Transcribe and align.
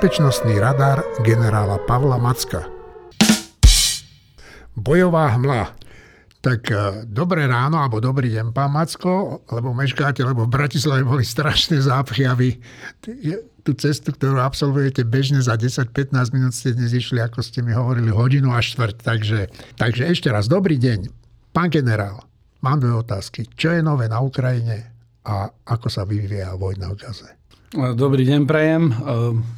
Bezpečnostný 0.00 0.56
radar 0.56 1.04
generála 1.20 1.76
Pavla 1.84 2.16
Macka. 2.16 2.64
Bojová 4.72 5.28
hmla. 5.36 5.76
Tak 6.40 6.60
e, 6.72 7.04
dobré 7.04 7.44
ráno, 7.44 7.76
alebo 7.76 8.00
dobrý 8.00 8.32
deň, 8.32 8.48
pán 8.48 8.72
Macko, 8.72 9.44
lebo 9.52 9.76
meškáte, 9.76 10.24
lebo 10.24 10.48
v 10.48 10.56
Bratislave 10.56 11.04
boli 11.04 11.20
strašné 11.20 11.84
zápchyavy. 11.84 12.56
Tú 13.60 13.76
cestu, 13.76 14.16
ktorú 14.16 14.40
absolvujete 14.40 15.04
bežne 15.04 15.44
za 15.44 15.60
10-15 15.60 16.16
minút 16.32 16.56
ste 16.56 16.72
dnes 16.72 16.96
išli, 16.96 17.20
ako 17.20 17.44
ste 17.44 17.60
mi 17.60 17.76
hovorili, 17.76 18.08
hodinu 18.08 18.56
a 18.56 18.64
štvrť. 18.64 19.04
Takže, 19.04 19.52
takže 19.76 20.08
ešte 20.08 20.32
raz, 20.32 20.48
dobrý 20.48 20.80
deň. 20.80 21.12
Pán 21.52 21.68
generál, 21.68 22.24
mám 22.64 22.80
dve 22.80 22.96
otázky. 23.04 23.52
Čo 23.52 23.76
je 23.76 23.84
nové 23.84 24.08
na 24.08 24.24
Ukrajine 24.24 24.96
a 25.28 25.52
ako 25.68 25.92
sa 25.92 26.08
vyvíja 26.08 26.56
vojna 26.56 26.88
v 26.88 27.04
Gaze? 27.04 27.39
Dobrý 27.70 28.26
deň, 28.26 28.50
prajem. 28.50 28.90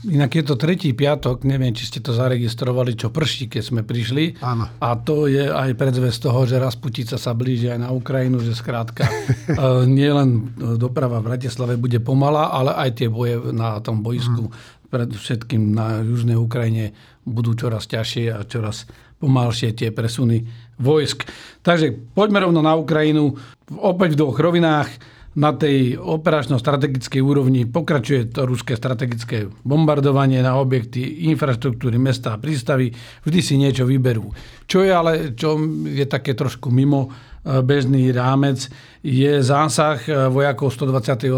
Inak 0.05 0.37
je 0.37 0.45
to 0.45 0.61
tretí 0.61 0.93
piatok, 0.93 1.49
neviem, 1.49 1.73
či 1.73 1.89
ste 1.89 2.05
to 2.05 2.13
zaregistrovali, 2.13 2.93
čo 2.93 3.09
prší, 3.09 3.49
keď 3.49 3.63
sme 3.65 3.81
prišli. 3.89 4.37
Áno. 4.45 4.69
A 4.69 5.01
to 5.01 5.25
je 5.33 5.49
aj 5.49 5.73
predzvesť 5.73 6.29
toho, 6.29 6.45
že 6.45 6.61
Rasputica 6.61 7.17
sa 7.17 7.33
blíži 7.33 7.73
aj 7.73 7.81
na 7.81 7.89
Ukrajinu, 7.89 8.45
že 8.45 8.53
skrátka 8.53 9.09
nie 9.89 10.13
len 10.13 10.53
doprava 10.77 11.25
v 11.25 11.33
Bratislave 11.33 11.81
bude 11.81 12.05
pomalá, 12.05 12.53
ale 12.53 12.77
aj 12.85 13.01
tie 13.01 13.09
boje 13.09 13.49
na 13.49 13.81
tom 13.81 14.05
boisku, 14.05 14.53
mm. 14.53 14.93
predovšetkým 14.93 15.73
na 15.73 16.05
južnej 16.05 16.37
Ukrajine, 16.37 16.93
budú 17.25 17.57
čoraz 17.57 17.89
ťažšie 17.89 18.29
a 18.29 18.45
čoraz 18.45 18.85
pomalšie 19.25 19.73
tie 19.73 19.89
presuny 19.89 20.45
vojsk. 20.77 21.25
Takže 21.65 22.13
poďme 22.13 22.45
rovno 22.45 22.61
na 22.61 22.77
Ukrajinu, 22.77 23.41
opäť 23.73 24.21
v 24.21 24.21
dvoch 24.21 24.37
rovinách 24.37 24.93
na 25.33 25.57
tej 25.57 25.97
operačno-strategickej 25.97 27.23
úrovni 27.25 27.65
pokračuje 27.65 28.29
to 28.37 28.45
ruské 28.45 28.77
strategické 28.77 29.49
bombardovanie 29.65 30.45
na 30.45 30.61
objekty 30.61 31.29
infraštruktúry, 31.33 31.97
mesta 31.97 32.37
a 32.37 32.41
prístavy. 32.41 32.93
Vždy 33.25 33.41
si 33.41 33.55
niečo 33.57 33.89
vyberú. 33.89 34.29
Čo 34.69 34.85
je 34.85 34.93
ale, 34.93 35.13
čo 35.33 35.57
je 35.89 36.05
také 36.05 36.37
trošku 36.37 36.69
mimo 36.69 37.09
e, 37.09 37.65
bežný 37.65 38.13
rámec, 38.13 38.69
je 39.01 39.41
zásah 39.41 39.97
e, 40.05 40.29
vojakov 40.29 40.69
128. 40.77 41.33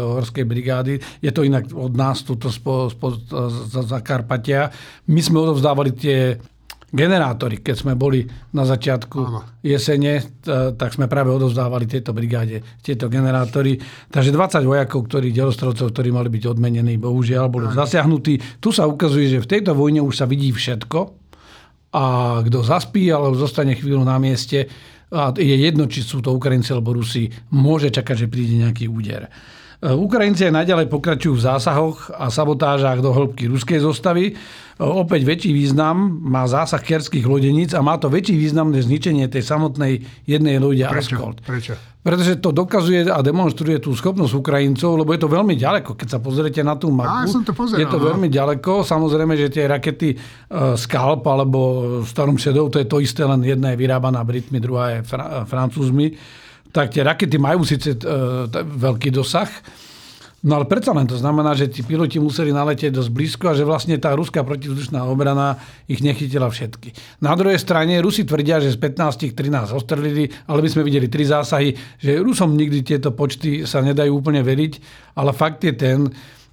horskej 0.00 0.44
brigády. 0.48 0.96
Je 1.20 1.28
to 1.28 1.44
inak 1.44 1.68
od 1.76 1.92
nás, 1.92 2.24
tuto 2.24 2.48
z 2.48 2.64
Zakarpatia. 3.84 4.72
My 5.12 5.20
sme 5.20 5.44
odovzdávali 5.44 5.92
tie 5.92 6.40
generátory, 6.96 7.60
keď 7.60 7.76
sme 7.76 7.92
boli 7.92 8.24
na 8.56 8.64
začiatku 8.64 9.18
Áno. 9.20 9.40
jesene, 9.60 10.24
tak 10.80 10.96
sme 10.96 11.06
práve 11.06 11.28
odovzdávali 11.28 11.84
tieto 11.84 12.16
brigáde, 12.16 12.64
tieto 12.80 13.12
generátory. 13.12 13.76
Takže 14.08 14.32
20 14.32 14.64
vojakov, 14.64 15.04
ktorí, 15.04 15.36
delostrovcov, 15.36 15.92
ktorí 15.92 16.08
mali 16.10 16.32
byť 16.32 16.44
odmenení, 16.48 16.96
bohužiaľ, 16.96 17.52
boli 17.52 17.68
Áno. 17.68 17.76
zasiahnutí. 17.76 18.58
Tu 18.58 18.72
sa 18.72 18.88
ukazuje, 18.88 19.28
že 19.28 19.44
v 19.44 19.50
tejto 19.52 19.76
vojne 19.76 20.00
už 20.00 20.16
sa 20.16 20.24
vidí 20.24 20.48
všetko 20.48 20.98
a 21.92 22.04
kto 22.40 22.58
zaspí 22.64 23.12
alebo 23.12 23.36
zostane 23.36 23.76
chvíľu 23.76 24.02
na 24.02 24.16
mieste, 24.16 24.66
a 25.06 25.30
je 25.30 25.54
jedno, 25.54 25.86
či 25.86 26.02
sú 26.02 26.18
to 26.18 26.34
Ukrajinci 26.34 26.74
alebo 26.74 26.90
Rusi, 26.90 27.30
môže 27.54 27.94
čakať, 27.94 28.26
že 28.26 28.26
príde 28.26 28.58
nejaký 28.58 28.90
úder. 28.90 29.30
Ukrajinci 29.84 30.48
aj 30.48 30.64
naďalej 30.64 30.86
pokračujú 30.88 31.36
v 31.36 31.44
zásahoch 31.52 32.08
a 32.16 32.32
sabotážach 32.32 33.04
do 33.04 33.12
hĺbky 33.12 33.44
ruskej 33.52 33.84
zostavy. 33.84 34.32
Opäť 34.76 35.24
väčší 35.24 35.56
význam 35.56 36.20
má 36.20 36.44
zásah 36.44 36.80
kerských 36.80 37.24
lodeníc 37.24 37.72
a 37.72 37.80
má 37.80 37.96
to 37.96 38.12
väčší 38.12 38.36
význam 38.36 38.72
než 38.72 38.88
zničenie 38.88 39.28
tej 39.28 39.44
samotnej 39.44 40.04
jednej 40.28 40.60
lode 40.60 40.84
Prečo? 40.84 41.16
Prečo? 41.44 41.74
Pretože 42.06 42.38
to 42.38 42.54
dokazuje 42.54 43.08
a 43.08 43.18
demonstruje 43.18 43.82
tú 43.82 43.90
schopnosť 43.96 44.36
Ukrajincov, 44.38 45.00
lebo 45.00 45.10
je 45.16 45.20
to 45.20 45.28
veľmi 45.32 45.58
ďaleko. 45.58 45.98
Keď 45.98 46.08
sa 46.08 46.18
pozriete 46.22 46.62
na 46.62 46.78
tú 46.78 46.92
mapu, 46.92 47.26
ja 47.26 47.42
to 47.42 47.52
pozeral, 47.56 47.82
je 47.82 47.86
to 47.90 47.98
no. 47.98 48.04
veľmi 48.14 48.28
ďaleko. 48.30 48.86
Samozrejme, 48.86 49.34
že 49.34 49.50
tie 49.50 49.66
rakety 49.66 50.14
uh, 50.14 50.78
Scalp 50.78 51.26
alebo 51.26 51.58
Storm 52.06 52.38
Shadow, 52.38 52.70
to 52.70 52.78
je 52.78 52.86
to 52.86 53.02
isté, 53.02 53.26
len 53.26 53.42
jedna 53.42 53.74
je 53.74 53.80
vyrábaná 53.80 54.22
Britmi, 54.22 54.62
druhá 54.62 54.94
je 54.94 54.98
fra- 55.02 55.42
Francúzmi 55.50 56.14
tak 56.76 56.92
tie 56.92 57.00
rakety 57.00 57.40
majú 57.40 57.64
síce 57.64 57.96
uh, 57.96 58.44
veľký 58.52 59.08
dosah, 59.08 59.48
No 60.46 60.62
ale 60.62 60.70
predsa 60.70 60.94
len 60.94 61.10
to 61.10 61.18
znamená, 61.18 61.58
že 61.58 61.66
tí 61.66 61.82
piloti 61.82 62.22
museli 62.22 62.54
naletieť 62.54 62.94
dosť 62.94 63.10
blízko 63.10 63.44
a 63.50 63.56
že 63.58 63.66
vlastne 63.66 63.98
tá 63.98 64.14
ruská 64.14 64.46
protivzdušná 64.46 65.02
obrana 65.02 65.58
ich 65.90 65.98
nechytila 66.04 66.46
všetky. 66.46 67.18
Na 67.18 67.34
druhej 67.34 67.58
strane 67.58 67.98
Rusi 67.98 68.22
tvrdia, 68.22 68.62
že 68.62 68.70
z 68.70 68.78
15 68.78 69.34
13 69.34 69.74
ostrelili, 69.74 70.30
ale 70.46 70.62
my 70.62 70.68
sme 70.70 70.86
videli 70.86 71.10
tri 71.10 71.26
zásahy, 71.26 71.74
že 71.98 72.22
Rusom 72.22 72.54
nikdy 72.54 72.86
tieto 72.86 73.10
počty 73.10 73.66
sa 73.66 73.82
nedajú 73.82 74.22
úplne 74.22 74.44
veriť, 74.46 74.72
ale 75.18 75.34
fakt 75.34 75.66
je 75.66 75.74
ten, 75.74 76.06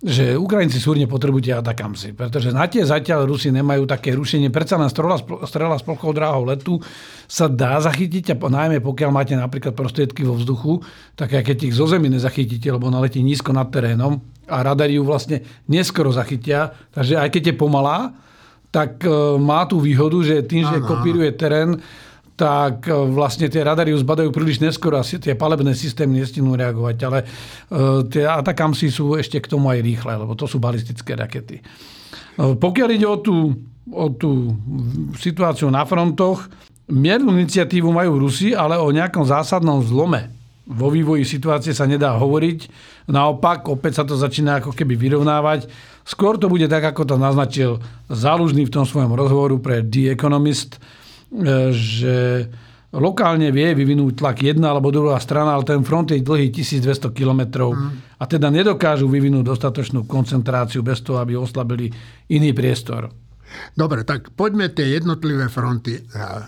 že 0.04 0.36
Ukrajinci 0.36 0.84
súrne 0.84 1.08
potrebujú 1.08 1.56
atakamsy, 1.56 2.12
pretože 2.12 2.52
na 2.52 2.68
tie 2.68 2.84
zatiaľ 2.84 3.24
Rusi 3.24 3.56
nemajú 3.56 3.88
také 3.88 4.12
rušenie. 4.12 4.52
Predsa 4.52 4.76
len 4.76 4.92
strela, 4.92 5.16
strela 5.48 5.80
s 5.80 5.84
plochou 5.88 6.12
dráhou 6.12 6.44
letu 6.44 6.84
sa 7.24 7.48
dá 7.48 7.80
zachytiť 7.80 8.36
a 8.36 8.38
najmä 8.38 8.84
pokiaľ 8.84 9.10
máte 9.16 9.32
napríklad 9.32 9.72
prostriedky 9.72 10.28
vo 10.28 10.36
vzduchu, 10.36 10.84
tak 11.16 11.40
aj 11.40 11.48
keď 11.48 11.58
ich 11.72 11.76
zo 11.80 11.88
zemi 11.88 12.12
nezachytíte, 12.12 12.68
lebo 12.68 12.92
naletí 12.92 13.24
nízko 13.24 13.56
nad 13.56 13.72
terénom 13.72 14.20
a 14.52 14.60
radari 14.60 15.00
ju 15.00 15.08
vlastne 15.08 15.40
neskoro 15.72 16.12
zachytia, 16.12 16.76
takže 16.92 17.16
aj 17.16 17.30
keď 17.32 17.44
je 17.50 17.56
pomalá, 17.56 18.12
tak 18.76 19.00
e, 19.06 19.10
má 19.40 19.64
tú 19.70 19.80
výhodu, 19.80 20.20
že 20.20 20.44
tým, 20.44 20.68
že 20.68 20.84
kopíruje 20.84 21.32
terén, 21.40 21.80
tak 22.34 22.90
e, 22.90 22.94
vlastne 23.14 23.50
tie 23.50 23.62
radary 23.62 23.94
zbadajú 23.94 24.34
príliš 24.34 24.62
neskoro 24.62 24.98
a 24.98 25.06
tie 25.06 25.38
palebné 25.38 25.78
systémy 25.78 26.22
nestinú 26.22 26.58
reagovať. 26.58 26.98
Ale 27.06 27.20
e, 27.22 27.26
tie 28.10 28.26
atakamsy 28.26 28.90
sú 28.90 29.14
ešte 29.14 29.38
k 29.38 29.50
tomu 29.50 29.70
aj 29.70 29.80
rýchle, 29.86 30.14
lebo 30.18 30.34
to 30.34 30.50
sú 30.50 30.58
balistické 30.58 31.14
rakety. 31.14 31.62
E, 31.62 31.64
pokiaľ 32.58 32.90
ide 32.94 33.08
o 33.08 33.18
tú, 33.22 33.54
o 33.90 34.08
tú 34.14 34.58
situáciu 35.22 35.70
na 35.70 35.86
frontoch, 35.86 36.50
miernu 36.90 37.38
iniciatívu 37.38 37.90
majú 37.94 38.18
Rusi, 38.18 38.58
ale 38.58 38.82
o 38.82 38.90
nejakom 38.90 39.24
zásadnom 39.24 39.80
zlome 39.86 40.44
vo 40.64 40.88
vývoji 40.88 41.28
situácie 41.28 41.76
sa 41.76 41.84
nedá 41.84 42.16
hovoriť. 42.16 42.72
Naopak, 43.12 43.68
opäť 43.68 44.00
sa 44.00 44.04
to 44.08 44.16
začína 44.16 44.64
ako 44.64 44.72
keby 44.72 44.96
vyrovnávať. 44.96 45.68
Skôr 46.08 46.40
to 46.40 46.48
bude 46.48 46.68
tak, 46.72 46.84
ako 46.84 47.04
to 47.04 47.16
naznačil 47.20 47.84
Zálužný 48.08 48.68
v 48.68 48.74
tom 48.74 48.88
svojom 48.88 49.12
rozhovoru 49.12 49.60
pre 49.60 49.84
The 49.84 50.16
Economist, 50.16 50.80
že 51.74 52.46
lokálne 52.94 53.50
vie 53.50 53.74
vyvinúť 53.74 54.22
tlak 54.22 54.46
jedna 54.46 54.70
alebo 54.70 54.94
druhá 54.94 55.18
strana, 55.18 55.58
ale 55.58 55.66
ten 55.66 55.82
front 55.82 56.14
je 56.14 56.22
dlhý 56.22 56.54
1200 56.54 57.10
km 57.10 57.74
mm. 57.74 58.22
a 58.22 58.24
teda 58.30 58.54
nedokážu 58.54 59.10
vyvinúť 59.10 59.50
dostatočnú 59.50 60.06
koncentráciu 60.06 60.86
bez 60.86 61.02
toho, 61.02 61.18
aby 61.18 61.34
oslabili 61.34 61.90
iný 62.30 62.54
priestor. 62.54 63.10
Dobre, 63.74 64.02
tak 64.02 64.34
poďme 64.34 64.74
tie 64.74 64.98
jednotlivé 64.98 65.46
fronty. 65.46 66.02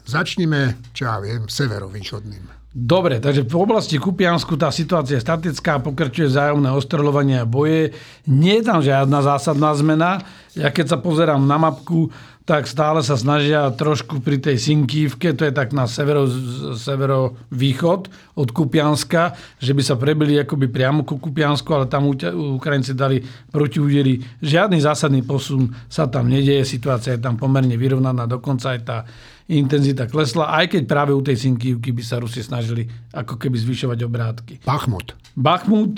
Začnime, 0.06 0.90
čo 0.94 1.06
ja 1.06 1.18
viem, 1.22 1.46
severovýchodným. 1.46 2.66
Dobre, 2.76 3.24
takže 3.24 3.48
v 3.48 3.56
oblasti 3.56 3.96
Kupiansku 3.96 4.60
tá 4.60 4.68
situácia 4.68 5.16
je 5.16 5.24
statická, 5.24 5.80
pokračuje 5.80 6.28
vzájomné 6.28 6.76
ostreľovanie 6.76 7.40
a 7.40 7.48
boje. 7.48 7.96
Nie 8.28 8.60
je 8.60 8.68
tam 8.68 8.84
žiadna 8.84 9.24
zásadná 9.24 9.72
zmena. 9.80 10.20
Ja 10.60 10.76
keď 10.76 10.92
sa 10.92 10.98
pozerám 11.00 11.40
na 11.48 11.56
mapku, 11.56 12.12
tak 12.46 12.70
stále 12.70 13.02
sa 13.02 13.18
snažia 13.18 13.66
trošku 13.74 14.22
pri 14.22 14.38
tej 14.38 14.62
Sinkívke, 14.62 15.34
to 15.34 15.50
je 15.50 15.54
tak 15.54 15.74
na 15.74 15.90
severo, 15.90 16.30
severovýchod 16.78 18.02
od 18.38 18.50
Kupianska, 18.54 19.34
že 19.58 19.74
by 19.74 19.82
sa 19.82 19.98
prebili 19.98 20.38
akoby 20.38 20.70
priamo 20.70 21.02
ku 21.02 21.18
Kupiansku, 21.18 21.66
ale 21.74 21.90
tam 21.90 22.06
Ukrajinci 22.06 22.94
dali 22.94 23.18
protiúdery. 23.50 24.22
Žiadny 24.46 24.78
zásadný 24.78 25.26
posun 25.26 25.74
sa 25.90 26.06
tam 26.06 26.30
nedieje, 26.30 26.70
situácia 26.70 27.18
je 27.18 27.26
tam 27.26 27.34
pomerne 27.34 27.74
vyrovnaná, 27.82 28.30
dokonca 28.30 28.78
aj 28.78 28.82
tá 28.86 29.10
intenzita 29.50 30.06
klesla, 30.06 30.54
aj 30.62 30.78
keď 30.78 30.82
práve 30.86 31.18
u 31.18 31.26
tej 31.26 31.42
Sinkívky 31.42 31.98
by 31.98 32.04
sa 32.06 32.22
Rusi 32.22 32.46
snažili 32.46 32.86
ako 33.10 33.42
keby 33.42 33.58
zvyšovať 33.58 34.00
obrátky. 34.06 34.54
Bachmut. 34.70 35.18
Bachmut. 35.34 35.98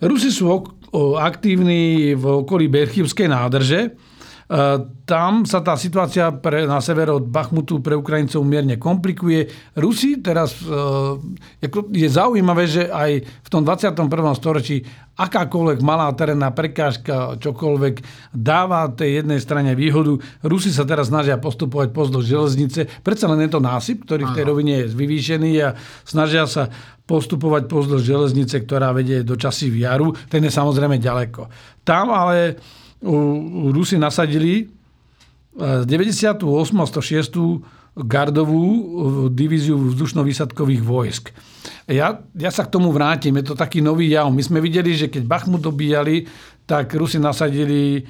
Rusi 0.00 0.32
sú 0.32 0.48
aktívni 1.20 2.16
v 2.16 2.24
okolí 2.40 2.72
Berchivskej 2.72 3.28
nádrže, 3.28 3.92
tam 5.08 5.48
sa 5.48 5.64
tá 5.64 5.72
situácia 5.72 6.28
pre, 6.28 6.68
na 6.68 6.76
sever 6.84 7.08
od 7.08 7.24
Bachmutu 7.24 7.80
pre 7.80 7.96
Ukrajincov 7.96 8.44
mierne 8.44 8.76
komplikuje. 8.76 9.48
Rusi 9.72 10.20
teraz, 10.20 10.60
e, 10.60 11.68
je 11.96 12.08
zaujímavé, 12.12 12.68
že 12.68 12.92
aj 12.92 13.24
v 13.24 13.48
tom 13.48 13.64
21. 13.64 14.36
storočí 14.36 14.84
akákoľvek 15.14 15.78
malá 15.80 16.12
terénna 16.12 16.52
prekážka, 16.52 17.40
čokoľvek 17.40 17.94
dáva 18.36 18.90
tej 18.92 19.24
jednej 19.24 19.40
strane 19.40 19.72
výhodu. 19.72 20.20
Rusi 20.44 20.74
sa 20.74 20.84
teraz 20.84 21.08
snažia 21.08 21.40
postupovať 21.40 21.94
pozdĺž 21.94 22.24
železnice. 22.26 22.80
Predsa 23.00 23.30
len 23.32 23.46
je 23.46 23.50
to 23.54 23.64
násyp, 23.64 24.04
ktorý 24.04 24.28
v 24.28 24.36
tej 24.36 24.44
rovine 24.44 24.74
je 24.84 24.92
vyvýšený 24.92 25.52
a 25.64 25.72
snažia 26.04 26.44
sa 26.44 26.68
postupovať 27.08 27.64
pozdĺž 27.70 28.02
železnice, 28.02 28.60
ktorá 28.64 28.92
vedie 28.92 29.24
do 29.24 29.38
časy 29.40 29.72
v 29.72 29.88
jaru. 29.88 30.12
Ten 30.28 30.44
je 30.44 30.52
samozrejme 30.52 31.00
ďaleko. 31.00 31.48
Tam 31.86 32.10
ale 32.10 32.58
Rusi 33.70 34.00
nasadili 34.00 34.68
98. 35.54 36.40
a 36.80 36.86
106. 36.88 38.00
gardovú 38.00 38.64
divíziu 39.30 39.78
vzdušno-výsadkových 39.78 40.82
vojsk. 40.82 41.24
Ja, 41.86 42.24
ja 42.34 42.50
sa 42.50 42.66
k 42.66 42.72
tomu 42.74 42.90
vrátim, 42.90 43.36
je 43.38 43.52
to 43.52 43.54
taký 43.54 43.84
nový 43.84 44.10
jav. 44.10 44.32
My 44.32 44.42
sme 44.42 44.58
videli, 44.58 44.96
že 44.96 45.12
keď 45.12 45.22
Bachmut 45.28 45.62
dobíjali, 45.62 46.26
tak 46.66 46.90
Rusi 46.96 47.20
nasadili 47.20 48.02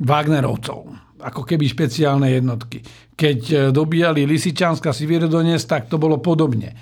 Wagnerovcov. 0.00 0.78
Ako 1.16 1.42
keby 1.48 1.64
špeciálne 1.66 2.28
jednotky. 2.28 2.84
Keď 3.16 3.40
e, 3.48 3.56
dobíjali 3.72 4.28
Lisičanska 4.28 4.92
Sivierodones, 4.92 5.64
tak 5.64 5.88
to 5.88 5.96
bolo 5.96 6.20
podobne. 6.20 6.76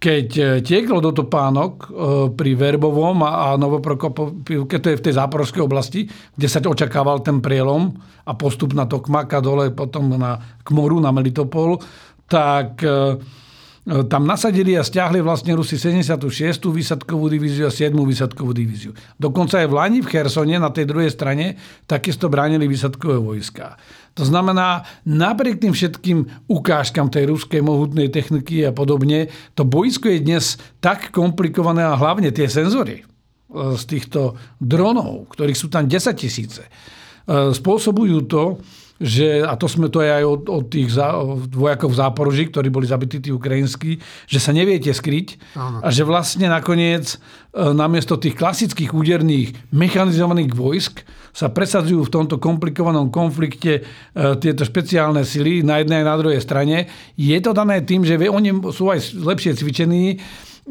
Keď 0.00 0.28
e, 0.40 0.44
tieklo 0.64 1.04
do 1.04 1.12
Topánok 1.12 1.72
e, 1.76 1.86
pri 2.32 2.56
Verbovom 2.56 3.20
a 3.20 3.52
Novoprokopivke, 3.60 4.80
to 4.80 4.88
je 4.88 4.96
v 4.96 5.04
tej 5.04 5.14
záporovskej 5.20 5.60
oblasti, 5.60 6.08
kde 6.08 6.48
sa 6.48 6.64
očakával 6.64 7.20
ten 7.20 7.44
prielom 7.44 7.92
a 8.24 8.32
postup 8.32 8.72
na 8.72 8.88
Tokmaka 8.88 9.44
dole 9.44 9.68
potom 9.76 10.16
na, 10.16 10.40
k 10.64 10.68
moru, 10.72 10.96
na 11.04 11.12
Melitopol, 11.12 11.76
tak 12.24 12.80
E, 13.90 14.04
tam 14.04 14.28
nasadili 14.28 14.76
a 14.76 14.84
stiahli 14.84 15.24
vlastne 15.24 15.56
Rusi 15.56 15.80
76. 15.80 16.20
výsadkovú 16.68 17.32
divíziu 17.32 17.64
a 17.64 17.72
7. 17.72 17.96
výsadkovú 17.96 18.52
divíziu. 18.52 18.92
Dokonca 19.16 19.56
aj 19.56 19.66
v 19.66 19.74
Lani 19.74 19.98
v 20.04 20.10
Chersone 20.12 20.60
na 20.60 20.68
tej 20.68 20.84
druhej 20.84 21.08
strane 21.08 21.56
takisto 21.88 22.28
bránili 22.28 22.68
výsadkové 22.68 23.16
vojska. 23.16 23.80
To 24.18 24.26
znamená, 24.26 24.82
napriek 25.06 25.62
tým 25.62 25.70
všetkým 25.70 26.50
ukážkam 26.50 27.08
tej 27.08 27.30
ruskej 27.30 27.62
mohutnej 27.62 28.10
techniky 28.10 28.66
a 28.66 28.74
podobne, 28.74 29.30
to 29.54 29.62
boisko 29.62 30.10
je 30.10 30.18
dnes 30.18 30.58
tak 30.82 31.14
komplikované 31.14 31.86
a 31.86 31.94
hlavne 31.94 32.34
tie 32.34 32.50
senzory 32.50 33.00
e, 33.00 33.04
z 33.78 33.82
týchto 33.86 34.34
dronov, 34.58 35.30
ktorých 35.30 35.58
sú 35.58 35.70
tam 35.70 35.86
10 35.86 36.10
tisíce, 36.18 36.66
e, 36.66 36.70
spôsobujú 37.54 38.26
to, 38.26 38.58
že, 39.00 39.40
a 39.40 39.56
to 39.56 39.64
sme 39.64 39.88
to 39.88 40.04
aj 40.04 40.20
od, 40.28 40.42
od 40.52 40.64
tých 40.68 40.92
zá, 40.92 41.16
vojakov 41.48 41.96
v 41.96 41.98
Záporoži, 42.04 42.44
ktorí 42.52 42.68
boli 42.68 42.84
zabití 42.84 43.16
tí 43.16 43.32
ukrajinskí, 43.32 43.96
že 44.28 44.38
sa 44.38 44.52
neviete 44.52 44.92
skryť 44.92 45.56
Áno. 45.56 45.80
a 45.80 45.88
že 45.88 46.04
vlastne 46.04 46.52
nakoniec 46.52 47.16
e, 47.16 47.16
namiesto 47.72 48.20
tých 48.20 48.36
klasických 48.36 48.92
úderných 48.92 49.72
mechanizovaných 49.72 50.52
vojsk 50.52 51.00
sa 51.32 51.48
presadzujú 51.48 52.04
v 52.04 52.12
tomto 52.12 52.36
komplikovanom 52.36 53.08
konflikte 53.08 53.80
e, 53.80 53.82
tieto 54.36 54.68
špeciálne 54.68 55.24
sily 55.24 55.64
na 55.64 55.80
jednej 55.80 56.04
a 56.04 56.10
na 56.12 56.20
druhej 56.20 56.44
strane. 56.44 56.84
Je 57.16 57.38
to 57.40 57.56
dané 57.56 57.80
tým, 57.80 58.04
že 58.04 58.20
oni 58.20 58.52
sú 58.68 58.92
aj 58.92 59.16
lepšie 59.16 59.56
cvičení, 59.56 60.20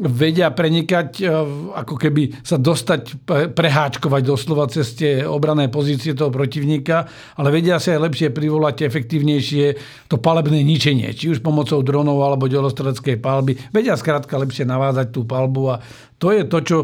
vedia 0.00 0.48
prenikať, 0.48 1.08
e, 1.20 1.28
ako 1.76 1.94
keby 2.00 2.40
sa 2.40 2.56
dostať, 2.56 3.28
preháčkovať 3.52 4.22
doslova 4.24 4.64
cez 4.72 4.96
tie 4.96 5.22
obrané 5.28 5.68
pozície 5.68 6.16
toho 6.16 6.32
protivníka, 6.32 7.04
ale 7.36 7.52
vedia 7.52 7.76
sa 7.76 7.92
aj 7.96 8.08
lepšie 8.08 8.28
privolať 8.32 8.88
efektívnejšie 8.88 9.64
to 10.08 10.16
palebné 10.16 10.64
ničenie, 10.64 11.12
či 11.12 11.36
už 11.36 11.44
pomocou 11.44 11.84
dronov 11.84 12.16
alebo 12.24 12.48
delostreleckej 12.48 13.20
palby. 13.20 13.60
Vedia 13.70 13.92
skrátka 14.00 14.40
lepšie 14.40 14.64
navázať 14.64 15.12
tú 15.12 15.28
palbu 15.28 15.76
a 15.76 15.84
to 16.16 16.32
je 16.32 16.42
to, 16.48 16.58
čo, 16.64 16.78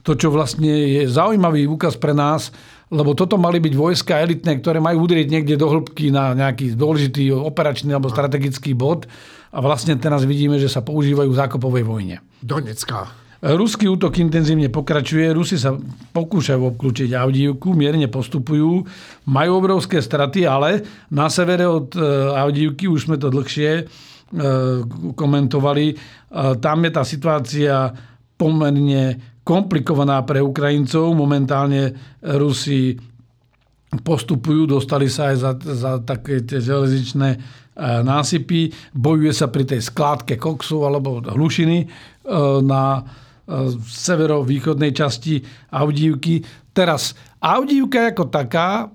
to, 0.00 0.12
čo 0.16 0.32
vlastne 0.32 0.72
je 0.72 1.02
zaujímavý 1.04 1.68
úkaz 1.68 2.00
pre 2.00 2.16
nás, 2.16 2.56
lebo 2.92 3.16
toto 3.16 3.40
mali 3.40 3.56
byť 3.56 3.72
vojska 3.72 4.20
elitné, 4.20 4.60
ktoré 4.60 4.76
majú 4.78 5.08
udrieť 5.08 5.32
niekde 5.32 5.56
do 5.56 5.72
hĺbky 5.72 6.12
na 6.12 6.36
nejaký 6.36 6.76
dôležitý 6.76 7.32
operačný 7.32 7.96
alebo 7.96 8.12
strategický 8.12 8.76
bod 8.76 9.08
a 9.48 9.58
vlastne 9.64 9.96
teraz 9.96 10.28
vidíme, 10.28 10.60
že 10.60 10.68
sa 10.68 10.84
používajú 10.84 11.32
v 11.32 11.40
zákopovej 11.40 11.84
vojne. 11.88 12.16
Donecká. 12.44 13.22
Ruský 13.42 13.90
útok 13.90 14.22
intenzívne 14.22 14.70
pokračuje, 14.70 15.26
Rusi 15.34 15.58
sa 15.58 15.74
pokúšajú 16.14 16.62
obklúčiť 16.62 17.10
Avdívku, 17.10 17.74
mierne 17.74 18.06
postupujú, 18.06 18.86
majú 19.26 19.50
obrovské 19.58 19.98
straty, 19.98 20.46
ale 20.46 20.86
na 21.10 21.26
severe 21.26 21.66
od 21.66 21.90
e, 21.90 21.98
Avdívky, 22.38 22.86
už 22.86 23.10
sme 23.10 23.18
to 23.18 23.34
dlhšie 23.34 23.70
e, 23.74 23.84
komentovali, 25.18 25.86
e, 25.90 25.94
tam 26.62 26.86
je 26.86 26.90
tá 26.94 27.02
situácia 27.02 27.90
pomerne 28.38 29.31
komplikovaná 29.42 30.22
pre 30.22 30.38
Ukrajincov. 30.42 31.14
Momentálne 31.14 31.94
Rusi 32.22 32.94
postupujú, 33.92 34.70
dostali 34.70 35.10
sa 35.10 35.34
aj 35.34 35.36
za, 35.36 35.52
za 35.58 35.92
také 36.00 36.40
tie 36.46 36.62
železničné 36.62 37.60
E, 37.72 38.04
násypy, 38.04 38.68
bojuje 38.92 39.32
sa 39.32 39.48
pri 39.48 39.64
tej 39.64 39.80
skládke 39.80 40.36
koksu 40.36 40.84
alebo 40.84 41.24
hlušiny 41.24 41.78
e, 41.80 41.86
na 42.60 43.00
e, 43.00 43.02
severovýchodnej 43.80 44.92
časti 44.92 45.40
Avdívky. 45.72 46.44
Teraz 46.76 47.16
Avdívka 47.40 48.12
ako 48.12 48.28
taká 48.28 48.92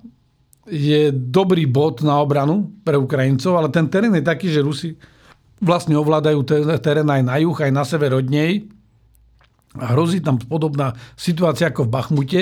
je 0.70 1.10
dobrý 1.10 1.66
bod 1.66 2.06
na 2.06 2.22
obranu 2.22 2.70
pre 2.86 2.94
Ukrajincov, 2.94 3.58
ale 3.58 3.68
ten 3.74 3.90
terén 3.90 4.14
je 4.14 4.22
taký, 4.22 4.46
že 4.46 4.62
Rusi 4.62 4.94
vlastne 5.58 5.98
ovládajú 5.98 6.46
terén 6.78 7.08
aj 7.10 7.22
na 7.26 7.34
juh, 7.42 7.58
aj 7.58 7.72
na 7.74 7.82
sever 7.82 8.14
od 8.14 8.30
nej 8.30 8.62
hrozí 9.78 10.20
tam 10.20 10.36
podobná 10.38 10.92
situácia 11.14 11.70
ako 11.70 11.86
v 11.86 11.92
Bachmute, 11.94 12.40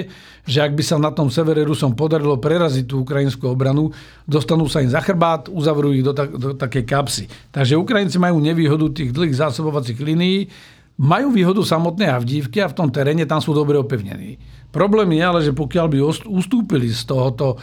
že 0.48 0.58
ak 0.64 0.72
by 0.72 0.82
sa 0.82 0.96
na 0.96 1.12
tom 1.12 1.28
severe 1.28 1.62
Rusom 1.62 1.92
podarilo 1.92 2.40
preraziť 2.40 2.84
tú 2.88 3.04
ukrajinskú 3.04 3.52
obranu, 3.52 3.92
dostanú 4.24 4.66
sa 4.66 4.80
im 4.80 4.90
za 4.90 5.04
chrbát, 5.04 5.52
uzavrú 5.52 5.92
ich 5.92 6.02
do, 6.02 6.16
tak, 6.16 6.32
do 6.34 6.56
takej 6.56 6.84
kapsy. 6.88 7.24
Takže 7.52 7.78
Ukrajinci 7.78 8.16
majú 8.16 8.40
nevýhodu 8.40 8.88
tých 8.90 9.12
dlhých 9.12 9.36
zásobovacích 9.36 10.00
línií, 10.00 10.48
majú 10.96 11.28
výhodu 11.28 11.60
samotnej 11.60 12.08
Avdívky 12.08 12.64
a 12.64 12.72
v 12.72 12.76
tom 12.76 12.88
teréne 12.88 13.28
tam 13.28 13.44
sú 13.44 13.52
dobre 13.52 13.76
opevnení. 13.76 14.40
Problém 14.72 15.12
je 15.16 15.22
ale, 15.22 15.40
že 15.44 15.52
pokiaľ 15.52 15.86
by 15.92 15.98
ustúpili 16.28 16.88
z 16.88 17.04
tohoto 17.04 17.60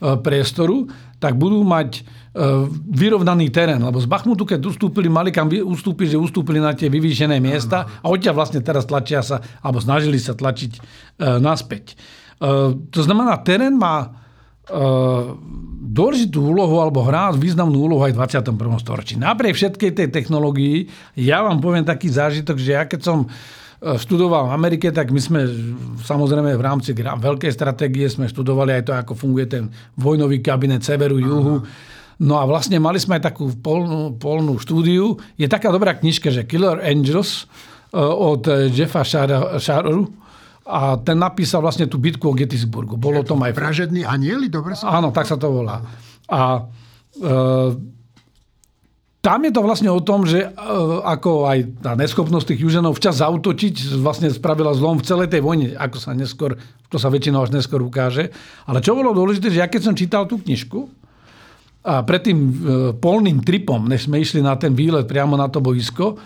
priestoru, 0.00 0.88
tak 1.16 1.40
budú 1.40 1.64
mať 1.64 2.04
E, 2.36 2.68
vyrovnaný 2.92 3.48
terén. 3.48 3.80
Lebo 3.80 3.96
z 3.96 4.04
Bachmutu, 4.04 4.44
keď 4.44 4.60
ustúpili, 4.60 5.08
mali 5.08 5.32
kam 5.32 5.48
ustúpiť, 5.48 6.12
že 6.12 6.18
ustúpili 6.20 6.60
na 6.60 6.76
tie 6.76 6.92
vyvýšené 6.92 7.40
miesta 7.40 7.88
a 8.04 8.06
odtiaľ 8.12 8.44
vlastne 8.44 8.60
teraz 8.60 8.84
tlačia 8.84 9.24
sa, 9.24 9.40
alebo 9.64 9.80
snažili 9.80 10.20
sa 10.20 10.36
tlačiť 10.36 10.72
e, 10.76 10.80
naspäť. 11.40 11.96
E, 12.36 12.76
to 12.92 13.00
znamená, 13.00 13.40
terén 13.40 13.80
má 13.80 14.24
dôležitú 15.78 16.42
úlohu 16.42 16.82
alebo 16.82 17.06
hrá 17.06 17.30
významnú 17.30 17.86
úlohu 17.86 18.02
aj 18.02 18.18
v 18.18 18.50
21. 18.50 18.82
storočí. 18.82 19.14
Napriek 19.14 19.54
všetkej 19.54 19.94
tej 19.94 20.08
technológii, 20.10 20.90
ja 21.22 21.46
vám 21.46 21.62
poviem 21.62 21.86
taký 21.86 22.10
zážitok, 22.10 22.58
že 22.58 22.74
ja 22.74 22.82
keď 22.82 22.98
som 22.98 23.30
študoval 23.94 24.50
v 24.50 24.56
Amerike, 24.58 24.90
tak 24.90 25.14
my 25.14 25.20
sme 25.22 25.46
samozrejme 26.02 26.58
v 26.58 26.66
rámci 26.66 26.90
veľkej 26.96 27.54
stratégie 27.54 28.10
sme 28.10 28.26
študovali 28.26 28.82
aj 28.82 28.82
to, 28.82 28.92
ako 28.98 29.12
funguje 29.14 29.46
ten 29.46 29.70
vojnový 29.94 30.42
kabinet 30.42 30.82
severu, 30.82 31.22
juhu. 31.22 31.62
Aha 31.62 31.94
No 32.16 32.40
a 32.40 32.48
vlastne 32.48 32.80
mali 32.80 32.96
sme 32.96 33.20
aj 33.20 33.32
takú 33.32 33.52
polnú, 33.60 34.16
polnú 34.16 34.56
štúdiu. 34.56 35.20
Je 35.36 35.44
taká 35.44 35.68
dobrá 35.68 35.92
knižka, 35.92 36.32
že 36.32 36.48
Killer 36.48 36.80
Angels 36.80 37.44
e, 37.92 38.00
od 38.00 38.48
Jeffa 38.72 39.04
Shareru. 39.60 40.08
A 40.66 40.98
ten 40.98 41.20
napísal 41.20 41.62
vlastne 41.62 41.86
tú 41.86 42.00
bitku 42.00 42.32
o 42.32 42.34
Gettysburgu. 42.34 42.96
Bolo 42.96 43.22
to 43.22 43.36
aj... 43.38 43.52
Vražední 43.54 44.02
anieli, 44.02 44.48
dobre 44.48 44.74
sa... 44.74 44.96
Áno, 44.98 45.12
tak 45.12 45.28
sa 45.28 45.36
to 45.36 45.52
volá. 45.52 45.84
A 46.32 46.64
e, 47.20 47.30
tam 49.26 49.42
je 49.42 49.50
to 49.50 49.58
vlastne 49.58 49.90
o 49.90 49.98
tom, 49.98 50.22
že 50.22 50.46
e, 50.46 50.48
ako 51.02 51.50
aj 51.50 51.82
tá 51.82 51.98
neschopnosť 51.98 52.54
tých 52.54 52.62
juženov 52.62 52.94
včas 52.94 53.18
zautočiť 53.18 53.98
vlastne 53.98 54.30
spravila 54.30 54.70
zlom 54.70 55.02
v 55.02 55.06
celej 55.10 55.34
tej 55.34 55.42
vojne, 55.42 55.74
ako 55.74 55.98
sa 55.98 56.14
neskôr, 56.14 56.54
to 56.86 57.02
sa 57.02 57.10
väčšinou 57.10 57.42
až 57.42 57.50
neskôr 57.50 57.82
ukáže. 57.82 58.30
Ale 58.70 58.78
čo 58.78 58.94
bolo 58.94 59.10
dôležité, 59.10 59.50
že 59.50 59.58
ja 59.58 59.66
keď 59.66 59.82
som 59.82 59.98
čítal 59.98 60.30
tú 60.30 60.38
knižku, 60.38 60.86
a 61.86 62.06
pred 62.06 62.22
tým 62.22 62.38
e, 62.38 62.50
polným 62.98 63.42
tripom, 63.42 63.90
než 63.90 64.06
sme 64.06 64.22
išli 64.22 64.42
na 64.42 64.54
ten 64.54 64.74
výlet 64.78 65.10
priamo 65.10 65.34
na 65.34 65.50
to 65.50 65.58
boisko, 65.58 66.18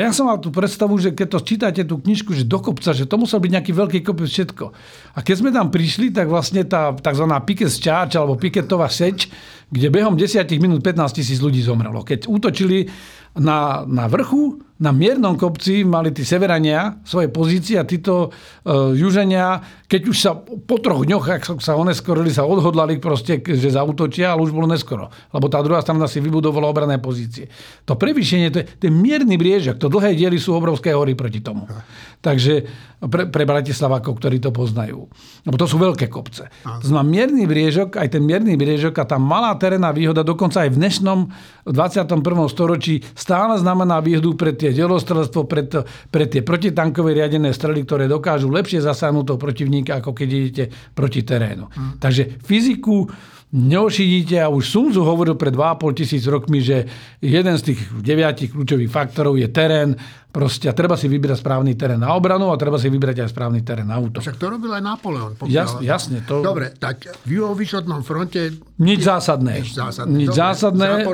ja 0.00 0.14
som 0.14 0.30
mal 0.30 0.40
tú 0.40 0.48
predstavu, 0.48 0.96
že 0.96 1.12
keď 1.12 1.28
to 1.36 1.38
čítate 1.44 1.82
tú 1.84 2.00
knižku, 2.00 2.32
že 2.32 2.48
do 2.48 2.62
kopca, 2.62 2.96
že 2.96 3.04
to 3.04 3.20
musel 3.20 3.42
byť 3.42 3.50
nejaký 3.52 3.72
veľký 3.76 3.98
kopec 4.00 4.30
všetko. 4.30 4.64
A 5.12 5.18
keď 5.20 5.34
sme 5.36 5.50
tam 5.52 5.68
prišli, 5.68 6.08
tak 6.08 6.32
vlastne 6.32 6.64
tá 6.64 6.96
tzv. 6.96 7.26
picket 7.44 7.68
charge 7.68 8.16
alebo 8.16 8.40
piketová 8.40 8.88
seč, 8.88 9.28
kde 9.68 9.88
behom 9.92 10.16
10 10.16 10.48
minút 10.60 10.80
15 10.80 11.16
tisíc 11.16 11.40
ľudí 11.40 11.60
zomrelo. 11.60 12.04
Keď 12.04 12.28
útočili 12.28 12.88
na, 13.32 13.88
na 13.88 14.04
vrchu, 14.12 14.60
na 14.82 14.90
miernom 14.90 15.38
kopci 15.38 15.86
mali 15.86 16.10
tí 16.10 16.26
severania 16.26 16.98
svoje 17.06 17.30
pozície 17.30 17.78
a 17.78 17.86
títo 17.86 18.34
uh, 18.34 18.90
južania, 18.90 19.62
keď 19.86 20.02
už 20.10 20.16
sa 20.18 20.34
po 20.42 20.82
troch 20.82 21.06
dňoch, 21.06 21.24
ak 21.30 21.42
sa 21.62 21.78
oneskorili, 21.78 22.34
sa 22.34 22.42
odhodlali 22.42 22.98
proste, 22.98 23.38
že 23.38 23.70
zautočia, 23.70 24.34
ale 24.34 24.42
už 24.42 24.50
bolo 24.50 24.66
neskoro. 24.66 25.14
Lebo 25.30 25.46
tá 25.46 25.62
druhá 25.62 25.78
strana 25.86 26.10
si 26.10 26.18
vybudovala 26.18 26.66
obrané 26.66 26.98
pozície. 26.98 27.46
To 27.86 27.94
prevýšenie, 27.94 28.48
to 28.50 28.58
je, 28.60 28.64
to 28.66 28.82
je 28.90 28.92
mierny 28.92 29.38
briežok, 29.38 29.78
to 29.78 29.86
dlhé 29.86 30.18
diely 30.18 30.42
sú 30.42 30.58
obrovské 30.58 30.90
hory 30.90 31.14
proti 31.14 31.38
tomu. 31.38 31.70
Takže 32.18 32.66
pre, 33.02 33.26
pre 33.26 33.42
Bratislavakom, 33.42 34.14
ktorí 34.14 34.38
to 34.38 34.54
poznajú. 34.54 35.10
Lebo 35.42 35.56
to 35.58 35.66
sú 35.66 35.78
veľké 35.78 36.06
kopce. 36.06 36.46
To 36.62 36.86
znamená 36.86 37.26
mierny 37.26 37.44
briežok, 37.50 37.98
aj 37.98 38.14
ten 38.14 38.22
mierny 38.22 38.54
briežok 38.54 38.94
a 39.02 39.04
tá 39.06 39.18
malá 39.18 39.54
terénna 39.58 39.90
výhoda, 39.90 40.22
dokonca 40.22 40.62
aj 40.62 40.70
v 40.70 40.78
dnešnom 40.78 41.18
21. 41.66 42.22
storočí 42.46 43.02
stále 43.22 43.54
znamená 43.54 44.02
výhodu 44.02 44.34
pre 44.34 44.50
tie 44.50 44.74
delostrelstvo, 44.74 45.46
pre, 45.46 45.62
to, 45.70 45.86
pre 46.10 46.26
tie 46.26 46.42
protitankové 46.42 47.14
riadené 47.14 47.54
strely, 47.54 47.86
ktoré 47.86 48.10
dokážu 48.10 48.50
lepšie 48.50 48.82
zasáhnuť 48.82 49.24
toho 49.30 49.38
protivníka, 49.38 50.02
ako 50.02 50.10
keď 50.10 50.28
idete 50.28 50.64
proti 50.90 51.22
terénu. 51.22 51.70
Hmm. 51.70 52.02
Takže 52.02 52.42
fyziku 52.42 53.06
neošidíte 53.52 54.40
a 54.40 54.48
už 54.48 54.64
Sun 54.64 54.90
Tzu 54.90 55.04
hovoril 55.04 55.36
pred 55.36 55.52
2,5 55.52 55.98
tisíc 56.00 56.24
rokmi, 56.24 56.64
že 56.64 56.88
jeden 57.20 57.54
z 57.60 57.62
tých 57.72 57.80
deviatich 58.00 58.50
kľúčových 58.50 58.90
faktorov 58.90 59.36
je 59.36 59.48
terén, 59.52 59.94
Proste, 60.32 60.64
a 60.64 60.72
treba 60.72 60.96
si 60.96 61.12
vybrať 61.12 61.44
správny 61.44 61.76
terén 61.76 62.00
na 62.00 62.16
obranu 62.16 62.48
a 62.48 62.56
treba 62.56 62.80
si 62.80 62.88
vybrať 62.88 63.20
aj 63.20 63.28
správny 63.36 63.60
terén 63.60 63.84
na 63.84 64.00
útok. 64.00 64.24
Však 64.24 64.40
to 64.40 64.48
robil 64.48 64.72
aj 64.72 64.80
Napoleon. 64.80 65.36
Jas, 65.44 65.76
jasne. 65.84 66.24
To... 66.24 66.40
Dobre, 66.40 66.72
tak 66.72 67.04
v 67.28 67.36
juhovýchodnom 67.36 68.00
fronte... 68.00 68.48
Nič 68.80 69.04
zásadné. 69.04 69.60
Nič 69.60 69.76
zásadné. 69.76 70.16
Nič 70.16 70.32
zásadné. 70.32 71.04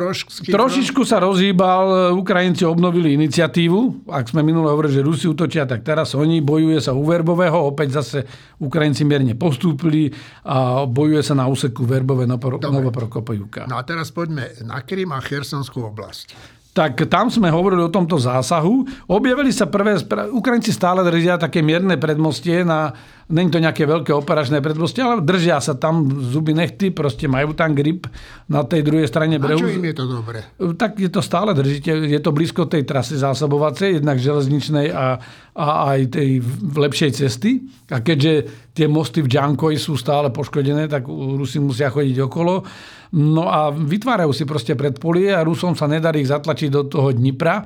Trošičku 0.46 1.02
sa 1.02 1.18
rozhýbal, 1.18 2.14
Ukrajinci 2.14 2.62
obnovili 2.62 3.18
iniciatívu. 3.18 4.06
Ak 4.06 4.30
sme 4.30 4.46
minule 4.46 4.70
hovorili, 4.70 4.94
že 4.94 5.02
Rusi 5.02 5.26
útočia, 5.26 5.66
tak 5.66 5.82
teraz 5.82 6.14
oni 6.14 6.38
bojuje 6.38 6.78
sa 6.78 6.94
u 6.94 7.02
Verbového. 7.02 7.74
Opäť 7.74 7.98
zase 7.98 8.22
Ukrajinci 8.62 9.02
mierne 9.02 9.34
postúpili 9.34 10.14
a 10.46 10.86
bojuje 10.86 11.26
sa 11.26 11.34
na 11.34 11.50
úseku 11.50 11.82
Verbové 11.82 12.22
Novoprokopojúka. 12.30 13.66
No 13.66 13.74
a 13.74 13.82
teraz 13.82 14.14
poďme 14.14 14.54
na 14.62 14.78
Krym 14.86 15.10
a 15.10 15.18
Chersonskú 15.18 15.90
oblasť 15.90 16.57
tak 16.78 17.10
tam 17.10 17.26
sme 17.26 17.50
hovorili 17.50 17.82
o 17.82 17.90
tomto 17.90 18.22
zásahu. 18.22 18.86
Objavili 19.10 19.50
sa 19.50 19.66
prvé, 19.66 19.98
Ukrajinci 20.30 20.70
stále 20.70 21.02
držia 21.02 21.34
také 21.34 21.58
mierne 21.58 21.98
predmostie 21.98 22.62
na, 22.62 22.94
není 23.26 23.50
to 23.50 23.58
nejaké 23.58 23.82
veľké 23.82 24.14
operačné 24.14 24.62
predmostie, 24.62 25.02
ale 25.02 25.18
držia 25.18 25.58
sa 25.58 25.74
tam 25.74 26.06
zuby 26.06 26.54
nechty, 26.54 26.94
proste 26.94 27.26
majú 27.26 27.50
tam 27.58 27.74
grip 27.74 28.06
na 28.46 28.62
tej 28.62 28.86
druhej 28.86 29.10
strane 29.10 29.42
brehu. 29.42 29.58
A 29.58 29.66
čo 29.66 29.74
im 29.74 29.90
je 29.90 29.96
to 29.98 30.06
dobre? 30.06 30.38
Tak 30.54 31.02
je 31.02 31.10
to 31.10 31.18
stále 31.18 31.50
držíte, 31.50 31.90
je 31.90 32.20
to 32.22 32.30
blízko 32.30 32.70
tej 32.70 32.86
trasy 32.86 33.18
zásobovacej, 33.18 33.98
jednak 33.98 34.22
železničnej 34.22 34.94
a, 34.94 35.18
a 35.58 35.66
aj 35.98 36.14
tej 36.14 36.38
lepšej 36.78 37.10
cesty. 37.18 37.66
A 37.90 38.06
keďže 38.06 38.46
tie 38.70 38.86
mosty 38.86 39.18
v 39.18 39.34
Džankoji 39.34 39.82
sú 39.82 39.98
stále 39.98 40.30
poškodené, 40.30 40.86
tak 40.86 41.10
Rusi 41.10 41.58
musia 41.58 41.90
chodiť 41.90 42.22
okolo. 42.22 42.62
No 43.14 43.48
a 43.48 43.72
vytvárajú 43.72 44.32
si 44.36 44.44
proste 44.44 44.76
predpolie 44.76 45.32
a 45.32 45.44
Rusom 45.46 45.72
sa 45.72 45.88
nedarí 45.88 46.24
ich 46.24 46.30
zatlačiť 46.32 46.68
do 46.68 46.82
toho 46.84 47.08
Dnipra. 47.14 47.64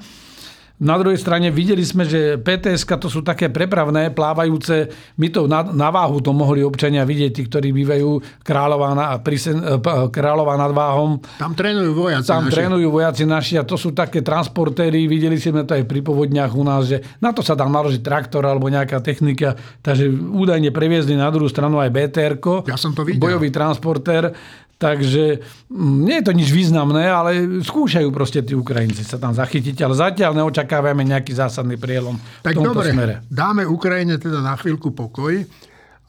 Na 0.82 0.98
druhej 0.98 1.14
strane 1.14 1.54
videli 1.54 1.86
sme, 1.86 2.02
že 2.02 2.42
PTS 2.42 2.82
to 2.98 3.06
sú 3.06 3.22
také 3.22 3.46
prepravné, 3.54 4.10
plávajúce. 4.10 4.90
My 5.14 5.30
to 5.30 5.46
na, 5.46 5.62
na 5.62 5.94
váhu 5.94 6.18
to 6.18 6.34
mohli 6.34 6.66
občania 6.66 7.06
vidieť, 7.06 7.30
tí, 7.30 7.42
ktorí 7.46 7.70
bývajú 7.70 8.42
Kráľová, 8.42 8.90
na, 8.90 9.14
prisen, 9.22 9.62
eh, 9.62 9.78
Kráľová 10.10 10.58
nad 10.58 10.74
váhom. 10.74 11.22
Tam 11.38 11.54
trénujú 11.54 11.94
vojaci 11.94 12.26
Tam 12.26 12.50
naši. 12.50 12.54
trénujú 12.58 12.88
vojaci 12.90 13.22
naši 13.22 13.54
a 13.60 13.62
to 13.62 13.78
sú 13.78 13.94
také 13.94 14.26
transportéry. 14.26 15.06
Videli 15.06 15.38
sme 15.38 15.62
to 15.62 15.78
aj 15.78 15.86
pri 15.86 16.02
povodniach 16.02 16.50
u 16.50 16.66
nás, 16.66 16.90
že 16.90 16.98
na 17.22 17.30
to 17.30 17.46
sa 17.46 17.54
dá 17.54 17.62
naložiť 17.62 18.02
traktor 18.02 18.42
alebo 18.42 18.66
nejaká 18.66 18.98
technika. 18.98 19.54
Takže 19.86 20.10
údajne 20.10 20.74
previezli 20.74 21.14
na 21.14 21.30
druhú 21.30 21.46
stranu 21.46 21.78
aj 21.78 21.94
BTR. 21.94 22.34
Ja 22.66 22.74
som 22.74 22.90
to 22.90 23.06
videl. 23.06 23.22
Bojový 23.22 23.54
transportér. 23.54 24.34
Takže 24.82 25.24
mm, 25.70 25.98
nie 26.02 26.16
je 26.18 26.26
to 26.26 26.32
nič 26.34 26.50
významné, 26.50 27.06
ale 27.06 27.62
skúšajú 27.62 28.10
proste 28.10 28.42
tí 28.42 28.58
Ukrajinci 28.58 29.06
sa 29.06 29.14
tam 29.14 29.30
zachytiť, 29.30 29.78
ale 29.86 29.94
zatiaľ 29.94 30.34
neočakávame 30.42 31.06
nejaký 31.06 31.38
zásadný 31.38 31.78
prielom 31.78 32.18
tak 32.42 32.58
v 32.58 32.66
tomto 32.66 32.82
dobre, 32.82 32.90
smere. 32.90 33.14
dáme 33.30 33.62
Ukrajine 33.62 34.18
teda 34.18 34.42
na 34.42 34.58
chvíľku 34.58 34.90
pokoj 34.90 35.46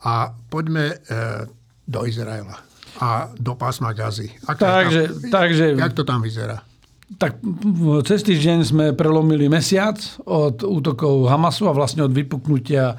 a 0.01 0.33
poďme 0.49 0.89
e, 0.89 0.95
do 1.85 2.01
Izraela 2.09 2.65
a 2.97 3.29
do 3.37 3.53
pásma 3.53 3.93
Gazy. 3.93 4.33
takže, 4.57 5.29
tam, 5.29 5.29
takže, 5.29 5.65
jak 5.77 5.93
to 5.93 6.01
tam 6.01 6.25
vyzerá? 6.25 6.65
Tak 7.13 7.45
cez 8.09 8.25
týždeň 8.25 8.57
sme 8.65 8.85
prelomili 8.97 9.45
mesiac 9.45 10.01
od 10.25 10.65
útokov 10.65 11.29
Hamasu 11.29 11.69
a 11.69 11.77
vlastne 11.77 12.01
od 12.01 12.09
vypuknutia 12.09 12.89
e, 12.89 12.95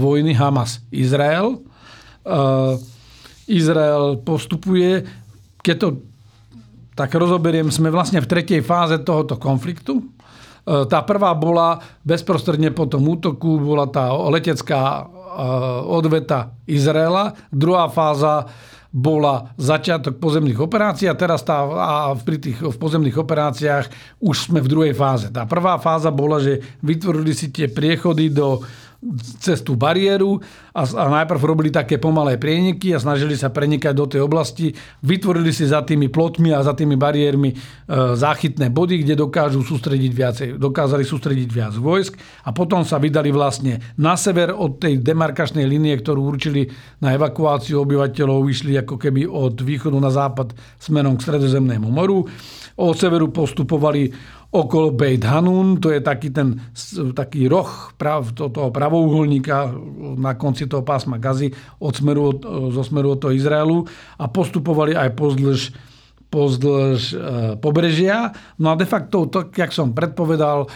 vojny 0.00 0.32
Hamas-Izrael. 0.32 1.60
E, 2.24 2.98
Izrael 3.50 4.22
postupuje. 4.22 5.02
Keď 5.60 5.76
to 5.76 5.88
tak 6.94 7.16
rozoberiem, 7.16 7.72
sme 7.72 7.88
vlastne 7.88 8.20
v 8.20 8.30
tretej 8.30 8.60
fáze 8.60 9.00
tohoto 9.00 9.40
konfliktu. 9.40 9.98
E, 9.98 10.04
tá 10.84 11.00
prvá 11.00 11.32
bola 11.32 11.80
bezprostredne 12.04 12.70
po 12.70 12.84
tom 12.84 13.08
útoku, 13.08 13.56
bola 13.56 13.88
tá 13.88 14.12
letecká 14.12 14.80
e, 14.80 15.02
odveta 15.88 16.52
Izraela. 16.68 17.32
Druhá 17.48 17.88
fáza 17.88 18.46
bola 18.90 19.54
začiatok 19.54 20.18
pozemných 20.18 20.58
operácií 20.58 21.06
a 21.06 21.14
teraz 21.14 21.46
tá, 21.46 21.62
a 21.62 22.10
pri 22.18 22.42
tých 22.42 22.58
v 22.58 22.74
pozemných 22.74 23.22
operáciách 23.22 23.86
už 24.18 24.50
sme 24.50 24.58
v 24.58 24.70
druhej 24.70 24.94
fáze. 24.98 25.30
Tá 25.30 25.46
prvá 25.46 25.78
fáza 25.78 26.10
bola, 26.10 26.42
že 26.42 26.58
vytvorili 26.82 27.30
si 27.30 27.54
tie 27.54 27.70
priechody 27.70 28.34
do 28.34 28.58
cez 29.40 29.64
tú 29.64 29.80
bariéru 29.80 30.36
a, 30.76 30.84
a 30.84 31.04
najprv 31.08 31.40
robili 31.40 31.72
také 31.72 31.96
pomalé 31.96 32.36
prieniky 32.36 32.92
a 32.92 33.00
snažili 33.00 33.32
sa 33.32 33.48
prenikať 33.48 33.96
do 33.96 34.04
tej 34.04 34.20
oblasti. 34.20 34.76
Vytvorili 35.00 35.56
si 35.56 35.64
za 35.64 35.80
tými 35.80 36.12
plotmi 36.12 36.52
a 36.52 36.60
za 36.60 36.76
tými 36.76 37.00
bariérmi 37.00 37.48
e, 37.48 37.56
záchytné 38.12 38.68
body, 38.68 39.00
kde 39.00 39.16
dokážu 39.16 39.64
sústrediť 39.64 40.12
viacej, 40.12 40.48
dokázali 40.60 41.00
sústrediť 41.08 41.48
viac 41.48 41.74
vojsk 41.80 42.12
a 42.44 42.52
potom 42.52 42.84
sa 42.84 43.00
vydali 43.00 43.32
vlastne 43.32 43.80
na 43.96 44.20
sever 44.20 44.52
od 44.52 44.76
tej 44.76 45.00
demarkačnej 45.00 45.64
linie, 45.64 45.96
ktorú 45.96 46.20
určili 46.20 46.68
na 47.00 47.16
evakuáciu 47.16 47.80
obyvateľov, 47.80 48.44
vyšli 48.44 48.76
ako 48.84 49.00
keby 49.00 49.24
od 49.24 49.64
východu 49.64 49.96
na 49.96 50.12
západ 50.12 50.52
smerom 50.76 51.16
k 51.16 51.24
stredozemnému 51.24 51.88
moru. 51.88 52.28
Od 52.76 52.96
severu 52.96 53.32
postupovali 53.32 54.12
okolo 54.50 54.90
Beit 54.90 55.22
Hanun, 55.22 55.78
to 55.78 55.94
je 55.94 56.02
taký 56.02 56.34
ten 56.34 56.58
taký 57.14 57.46
roh 57.46 57.94
prav, 57.94 58.34
to, 58.34 58.50
toho 58.50 58.74
pravouholníka 58.74 59.70
na 60.18 60.34
konci 60.34 60.66
toho 60.66 60.82
pásma 60.82 61.22
Gazy 61.22 61.54
od 61.78 61.94
smeru, 61.94 62.34
zo 62.74 62.82
smeru 62.82 63.14
od 63.14 63.18
toho 63.22 63.32
Izraelu. 63.34 63.86
A 64.18 64.26
postupovali 64.26 64.98
aj 64.98 65.14
pozdĺž 65.14 65.60
pozdĺž 66.30 67.00
e, 67.10 67.16
pobrežia. 67.58 68.30
No 68.62 68.72
a 68.72 68.78
de 68.78 68.86
facto, 68.86 69.26
to, 69.26 69.50
jak 69.50 69.74
som 69.74 69.90
predpovedal, 69.90 70.64
e, 70.64 70.68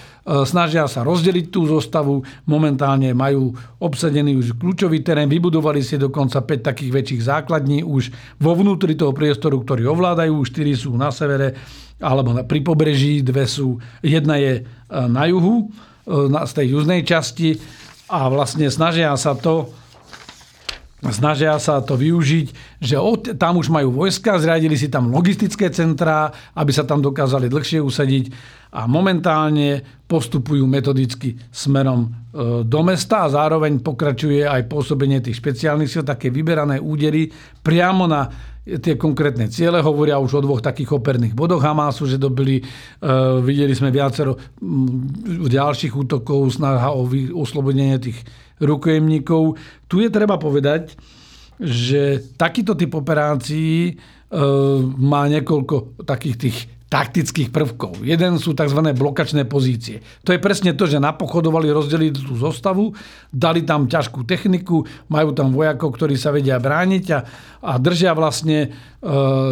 snažia 0.43 0.91
sa 0.91 1.07
rozdeliť 1.07 1.47
tú 1.55 1.71
zostavu. 1.71 2.27
Momentálne 2.51 3.15
majú 3.15 3.55
obsadený 3.79 4.35
už 4.35 4.59
kľúčový 4.59 5.07
terén, 5.07 5.31
vybudovali 5.31 5.81
si 5.81 5.95
dokonca 5.95 6.43
5 6.43 6.69
takých 6.75 6.91
väčších 6.91 7.23
základní 7.31 7.87
už 7.87 8.11
vo 8.43 8.53
vnútri 8.59 8.99
toho 8.99 9.15
priestoru, 9.15 9.63
ktorý 9.63 9.95
ovládajú. 9.95 10.35
4 10.43 10.75
sú 10.75 10.93
na 10.99 11.15
severe 11.15 11.55
alebo 12.03 12.35
pri 12.43 12.61
pobreží, 12.61 13.23
dve 13.23 13.47
sú, 13.47 13.79
jedna 14.03 14.35
je 14.37 14.61
e, 14.61 14.63
na 14.91 15.31
juhu, 15.31 15.71
z 16.05 16.53
tej 16.53 16.77
južnej 16.77 17.01
časti 17.01 17.57
a 18.13 18.29
vlastne 18.29 18.69
snažia 18.69 19.17
sa 19.17 19.33
to 19.33 19.73
snažia 21.13 21.57
sa 21.61 21.85
to 21.85 21.99
využiť, 21.99 22.79
že 22.81 22.97
od, 22.97 23.37
tam 23.37 23.61
už 23.61 23.69
majú 23.69 23.93
vojska, 23.93 24.41
zriadili 24.41 24.79
si 24.79 24.89
tam 24.89 25.13
logistické 25.13 25.69
centrá, 25.69 26.33
aby 26.57 26.71
sa 26.73 26.87
tam 26.87 27.05
dokázali 27.05 27.51
dlhšie 27.51 27.83
usadiť 27.83 28.33
a 28.73 28.89
momentálne 28.89 29.85
postupujú 30.09 30.65
metodicky 30.65 31.37
smerom 31.53 32.07
e, 32.07 32.09
do 32.65 32.81
mesta 32.81 33.29
a 33.29 33.33
zároveň 33.33 33.85
pokračuje 33.85 34.49
aj 34.49 34.65
pôsobenie 34.71 35.21
tých 35.21 35.39
špeciálnych 35.43 35.91
síl, 35.91 36.07
také 36.07 36.33
vyberané 36.33 36.81
údery 36.81 37.29
priamo 37.61 38.09
na 38.09 38.29
tie 38.65 38.97
konkrétne 38.97 39.53
ciele. 39.53 39.85
Hovoria 39.85 40.17
už 40.17 40.41
o 40.41 40.45
dvoch 40.45 40.65
takých 40.65 40.97
operných 40.97 41.37
bodoch 41.37 41.61
Hamasu, 41.61 42.09
že 42.09 42.17
dobili, 42.17 42.65
uh, 42.65 43.37
videli 43.45 43.77
sme 43.77 43.93
viacero 43.93 44.41
ďalších 45.45 45.93
útokov, 45.93 46.57
snaha 46.57 46.97
o 46.97 47.05
oslobodenie 47.37 48.01
tých 48.01 48.25
rukojemníkov. 48.61 49.59
Tu 49.91 50.07
je 50.07 50.11
treba 50.11 50.39
povedať, 50.39 50.95
že 51.59 52.23
takýto 52.35 52.75
typ 52.75 52.95
operácií 52.95 53.91
e, 53.91 53.93
má 54.99 55.31
niekoľko 55.31 56.03
takých 56.03 56.37
tých 56.39 56.59
taktických 56.95 57.51
prvkov. 57.51 58.07
Jeden 58.07 58.39
sú 58.39 58.55
tzv. 58.55 58.79
blokačné 58.95 59.51
pozície. 59.51 59.99
To 60.23 60.31
je 60.31 60.39
presne 60.39 60.79
to, 60.79 60.87
že 60.87 61.03
napochodovali, 61.03 61.67
rozdelili 61.75 62.15
tú 62.15 62.39
zostavu, 62.39 62.95
dali 63.35 63.67
tam 63.67 63.91
ťažkú 63.91 64.23
techniku, 64.23 64.87
majú 65.11 65.35
tam 65.35 65.51
vojakov, 65.51 65.91
ktorí 65.91 66.15
sa 66.15 66.31
vedia 66.31 66.55
brániť 66.63 67.05
a, 67.11 67.19
a 67.67 67.73
držia 67.83 68.15
vlastne 68.15 68.59
e, 68.63 68.69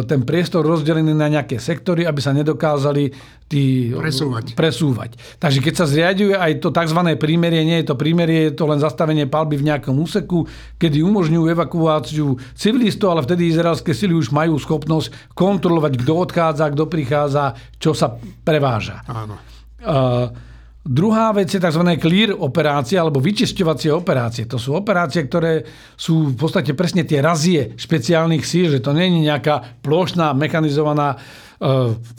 ten 0.07 0.23
priestor 0.23 0.63
rozdelený 0.63 1.11
na 1.11 1.27
nejaké 1.27 1.59
sektory, 1.59 2.07
aby 2.07 2.23
sa 2.23 2.31
nedokázali 2.31 3.11
tí 3.53 3.93
presúvať. 3.93 4.57
presúvať. 4.57 5.11
Takže 5.37 5.61
keď 5.61 5.73
sa 5.77 5.85
zriaduje 5.85 6.33
aj 6.33 6.57
to 6.57 6.73
tzv. 6.73 6.99
prímerie, 7.21 7.61
nie 7.61 7.85
je 7.85 7.93
to 7.93 7.95
prímerie, 7.95 8.49
je 8.49 8.57
to 8.57 8.65
len 8.65 8.81
zastavenie 8.81 9.29
palby 9.29 9.61
v 9.61 9.69
nejakom 9.69 9.93
úseku, 10.01 10.49
kedy 10.81 11.05
umožňujú 11.05 11.45
evakuáciu 11.53 12.41
civilistov, 12.57 13.13
ale 13.13 13.21
vtedy 13.21 13.53
izraelské 13.53 13.93
sily 13.93 14.17
už 14.17 14.33
majú 14.33 14.57
schopnosť 14.57 15.37
kontrolovať, 15.37 16.01
kto 16.01 16.13
odchádza, 16.17 16.73
kto 16.73 16.89
prichádza, 16.89 17.53
čo 17.77 17.93
sa 17.93 18.17
preváža. 18.41 19.05
Áno. 19.05 19.37
Uh, 19.83 20.33
Druhá 20.83 21.31
vec 21.31 21.47
je 21.47 21.63
tzv. 21.63 21.79
clear 21.95 22.35
operácie 22.35 22.99
alebo 22.99 23.23
vyčisťovacie 23.23 23.87
operácie. 23.95 24.43
To 24.51 24.59
sú 24.59 24.75
operácie, 24.75 25.23
ktoré 25.23 25.63
sú 25.95 26.27
v 26.27 26.35
podstate 26.35 26.75
presne 26.75 27.07
tie 27.07 27.23
razie 27.23 27.71
špeciálnych 27.79 28.43
síl, 28.43 28.67
že 28.67 28.83
to 28.83 28.91
nie 28.91 29.07
je 29.07 29.31
nejaká 29.31 29.79
plošná 29.79 30.35
mechanizovaná 30.35 31.15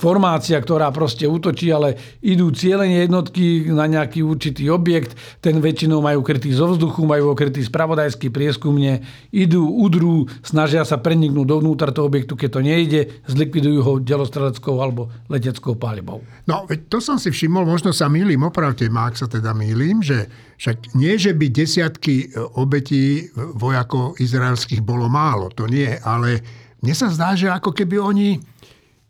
formácia, 0.01 0.57
ktorá 0.57 0.89
proste 0.89 1.29
útočí, 1.29 1.69
ale 1.69 2.01
idú 2.25 2.49
cieľenie 2.49 3.05
jednotky 3.05 3.69
na 3.69 3.85
nejaký 3.85 4.25
určitý 4.25 4.73
objekt, 4.73 5.13
ten 5.45 5.61
väčšinou 5.61 6.01
majú 6.01 6.25
krytý 6.25 6.57
zo 6.57 6.73
vzduchu, 6.73 7.05
majú 7.05 7.37
okrytý 7.37 7.61
spravodajský 7.61 8.33
prieskumne, 8.33 9.05
idú, 9.29 9.69
udrú, 9.69 10.25
snažia 10.41 10.81
sa 10.89 10.97
preniknúť 10.97 11.45
dovnútra 11.45 11.93
toho 11.93 12.09
objektu, 12.09 12.41
keď 12.41 12.51
to 12.57 12.61
nejde, 12.65 13.01
zlikvidujú 13.29 13.81
ho 13.85 13.93
delostreleckou 14.01 14.81
alebo 14.81 15.13
leteckou 15.29 15.77
palibou. 15.77 16.25
No, 16.49 16.65
to 16.89 17.05
som 17.05 17.21
si 17.21 17.29
všimol, 17.29 17.69
možno 17.69 17.93
sa 17.93 18.09
mýlim, 18.09 18.41
opravte 18.41 18.89
ma, 18.89 19.13
ak 19.13 19.21
sa 19.21 19.29
teda 19.29 19.53
mýlim, 19.53 20.01
že 20.01 20.25
však 20.57 20.97
nie, 20.97 21.21
že 21.21 21.37
by 21.37 21.47
desiatky 21.53 22.33
e, 22.33 22.41
obetí 22.57 23.29
vojakov 23.37 24.17
izraelských 24.17 24.81
bolo 24.81 25.11
málo, 25.11 25.53
to 25.53 25.69
nie, 25.69 25.93
ale 26.01 26.41
mne 26.85 26.93
sa 26.93 27.09
zdá, 27.09 27.33
že 27.33 27.49
ako 27.49 27.73
keby 27.73 27.97
oni 27.97 28.29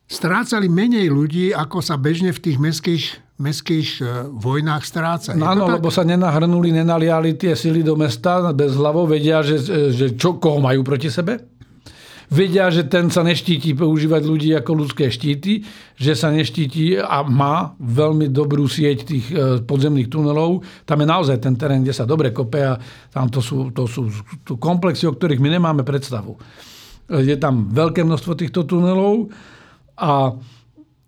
strácali 0.04 0.68
menej 0.68 1.08
ľudí, 1.08 1.50
ako 1.50 1.80
sa 1.80 1.96
bežne 1.96 2.30
v 2.30 2.40
tých 2.40 2.58
mestských, 2.60 3.04
mestských 3.40 3.88
e, 4.00 4.04
vojnách 4.36 4.84
stráca. 4.84 5.32
No 5.32 5.48
áno, 5.48 5.64
tak... 5.64 5.80
lebo 5.80 5.88
sa 5.88 6.04
nenahrnuli, 6.04 6.70
nenaliali 6.70 7.34
tie 7.34 7.56
sily 7.56 7.80
do 7.80 7.96
mesta 7.96 8.52
bez 8.52 8.76
hlavou, 8.76 9.08
vedia, 9.08 9.40
že, 9.40 9.60
že 9.90 10.12
čo, 10.14 10.36
koho 10.36 10.60
majú 10.60 10.84
proti 10.84 11.08
sebe. 11.08 11.40
Vedia, 12.24 12.72
že 12.72 12.88
ten 12.88 13.12
sa 13.12 13.20
neštíti 13.20 13.76
používať 13.76 14.22
ľudí 14.24 14.50
ako 14.56 14.72
ľudské 14.72 15.12
štíty, 15.12 15.60
že 15.92 16.16
sa 16.16 16.32
neštíti 16.32 16.96
a 16.96 17.20
má 17.20 17.76
veľmi 17.76 18.32
dobrú 18.32 18.64
sieť 18.64 18.98
tých 19.04 19.26
e, 19.28 19.34
podzemných 19.64 20.08
tunelov. 20.08 20.64
Tam 20.88 21.00
je 21.00 21.06
naozaj 21.08 21.36
ten 21.40 21.56
terén, 21.56 21.84
kde 21.84 21.96
sa 21.96 22.08
dobre 22.08 22.32
kope 22.32 22.60
a 22.60 22.80
tam 23.12 23.28
to 23.28 23.44
sú, 23.44 23.72
to 23.72 23.84
sú 23.88 24.08
komplexy, 24.56 25.04
o 25.08 25.16
ktorých 25.16 25.40
my 25.40 25.48
nemáme 25.56 25.82
predstavu. 25.84 26.36
Je 27.04 27.36
tam 27.36 27.68
veľké 27.68 28.00
množstvo 28.00 28.32
týchto 28.32 28.64
tunelov 28.64 29.28
a 29.96 30.32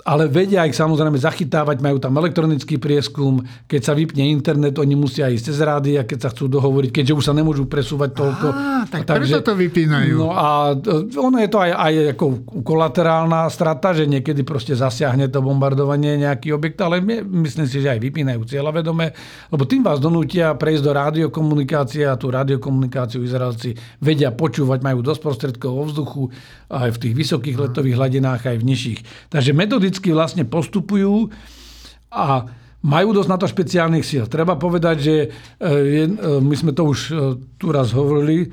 ale 0.07 0.31
vedia 0.31 0.63
ich 0.63 0.79
samozrejme 0.79 1.19
zachytávať, 1.19 1.83
majú 1.83 1.99
tam 1.99 2.15
elektronický 2.15 2.79
prieskum, 2.79 3.43
keď 3.67 3.81
sa 3.83 3.93
vypne 3.99 4.23
internet, 4.31 4.79
oni 4.79 4.95
musia 4.95 5.27
ísť 5.27 5.51
cez 5.51 5.59
rády 5.59 5.99
a 5.99 6.07
keď 6.07 6.19
sa 6.23 6.29
chcú 6.31 6.47
dohovoriť, 6.47 6.95
keďže 6.95 7.13
už 7.19 7.25
sa 7.27 7.35
nemôžu 7.35 7.67
presúvať 7.67 8.15
toľko. 8.15 8.47
Á, 8.55 8.87
tak 8.87 9.03
takže, 9.03 9.43
preto 9.43 9.51
to 9.51 9.55
vypínajú. 9.59 10.15
No 10.23 10.31
a 10.31 10.79
e, 10.79 11.11
ono 11.19 11.43
je 11.43 11.51
to 11.51 11.59
aj, 11.59 11.71
aj 11.75 11.95
ako 12.15 12.25
kolaterálna 12.63 13.51
strata, 13.51 13.91
že 13.99 14.07
niekedy 14.07 14.47
proste 14.47 14.79
zasiahne 14.79 15.27
to 15.27 15.43
bombardovanie 15.43 16.23
nejaký 16.23 16.55
objekt, 16.55 16.79
ale 16.87 17.03
my, 17.03 17.27
myslím 17.43 17.67
si, 17.67 17.83
že 17.83 17.91
aj 17.91 17.99
vypínajú 17.99 18.47
cieľavedome, 18.47 19.11
lebo 19.51 19.63
tým 19.67 19.83
vás 19.83 19.99
donútia 19.99 20.55
prejsť 20.55 20.83
do 20.87 20.93
radiokomunikácie 20.95 22.07
a 22.07 22.15
tú 22.15 22.31
radiokomunikáciu 22.31 23.27
Izraelci 23.27 23.75
vedia 23.99 24.31
počúvať, 24.31 24.87
majú 24.87 25.03
dosť 25.03 25.19
prostredkov 25.19 25.71
vo 25.75 25.85
vzduchu, 25.91 26.23
aj 26.71 26.95
v 26.95 27.01
tých 27.03 27.15
vysokých 27.19 27.57
letových 27.59 27.99
hladinách, 27.99 28.43
aj 28.47 28.57
v 28.63 28.65
nižších. 28.71 29.01
Takže 29.35 29.51
metodicky 29.51 29.96
metodicky 29.97 30.13
vlastne 30.13 30.45
postupujú 30.45 31.33
a 32.13 32.45
majú 32.85 33.09
dosť 33.17 33.31
na 33.33 33.39
to 33.41 33.47
špeciálnych 33.49 34.05
síl. 34.05 34.29
Treba 34.29 34.55
povedať, 34.61 34.97
že 35.01 35.15
e, 35.17 35.29
e, 35.59 36.09
my 36.39 36.55
sme 36.55 36.77
to 36.77 36.87
už 36.87 36.99
e, 37.09 37.13
tu 37.57 37.73
raz 37.73 37.91
hovorili, 37.97 38.53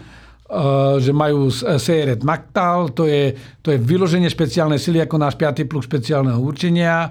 že 1.02 1.10
majú 1.10 1.50
Sejret 1.50 2.22
Maktal, 2.22 2.94
to 2.94 3.10
je, 3.10 3.34
to 3.66 3.74
je 3.74 3.82
vyloženie 3.82 4.30
špeciálnej 4.30 4.78
sily 4.78 5.02
ako 5.02 5.18
náš 5.18 5.34
5. 5.34 5.66
pluk 5.66 5.82
špeciálneho 5.82 6.38
určenia. 6.38 7.10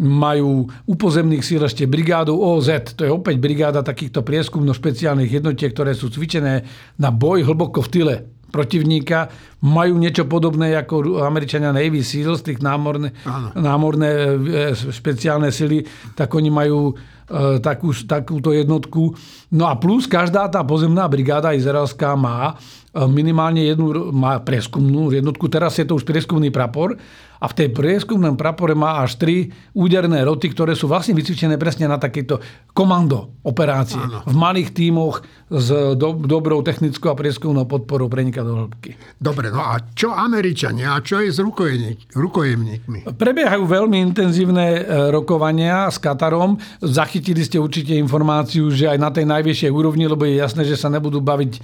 Majú 0.00 0.64
u 0.88 0.94
pozemných 0.96 1.44
síl 1.44 1.60
ešte 1.60 1.84
brigádu 1.84 2.32
OZ, 2.32 2.96
to 2.96 3.04
je 3.04 3.12
opäť 3.12 3.36
brigáda 3.36 3.84
takýchto 3.84 4.24
prieskumno 4.24 4.72
špeciálnych 4.72 5.28
jednotiek, 5.28 5.68
ktoré 5.68 5.92
sú 5.92 6.08
cvičené 6.08 6.64
na 6.96 7.12
boj 7.12 7.44
hlboko 7.44 7.84
v 7.84 7.92
tyle 7.92 8.14
protivníka 8.48 9.28
majú 9.64 9.98
niečo 9.98 10.24
podobné 10.24 10.72
ako 10.78 11.20
Američania 11.22 11.74
Navy 11.74 12.00
SEALs, 12.00 12.46
tých 12.46 12.62
námorné, 12.62 13.12
námorné 13.58 14.08
e, 14.08 14.26
špeciálne 14.74 15.50
sily, 15.50 15.82
tak 16.14 16.30
oni 16.30 16.48
majú 16.48 16.92
e, 16.92 17.58
takú, 17.58 17.90
takúto 18.06 18.54
jednotku. 18.54 19.12
No 19.52 19.66
a 19.66 19.74
plus 19.76 20.06
každá 20.06 20.46
tá 20.46 20.62
pozemná 20.62 21.10
brigáda 21.10 21.52
izraelská 21.52 22.14
má 22.14 22.54
e, 22.54 23.04
minimálne 23.10 23.66
jednu 23.66 24.14
má 24.14 24.38
preskumnú 24.38 25.10
jednotku. 25.10 25.50
Teraz 25.50 25.74
je 25.76 25.84
to 25.84 25.98
už 25.98 26.06
prieskumný 26.06 26.54
prapor 26.54 26.94
a 27.38 27.46
v 27.46 27.56
tej 27.56 27.68
prieskumnom 27.70 28.34
prapore 28.34 28.74
má 28.74 29.02
až 29.02 29.18
tri 29.18 29.36
úderné 29.74 30.26
roty, 30.26 30.50
ktoré 30.50 30.74
sú 30.74 30.90
vlastne 30.90 31.14
vycvičené 31.14 31.54
presne 31.54 31.86
na 31.86 31.98
takéto 31.98 32.42
komando 32.74 33.38
operácie. 33.46 33.98
Áno. 33.98 34.26
V 34.26 34.34
malých 34.34 34.74
tímoch 34.74 35.22
s 35.48 35.68
do, 35.96 36.12
dobrou 36.12 36.60
technickou 36.60 37.08
a 37.08 37.16
prieskumnou 37.16 37.64
podporou 37.64 38.12
prenika 38.12 38.44
do 38.44 38.66
hĺbky. 38.66 38.98
Dobre, 39.16 39.48
no 39.48 39.64
a 39.64 39.80
čo 39.96 40.12
Američania 40.12 40.92
a 40.92 41.00
čo 41.00 41.24
je 41.24 41.32
s 41.32 41.40
rukojemníkmi? 41.40 43.08
Prebiehajú 43.16 43.64
veľmi 43.64 43.96
intenzívne 44.12 44.66
e, 44.76 44.80
rokovania 45.08 45.88
s 45.88 45.96
Katarom. 45.96 46.60
Zachytili 46.84 47.40
ste 47.40 47.56
určite 47.56 47.96
informáciu, 47.96 48.68
že 48.68 48.92
aj 48.92 48.98
na 49.00 49.08
tej 49.08 49.24
najvyššej 49.24 49.70
úrovni, 49.72 50.04
lebo 50.04 50.28
je 50.28 50.36
jasné, 50.36 50.68
že 50.68 50.76
sa 50.76 50.92
nebudú 50.92 51.24
baviť 51.24 51.52
e, 51.56 51.60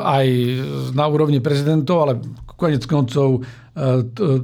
aj 0.00 0.26
na 0.96 1.04
úrovni 1.04 1.44
prezidentov, 1.44 2.08
ale 2.08 2.12
konec 2.56 2.86
koncov 2.88 3.44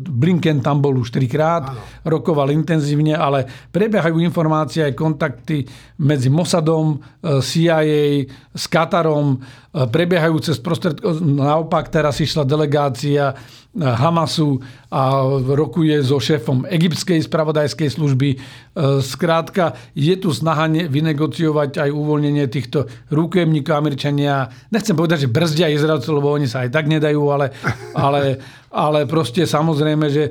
Blinken 0.08 0.64
tam 0.64 0.80
bol 0.80 0.96
už 1.04 1.12
trikrát, 1.12 1.68
rokoval 2.00 2.48
intenzívne, 2.48 3.12
ale 3.12 3.44
prebiehajú 3.68 4.24
informácie 4.24 4.80
aj 4.88 4.96
kontakty 4.96 5.68
medzi 6.00 6.32
Mossadom, 6.32 6.96
e, 6.96 7.44
CIA, 7.44 8.24
s 8.56 8.64
Katarom, 8.72 9.36
e, 9.36 9.38
prebiehajú 9.84 10.40
cez 10.40 10.56
prostredko... 10.56 11.20
Naopak 11.20 11.92
teraz 11.92 12.16
išla 12.24 12.48
delegácia 12.48 13.36
Hamasu 13.78 14.58
a 14.90 15.22
rokuje 15.54 16.02
so 16.02 16.18
šéfom 16.18 16.66
egyptskej 16.66 17.22
spravodajskej 17.28 17.88
služby. 17.92 18.28
Skrátka, 19.04 19.78
je 19.94 20.14
tu 20.18 20.34
snaha 20.34 20.66
vynegociovať 20.66 21.86
aj 21.86 21.90
uvoľnenie 21.92 22.48
týchto 22.50 22.90
rukojemníkov 23.12 23.74
Američania. 23.76 24.48
Nechcem 24.74 24.98
povedať, 24.98 25.28
že 25.28 25.32
brzdia 25.32 25.70
Izraelcov, 25.70 26.12
lebo 26.18 26.34
oni 26.34 26.50
sa 26.50 26.66
aj 26.66 26.74
tak 26.74 26.90
nedajú, 26.90 27.22
ale, 27.30 27.54
ale 27.94 28.40
ale 28.68 29.08
proste 29.08 29.48
samozrejme, 29.48 30.06
že 30.12 30.28
e, 30.28 30.30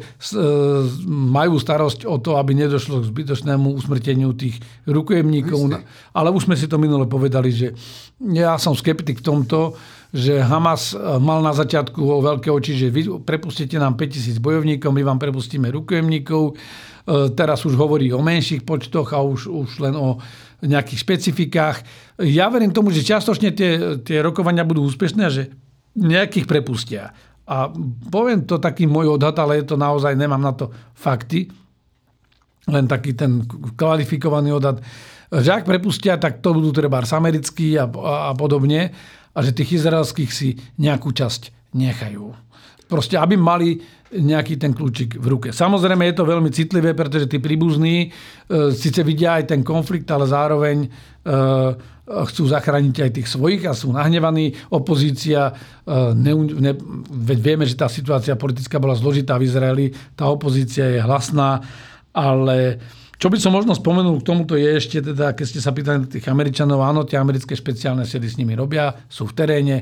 majú 1.09 1.57
starosť 1.57 2.05
o 2.05 2.21
to, 2.21 2.37
aby 2.37 2.53
nedošlo 2.53 3.01
k 3.01 3.09
zbytočnému 3.09 3.73
usmrteniu 3.73 4.29
tých 4.37 4.61
rukojemníkov. 4.85 5.73
Ale 6.13 6.29
už 6.29 6.45
sme 6.45 6.53
si 6.53 6.69
to 6.69 6.77
minule 6.77 7.09
povedali, 7.09 7.49
že 7.49 7.73
ja 8.21 8.61
som 8.61 8.77
skeptik 8.77 9.21
v 9.21 9.25
tomto, 9.25 9.73
že 10.17 10.41
Hamas 10.41 10.97
e, 10.97 11.21
mal 11.21 11.45
na 11.45 11.53
začiatku 11.53 12.01
o 12.01 12.17
veľké 12.25 12.49
oči, 12.49 12.73
že 12.73 12.89
vy 12.89 13.21
prepustíte 13.21 13.77
nám 13.77 13.93
5000 13.93 14.41
bojovníkov, 14.41 14.89
my 14.89 15.05
vám 15.05 15.21
prepustíme 15.21 15.69
rukojemníkov. 15.69 16.43
E, 16.49 16.53
teraz 17.37 17.61
už 17.61 17.77
hovorí 17.77 18.09
o 18.09 18.25
menších 18.25 18.65
počtoch 18.65 19.13
a 19.13 19.21
už, 19.21 19.45
už 19.45 19.69
len 19.85 19.93
o 19.93 20.17
nejakých 20.65 20.99
špecifikách. 21.05 21.77
Ja 22.25 22.49
verím 22.49 22.73
tomu, 22.73 22.89
že 22.89 23.05
čiastočne 23.05 23.53
tie, 23.53 24.01
tie 24.01 24.17
rokovania 24.25 24.65
budú 24.65 24.81
úspešné 24.89 25.21
a 25.21 25.29
že 25.29 25.53
nejakých 25.93 26.49
prepustia. 26.49 27.13
A 27.45 27.69
poviem 28.09 28.41
to 28.41 28.57
taký 28.57 28.89
môj 28.89 29.21
odhad, 29.21 29.37
ale 29.37 29.61
je 29.61 29.69
to 29.69 29.77
naozaj, 29.77 30.17
nemám 30.17 30.41
na 30.41 30.57
to 30.57 30.73
fakty, 30.97 31.45
len 32.67 32.89
taký 32.89 33.13
ten 33.13 33.45
kvalifikovaný 33.77 34.57
odhad, 34.57 34.81
že 35.29 35.51
ak 35.53 35.67
prepustia, 35.67 36.17
tak 36.17 36.41
to 36.41 36.57
budú 36.57 36.73
treba 36.73 37.03
americkí 37.05 37.77
a, 37.77 37.85
a, 37.85 38.13
a 38.27 38.35
podobne 38.35 38.91
a 39.37 39.45
že 39.45 39.53
tých 39.53 39.77
izraelských 39.77 40.31
si 40.33 40.57
nejakú 40.81 41.13
časť 41.13 41.71
nechajú. 41.77 42.33
Proste, 42.89 43.21
aby 43.21 43.37
mali 43.37 43.77
nejaký 44.07 44.55
ten 44.55 44.71
kľúčik 44.71 45.19
v 45.19 45.27
ruke. 45.27 45.49
Samozrejme 45.51 46.07
je 46.09 46.15
to 46.15 46.23
veľmi 46.23 46.49
citlivé, 46.49 46.95
pretože 46.95 47.27
tí 47.27 47.43
príbuzní 47.43 48.07
e, 48.07 48.71
síce 48.71 49.03
vidia 49.03 49.35
aj 49.35 49.51
ten 49.51 49.61
konflikt, 49.67 50.07
ale 50.07 50.23
zároveň 50.23 50.87
e, 50.87 50.89
chcú 52.07 52.47
zachrániť 52.47 52.95
aj 53.03 53.11
tých 53.11 53.27
svojich 53.27 53.67
a 53.67 53.75
sú 53.75 53.91
nahnevaní. 53.91 54.55
Opozícia, 54.71 55.51
e, 55.51 55.53
ne, 56.15 56.33
ne, 56.39 56.71
vieme, 57.35 57.67
že 57.67 57.75
tá 57.75 57.91
situácia 57.91 58.39
politická 58.39 58.79
bola 58.79 58.95
zložitá 58.95 59.35
v 59.35 59.51
Izraeli, 59.51 59.85
tá 60.15 60.31
opozícia 60.31 60.87
je 60.87 61.03
hlasná, 61.03 61.59
ale 62.15 62.79
čo 63.17 63.27
by 63.33 63.37
som 63.41 63.53
možno 63.53 63.73
spomenul 63.73 64.21
k 64.21 64.27
tomuto 64.29 64.53
je 64.53 64.77
ešte, 64.77 65.01
teda, 65.01 65.33
keď 65.33 65.45
ste 65.45 65.59
sa 65.61 65.73
pýtali 65.73 66.05
tých 66.05 66.29
Američanov, 66.29 66.85
áno, 66.85 67.01
tie 67.01 67.17
americké 67.17 67.57
špeciálne 67.57 68.05
sily 68.05 68.29
s 68.29 68.37
nimi 68.37 68.53
robia, 68.53 68.93
sú 69.09 69.25
v 69.25 69.33
teréne, 69.33 69.77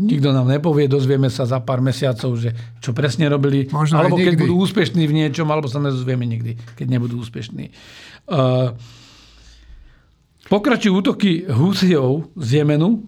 Nikto 0.00 0.30
nám 0.30 0.46
nepovie, 0.46 0.86
dozvieme 0.86 1.26
sa 1.28 1.44
za 1.44 1.58
pár 1.60 1.82
mesiacov, 1.82 2.38
že 2.38 2.54
čo 2.78 2.94
presne 2.94 3.26
robili. 3.26 3.66
Možno 3.74 3.98
alebo 3.98 4.16
keď 4.16 4.38
budú 4.38 4.62
úspešní 4.62 5.02
v 5.04 5.12
niečom, 5.12 5.50
alebo 5.50 5.66
sa 5.66 5.82
nezozvieme 5.82 6.22
nikdy, 6.24 6.54
keď 6.78 6.86
nebudú 6.86 7.18
úspešní. 7.20 7.74
Uh, 8.30 8.72
pokračujú 10.46 10.94
útoky 10.94 11.44
Husijov 11.50 12.30
z 12.38 12.62
Jemenu 12.62 13.02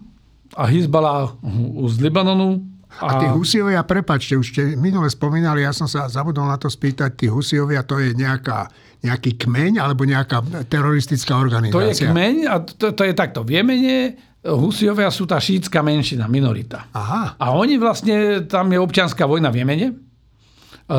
a 0.53 0.67
Hizbala 0.67 1.39
z 1.87 1.95
Libanonu. 2.03 2.61
A, 3.01 3.09
a 3.09 3.11
tí 3.17 3.27
Husiovia, 3.31 3.81
prepačte, 3.81 4.37
už 4.37 4.53
ste 4.53 4.77
minule 4.77 5.09
spomínali, 5.09 5.65
ja 5.65 5.73
som 5.73 5.89
sa 5.89 6.05
zabudol 6.05 6.45
na 6.45 6.61
to 6.61 6.69
spýtať, 6.69 7.17
tí 7.17 7.25
Husiovia, 7.25 7.81
to 7.81 7.97
je 7.97 8.13
nejaká, 8.13 8.69
nejaký 9.03 9.35
kmeň 9.35 9.83
alebo 9.83 10.07
nejaká 10.07 10.39
teroristická 10.71 11.35
organizácia? 11.35 11.75
To 11.75 11.83
je 11.83 11.93
kmeň 12.07 12.35
a 12.47 12.55
to, 12.63 12.95
to 12.95 13.03
je 13.03 13.13
takto. 13.13 13.43
V 13.43 13.59
Jemene 13.59 14.15
Husiovia 14.43 15.07
sú 15.11 15.23
tá 15.23 15.39
šítska 15.39 15.79
menšina, 15.83 16.27
minorita. 16.27 16.91
Aha. 16.95 17.39
A 17.39 17.45
oni 17.55 17.79
vlastne, 17.79 18.43
tam 18.47 18.71
je 18.71 18.79
občianská 18.79 19.23
vojna 19.23 19.51
v 19.51 19.63
Jemene. 19.63 19.87
E, 19.87 19.95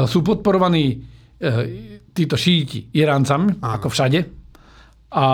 sú 0.09 0.25
podporovaní 0.25 1.13
títo 2.15 2.37
šíti 2.39 2.95
Iráncami, 2.95 3.61
Aha. 3.61 3.77
ako 3.77 3.89
všade. 3.91 4.21
A 5.15 5.27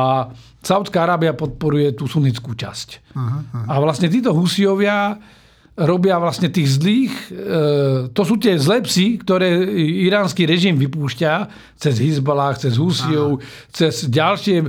Saudská 0.61 1.09
Arábia 1.09 1.33
podporuje 1.33 1.97
tú 1.97 2.05
sunnickú 2.05 2.53
časť. 2.53 3.17
Aha, 3.17 3.39
aha. 3.47 3.65
A 3.65 3.75
vlastne 3.81 4.13
títo 4.13 4.37
Husiovia 4.37 5.17
robia 5.81 6.21
vlastne 6.21 6.53
tých 6.53 6.77
zlých, 6.77 7.15
e, 7.33 8.13
to 8.13 8.23
sú 8.23 8.37
tie 8.37 8.61
zlé 8.61 8.85
psy, 8.85 9.17
ktoré 9.25 9.65
iránsky 10.05 10.45
režim 10.45 10.77
vypúšťa 10.77 11.33
cez 11.81 11.97
Hizbalah, 11.97 12.61
cez 12.61 12.77
Husiov, 12.77 13.41
cez 13.73 14.05
ďalšie 14.05 14.57
e, 14.61 14.69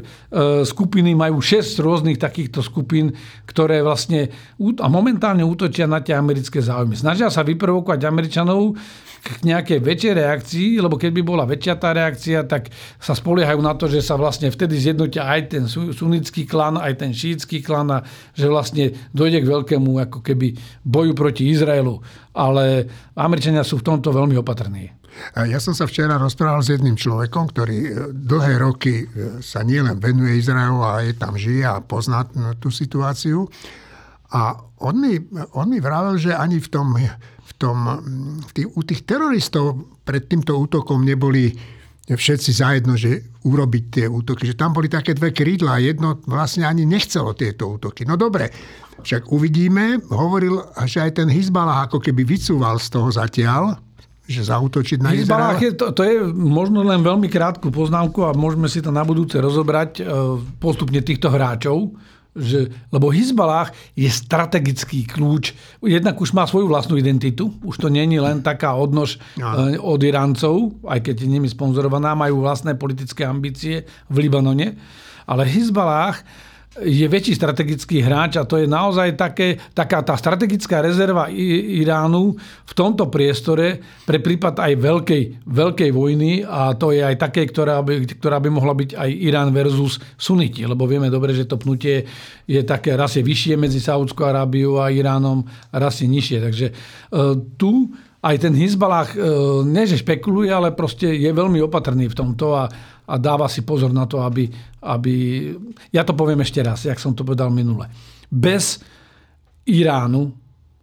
skupiny, 0.63 1.11
majú 1.11 1.43
6 1.43 1.83
rôznych 1.83 2.15
takýchto 2.15 2.63
skupín, 2.63 3.11
ktoré 3.43 3.83
vlastne 3.83 4.31
a 4.79 4.87
momentálne 4.87 5.43
útočia 5.43 5.83
na 5.83 5.99
tie 5.99 6.15
americké 6.15 6.63
záujmy. 6.63 6.95
Snažia 6.95 7.27
sa 7.27 7.43
vyprovokovať 7.43 7.99
Američanov 8.07 8.79
k 9.21 9.45
nejakej 9.45 9.79
väčšej 9.85 10.13
reakcii, 10.17 10.69
lebo 10.81 10.97
keď 10.97 11.11
by 11.13 11.21
bola 11.21 11.45
väčšia 11.45 11.77
tá 11.77 11.93
reakcia, 11.93 12.41
tak 12.49 12.73
sa 12.97 13.13
spoliehajú 13.13 13.61
na 13.61 13.77
to, 13.77 13.85
že 13.85 14.01
sa 14.01 14.17
vlastne 14.17 14.49
vtedy 14.49 14.81
zjednotia 14.81 15.29
aj 15.29 15.41
ten 15.53 15.63
sunnický 15.69 16.49
klan, 16.49 16.81
aj 16.81 17.05
ten 17.05 17.13
šítsky 17.13 17.61
klan 17.61 17.93
a 17.93 18.01
že 18.33 18.49
vlastne 18.49 18.97
dojde 19.13 19.45
k 19.45 19.51
veľkému 19.51 20.01
ako 20.09 20.25
keby 20.25 20.57
boju 20.81 21.13
proti 21.13 21.53
Izraelu. 21.53 22.01
Ale 22.33 22.89
Američania 23.13 23.61
sú 23.61 23.77
v 23.77 23.87
tomto 23.93 24.09
veľmi 24.09 24.33
opatrní. 24.41 25.01
Ja 25.35 25.59
som 25.59 25.75
sa 25.75 25.85
včera 25.85 26.15
rozprával 26.15 26.63
s 26.63 26.71
jedným 26.71 26.95
človekom, 26.95 27.51
ktorý 27.51 27.77
e, 27.83 27.91
dlhé 28.15 28.53
roky 28.63 29.03
e, 29.03 29.43
sa 29.43 29.59
nielen 29.59 29.99
venuje 29.99 30.39
Izraelu, 30.39 30.79
ale 30.79 31.11
je 31.11 31.15
tam 31.19 31.35
žije 31.35 31.67
a 31.67 31.83
pozná 31.83 32.23
tú 32.57 32.71
situáciu. 32.71 33.45
A 34.31 34.55
on 34.79 34.95
mi, 35.03 35.19
on 35.51 35.67
mi 35.67 35.83
vravel, 35.83 36.15
že 36.15 36.31
ani 36.31 36.63
v 36.63 36.71
tom 36.71 36.95
tom, 37.61 37.77
tý, 38.49 38.65
u 38.65 38.81
tých 38.81 39.05
teroristov 39.05 40.01
pred 40.01 40.25
týmto 40.25 40.57
útokom 40.57 41.05
neboli 41.05 41.53
všetci 42.09 42.51
zajedno, 42.57 42.97
že 42.97 43.37
urobiť 43.45 43.83
tie 43.93 44.05
útoky. 44.09 44.49
Že 44.49 44.57
tam 44.57 44.73
boli 44.73 44.89
také 44.89 45.13
dve 45.13 45.29
krídla 45.29 45.77
a 45.77 45.83
jedno 45.83 46.17
vlastne 46.25 46.65
ani 46.65 46.83
nechcelo 46.83 47.37
tieto 47.37 47.77
útoky. 47.77 48.03
No 48.03 48.17
dobre, 48.17 48.49
však 49.05 49.29
uvidíme. 49.29 50.01
Hovoril, 50.09 50.59
že 50.89 51.05
aj 51.05 51.21
ten 51.21 51.29
Hizbalah 51.29 51.85
ako 51.87 52.01
keby 52.01 52.25
vycúval 52.25 52.81
z 52.81 52.87
toho 52.89 53.09
zatiaľ, 53.13 53.77
že 54.25 54.47
zautočiť 54.47 54.99
na 55.01 55.11
Izrael. 55.13 55.59
Je, 55.59 55.73
to, 55.75 55.91
to 55.91 56.01
je 56.01 56.15
možno 56.33 56.81
len 56.81 57.03
veľmi 57.03 57.27
krátku 57.27 57.69
poznámku 57.69 58.23
a 58.25 58.33
môžeme 58.33 58.65
si 58.71 58.79
to 58.79 58.89
na 58.89 59.03
budúce 59.03 59.35
rozobrať 59.35 59.91
e, 59.99 60.03
postupne 60.61 61.03
týchto 61.03 61.27
hráčov 61.27 61.91
že, 62.31 62.71
lebo 62.95 63.11
Hizbalách 63.11 63.75
je 63.91 64.07
strategický 64.07 65.03
kľúč. 65.03 65.51
Jednak 65.83 66.15
už 66.15 66.31
má 66.31 66.47
svoju 66.47 66.71
vlastnú 66.71 66.95
identitu, 66.95 67.51
už 67.59 67.75
to 67.75 67.87
není 67.91 68.23
len 68.23 68.39
taká 68.39 68.71
odnož 68.79 69.19
no. 69.35 69.51
od 69.83 69.99
Iráncov, 69.99 70.79
aj 70.87 71.11
keď 71.11 71.15
je 71.23 71.27
nimi 71.27 71.51
sponzorovaná, 71.51 72.15
majú 72.15 72.39
vlastné 72.39 72.79
politické 72.79 73.27
ambície 73.27 73.83
v 74.07 74.15
Libanone. 74.23 74.79
Ale 75.27 75.43
Hizbalách 75.43 76.23
je 76.79 77.03
väčší 77.03 77.35
strategický 77.35 77.99
hráč 77.99 78.39
a 78.39 78.47
to 78.47 78.55
je 78.55 78.63
naozaj 78.63 79.19
také, 79.19 79.59
taká 79.75 79.99
tá 80.07 80.15
strategická 80.15 80.79
rezerva 80.79 81.27
Iránu 81.27 82.39
v 82.39 82.73
tomto 82.73 83.11
priestore 83.11 83.83
pre 84.07 84.23
prípad 84.23 84.55
aj 84.55 84.73
veľkej, 84.79 85.23
veľkej 85.51 85.91
vojny 85.91 86.47
a 86.47 86.71
to 86.79 86.95
je 86.95 87.03
aj 87.03 87.19
také, 87.19 87.43
ktorá 87.43 87.83
by, 87.83 88.07
ktorá 88.15 88.39
by 88.39 88.49
mohla 88.55 88.71
byť 88.71 88.95
aj 88.95 89.09
Irán 89.11 89.51
versus 89.51 89.99
Suniti, 90.15 90.63
lebo 90.63 90.87
vieme 90.87 91.11
dobre, 91.11 91.35
že 91.35 91.43
to 91.43 91.59
pnutie 91.59 92.07
je 92.47 92.63
také 92.63 92.95
raz 92.95 93.19
je 93.19 93.23
vyššie 93.27 93.59
medzi 93.59 93.83
Saudskou 93.83 94.31
Arábiou 94.31 94.79
a 94.79 94.95
Iránom, 94.95 95.43
raz 95.75 95.99
je 95.99 96.07
nižšie. 96.07 96.37
Takže 96.39 96.67
e, 96.71 96.73
tu 97.59 97.91
aj 98.21 98.37
ten 98.37 98.53
Hizbalách, 98.53 99.17
nie 99.65 99.89
že 99.89 99.97
špekuluje, 99.97 100.53
ale 100.53 100.77
proste 100.77 101.09
je 101.09 101.25
veľmi 101.33 101.57
opatrný 101.65 102.05
v 102.05 102.13
tomto 102.13 102.53
a 102.53 102.69
a 103.11 103.19
dáva 103.19 103.51
si 103.51 103.67
pozor 103.67 103.91
na 103.91 104.07
to, 104.07 104.23
aby, 104.23 104.47
aby... 104.81 105.13
Ja 105.93 106.01
to 106.01 106.17
poviem 106.17 106.41
ešte 106.41 106.65
raz, 106.65 106.83
jak 106.89 106.97
som 106.97 107.13
to 107.13 107.21
povedal 107.21 107.53
minule. 107.53 107.85
Bez 108.27 108.81
Iránu 109.69 110.33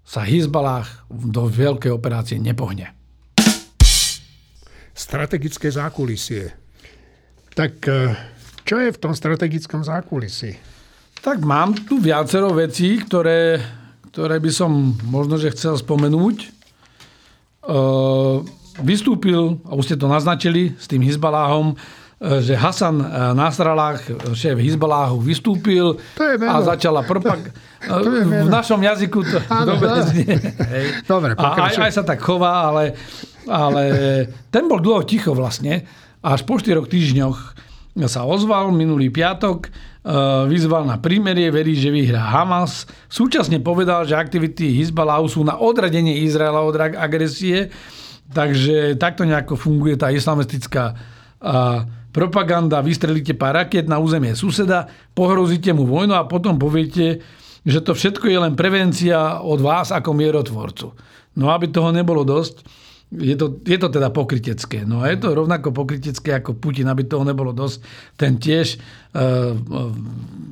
sa 0.06 0.24
Hizbalách 0.24 1.04
do 1.11 1.50
veľkej 1.50 1.92
operácie 1.92 2.38
nepohne. 2.38 2.94
Strategické 4.94 5.68
zákulisie. 5.68 6.54
Tak 7.52 7.72
e, 7.87 8.14
čo 8.62 8.78
je 8.78 8.94
v 8.94 8.98
tom 9.02 9.12
strategickom 9.12 9.82
zákulisí? 9.82 10.56
Tak 11.18 11.42
mám 11.42 11.74
tu 11.74 11.98
viacero 11.98 12.54
vecí, 12.54 13.02
ktoré, 13.02 13.58
ktoré 14.14 14.38
by 14.38 14.50
som 14.54 14.94
možno, 15.11 15.37
že 15.37 15.52
chcel 15.52 15.74
spomenúť. 15.74 16.37
E, 16.40 16.48
vystúpil, 18.82 19.58
a 19.66 19.74
už 19.74 19.92
ste 19.92 20.00
to 20.00 20.06
naznačili, 20.06 20.74
s 20.78 20.87
tým 20.87 21.02
Hizbaláhom 21.02 21.74
že 22.18 22.59
Hasan 22.59 22.98
eh, 22.98 23.07
Nasrallah, 23.31 24.02
šéf 24.35 24.59
Hizbaláhu, 24.59 25.22
vystúpil 25.22 26.02
a 26.18 26.57
začala 26.66 27.07
propag... 27.07 27.54
v 27.78 28.50
našom 28.50 28.83
jazyku 28.83 29.22
to 29.22 29.38
Áno, 29.46 29.78
dobre 29.78 30.02
znie. 30.11 30.35
Dobre, 31.07 31.38
a 31.38 31.70
aj, 31.70 31.78
aj 31.78 31.92
sa 31.94 32.02
tak 32.02 32.18
chová, 32.18 32.74
ale, 32.74 32.98
ale 33.46 33.83
ten 34.50 34.66
bol 34.66 34.83
dlho 34.83 35.07
ticho 35.07 35.31
vlastne. 35.31 35.87
Až 36.18 36.42
po 36.42 36.59
štyroch 36.59 36.90
týždňoch 36.90 37.38
sa 38.11 38.26
ozval 38.26 38.74
minulý 38.74 39.14
piatok, 39.14 39.70
eh, 39.70 40.42
vyzval 40.50 40.90
na 40.90 40.98
prímerie, 40.98 41.54
verí, 41.54 41.78
že 41.78 41.94
vyhrá 41.94 42.35
Hamas. 42.35 42.90
Súčasne 43.07 43.62
povedal, 43.62 44.11
že 44.11 44.18
aktivity 44.18 44.74
Hizbaláhu 44.74 45.31
sú 45.31 45.46
na 45.46 45.54
odradenie 45.54 46.26
Izraela 46.26 46.66
od 46.66 46.74
agresie. 46.74 47.70
Takže 48.28 48.98
takto 48.98 49.22
nejako 49.22 49.54
funguje 49.57 49.96
tá 49.96 50.12
islamistická 50.12 50.92
propaganda, 52.18 52.83
vystrelíte 52.83 53.38
pár 53.38 53.62
raket 53.62 53.87
na 53.87 54.02
územie 54.02 54.35
suseda, 54.35 54.90
pohrozíte 55.14 55.70
mu 55.70 55.87
vojnu 55.87 56.18
a 56.18 56.26
potom 56.26 56.59
poviete, 56.59 57.22
že 57.62 57.78
to 57.78 57.94
všetko 57.94 58.26
je 58.26 58.38
len 58.42 58.59
prevencia 58.59 59.38
od 59.38 59.62
vás 59.62 59.94
ako 59.94 60.11
mierotvorcu. 60.18 60.98
No 61.38 61.54
aby 61.54 61.70
toho 61.70 61.94
nebolo 61.94 62.26
dosť, 62.26 62.66
je 63.09 63.38
to, 63.38 63.62
je 63.62 63.78
to 63.78 63.88
teda 63.88 64.11
pokrytecké. 64.11 64.83
No 64.85 65.00
a 65.00 65.14
je 65.14 65.22
to 65.22 65.33
rovnako 65.33 65.72
pokrytecké 65.72 66.42
ako 66.42 66.59
Putin, 66.59 66.90
aby 66.90 67.07
toho 67.07 67.24
nebolo 67.24 67.57
dosť. 67.57 67.78
Ten 68.20 68.37
tiež 68.37 68.76
e, 68.76 68.78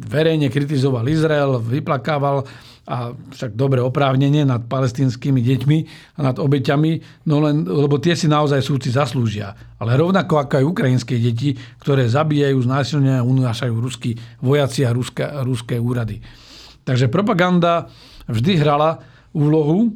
verejne 0.08 0.48
kritizoval 0.48 1.04
Izrael, 1.04 1.60
vyplakával 1.60 2.48
a 2.86 3.10
však 3.12 3.58
dobre 3.58 3.82
oprávnenie 3.82 4.46
nad 4.46 4.62
palestinskými 4.70 5.42
deťmi 5.42 5.78
a 6.16 6.30
nad 6.30 6.38
obeťami, 6.38 7.26
no 7.26 7.42
len, 7.42 7.66
lebo 7.66 7.98
tie 7.98 8.14
si 8.14 8.30
naozaj 8.30 8.62
súci 8.62 8.94
zaslúžia. 8.94 9.58
Ale 9.82 9.98
rovnako 9.98 10.46
ako 10.46 10.62
aj 10.62 10.64
ukrajinské 10.70 11.18
deti, 11.18 11.58
ktoré 11.82 12.06
zabíjajú, 12.06 12.62
znásilňujú 12.62 13.18
a 13.18 13.26
unášajú 13.26 13.74
ruskí 13.74 14.14
vojaci 14.38 14.86
a 14.86 14.94
ruské, 14.94 15.26
ruské 15.42 15.76
úrady. 15.82 16.22
Takže 16.86 17.10
propaganda 17.10 17.90
vždy 18.30 18.62
hrala 18.62 19.02
úlohu, 19.34 19.90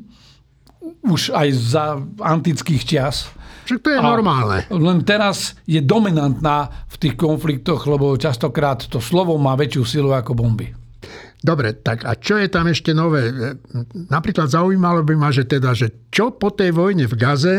už 1.06 1.30
aj 1.30 1.48
za 1.54 1.84
antických 2.18 2.82
čias. 2.82 3.30
Však 3.70 3.78
to 3.86 3.88
je 3.94 3.98
a 4.00 4.02
normálne. 4.02 4.66
Len 4.66 4.98
teraz 5.06 5.54
je 5.62 5.78
dominantná 5.78 6.88
v 6.90 6.96
tých 6.98 7.14
konfliktoch, 7.14 7.86
lebo 7.86 8.18
častokrát 8.18 8.82
to 8.90 8.98
slovo 8.98 9.38
má 9.38 9.54
väčšiu 9.54 9.82
silu 9.86 10.10
ako 10.10 10.34
bomby. 10.34 10.79
Dobre, 11.40 11.72
tak 11.72 12.04
a 12.04 12.12
čo 12.20 12.36
je 12.36 12.52
tam 12.52 12.68
ešte 12.68 12.92
nové? 12.92 13.32
Napríklad 14.12 14.52
zaujímalo 14.52 15.00
by 15.08 15.14
ma, 15.16 15.32
že 15.32 15.48
teda, 15.48 15.72
že 15.72 16.12
čo 16.12 16.36
po 16.36 16.52
tej 16.52 16.76
vojne 16.76 17.08
v 17.08 17.16
Gaze, 17.16 17.56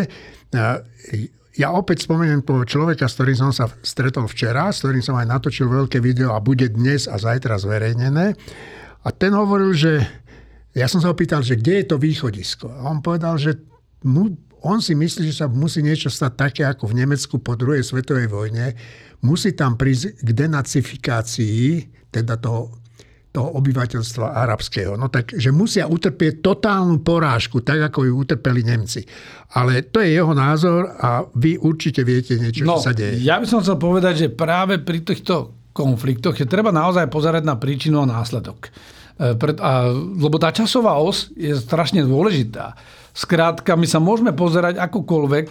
ja 1.57 1.67
opäť 1.73 2.05
spomeniem 2.05 2.45
toho 2.45 2.61
človeka, 2.61 3.09
s 3.09 3.17
ktorým 3.17 3.37
som 3.41 3.51
sa 3.51 3.65
stretol 3.81 4.29
včera, 4.29 4.69
s 4.69 4.85
ktorým 4.85 5.01
som 5.01 5.17
aj 5.17 5.27
natočil 5.27 5.65
veľké 5.65 5.97
video 5.97 6.37
a 6.37 6.39
bude 6.39 6.69
dnes 6.69 7.09
a 7.09 7.17
zajtra 7.17 7.57
zverejnené. 7.57 8.37
A 9.01 9.09
ten 9.09 9.33
hovoril, 9.33 9.73
že 9.73 10.05
ja 10.77 10.85
som 10.85 11.01
sa 11.01 11.09
opýtal, 11.09 11.41
že 11.41 11.57
kde 11.57 11.81
je 11.81 11.85
to 11.89 11.97
východisko. 11.97 12.69
A 12.69 12.85
on 12.85 13.01
povedal, 13.01 13.35
že 13.41 13.57
mu, 14.05 14.31
on 14.61 14.77
si 14.77 14.93
myslí, 14.93 15.33
že 15.33 15.41
sa 15.41 15.49
musí 15.49 15.81
niečo 15.81 16.13
stať 16.13 16.31
také 16.37 16.63
ako 16.69 16.85
v 16.93 17.01
Nemecku 17.01 17.41
po 17.41 17.57
druhej 17.57 17.81
svetovej 17.81 18.29
vojne. 18.29 18.77
Musí 19.25 19.57
tam 19.57 19.73
prísť 19.73 20.21
k 20.21 20.29
denacifikácii, 20.31 21.89
teda 22.13 22.37
toho 22.37 22.80
toho 23.31 23.55
obyvateľstva 23.63 24.35
arabského. 24.43 24.99
No 24.99 25.07
tak, 25.07 25.31
že 25.31 25.55
musia 25.55 25.87
utrpieť 25.87 26.43
totálnu 26.43 26.99
porážku, 26.99 27.63
tak 27.63 27.79
ako 27.79 28.03
ju 28.03 28.13
utrpeli 28.27 28.67
Nemci. 28.67 29.07
Ale 29.55 29.87
to 29.87 30.03
je 30.03 30.19
jeho 30.19 30.35
názor 30.35 30.91
a 30.99 31.23
vy 31.39 31.55
určite 31.55 32.03
viete 32.03 32.35
niečo, 32.35 32.67
no, 32.67 32.75
čo 32.75 32.91
sa 32.91 32.93
deje. 32.95 33.23
Ja 33.23 33.39
by 33.39 33.47
som 33.47 33.63
chcel 33.63 33.79
povedať, 33.79 34.27
že 34.27 34.35
práve 34.35 34.83
pri 34.83 34.99
týchto 34.99 35.55
konfliktoch 35.71 36.35
je 36.35 36.47
treba 36.47 36.75
naozaj 36.75 37.07
pozerať 37.07 37.47
na 37.47 37.55
príčinu 37.55 38.03
a 38.03 38.11
následok. 38.19 38.67
E, 38.67 39.31
a, 39.63 39.71
lebo 39.95 40.35
tá 40.35 40.51
časová 40.51 40.99
os 40.99 41.31
je 41.39 41.55
strašne 41.55 42.03
dôležitá. 42.03 42.75
Skrátka, 43.15 43.79
my 43.79 43.87
sa 43.87 44.03
môžeme 44.03 44.35
pozerať 44.35 44.75
akokoľvek 44.75 45.47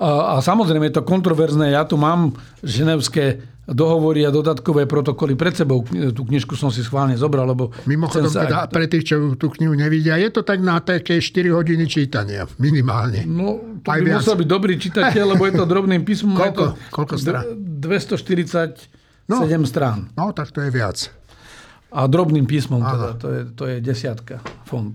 a, 0.00 0.36
a 0.36 0.44
samozrejme 0.44 0.88
je 0.88 0.96
to 0.96 1.04
kontroverzné. 1.04 1.76
Ja 1.76 1.84
tu 1.84 2.00
mám 2.00 2.32
ženevské 2.64 3.44
dohovory 3.70 4.26
a 4.26 4.34
dodatkové 4.34 4.84
protokoly 4.90 5.38
pred 5.38 5.54
sebou. 5.54 5.86
Tú 5.86 6.26
knižku 6.26 6.58
som 6.58 6.74
si 6.74 6.82
schválne 6.82 7.14
zobral, 7.14 7.46
lebo... 7.46 7.70
Mimochodom, 7.86 8.26
sa... 8.26 8.44
teda, 8.44 8.58
pre 8.66 8.90
tých, 8.90 9.14
čo 9.14 9.38
tú 9.38 9.46
knihu 9.54 9.78
nevidia, 9.78 10.18
je 10.18 10.30
to 10.34 10.42
tak 10.42 10.58
na 10.58 10.82
také 10.82 11.22
4 11.22 11.54
hodiny 11.54 11.86
čítania, 11.86 12.50
minimálne. 12.58 13.22
No, 13.22 13.78
to 13.80 13.88
Aj 13.94 14.02
by 14.02 14.10
viac. 14.10 14.18
musel 14.20 14.36
byť 14.42 14.48
dobrý 14.50 14.74
čitateľ, 14.74 15.24
lebo 15.38 15.46
je 15.46 15.54
to 15.54 15.64
drobným 15.64 16.02
písmom. 16.02 16.34
Koľko, 16.34 16.64
koľko 16.90 17.14
strán? 17.14 17.44
247 17.54 19.30
no, 19.30 19.38
strán. 19.62 20.10
No, 20.18 20.34
tak 20.34 20.50
to 20.50 20.66
je 20.66 20.70
viac. 20.74 21.06
A 21.94 22.06
drobným 22.10 22.46
písmom, 22.46 22.82
teda, 22.82 23.08
to, 23.18 23.26
je, 23.30 23.40
to 23.54 23.62
je 23.70 23.76
desiatka 23.82 24.42
font. 24.66 24.94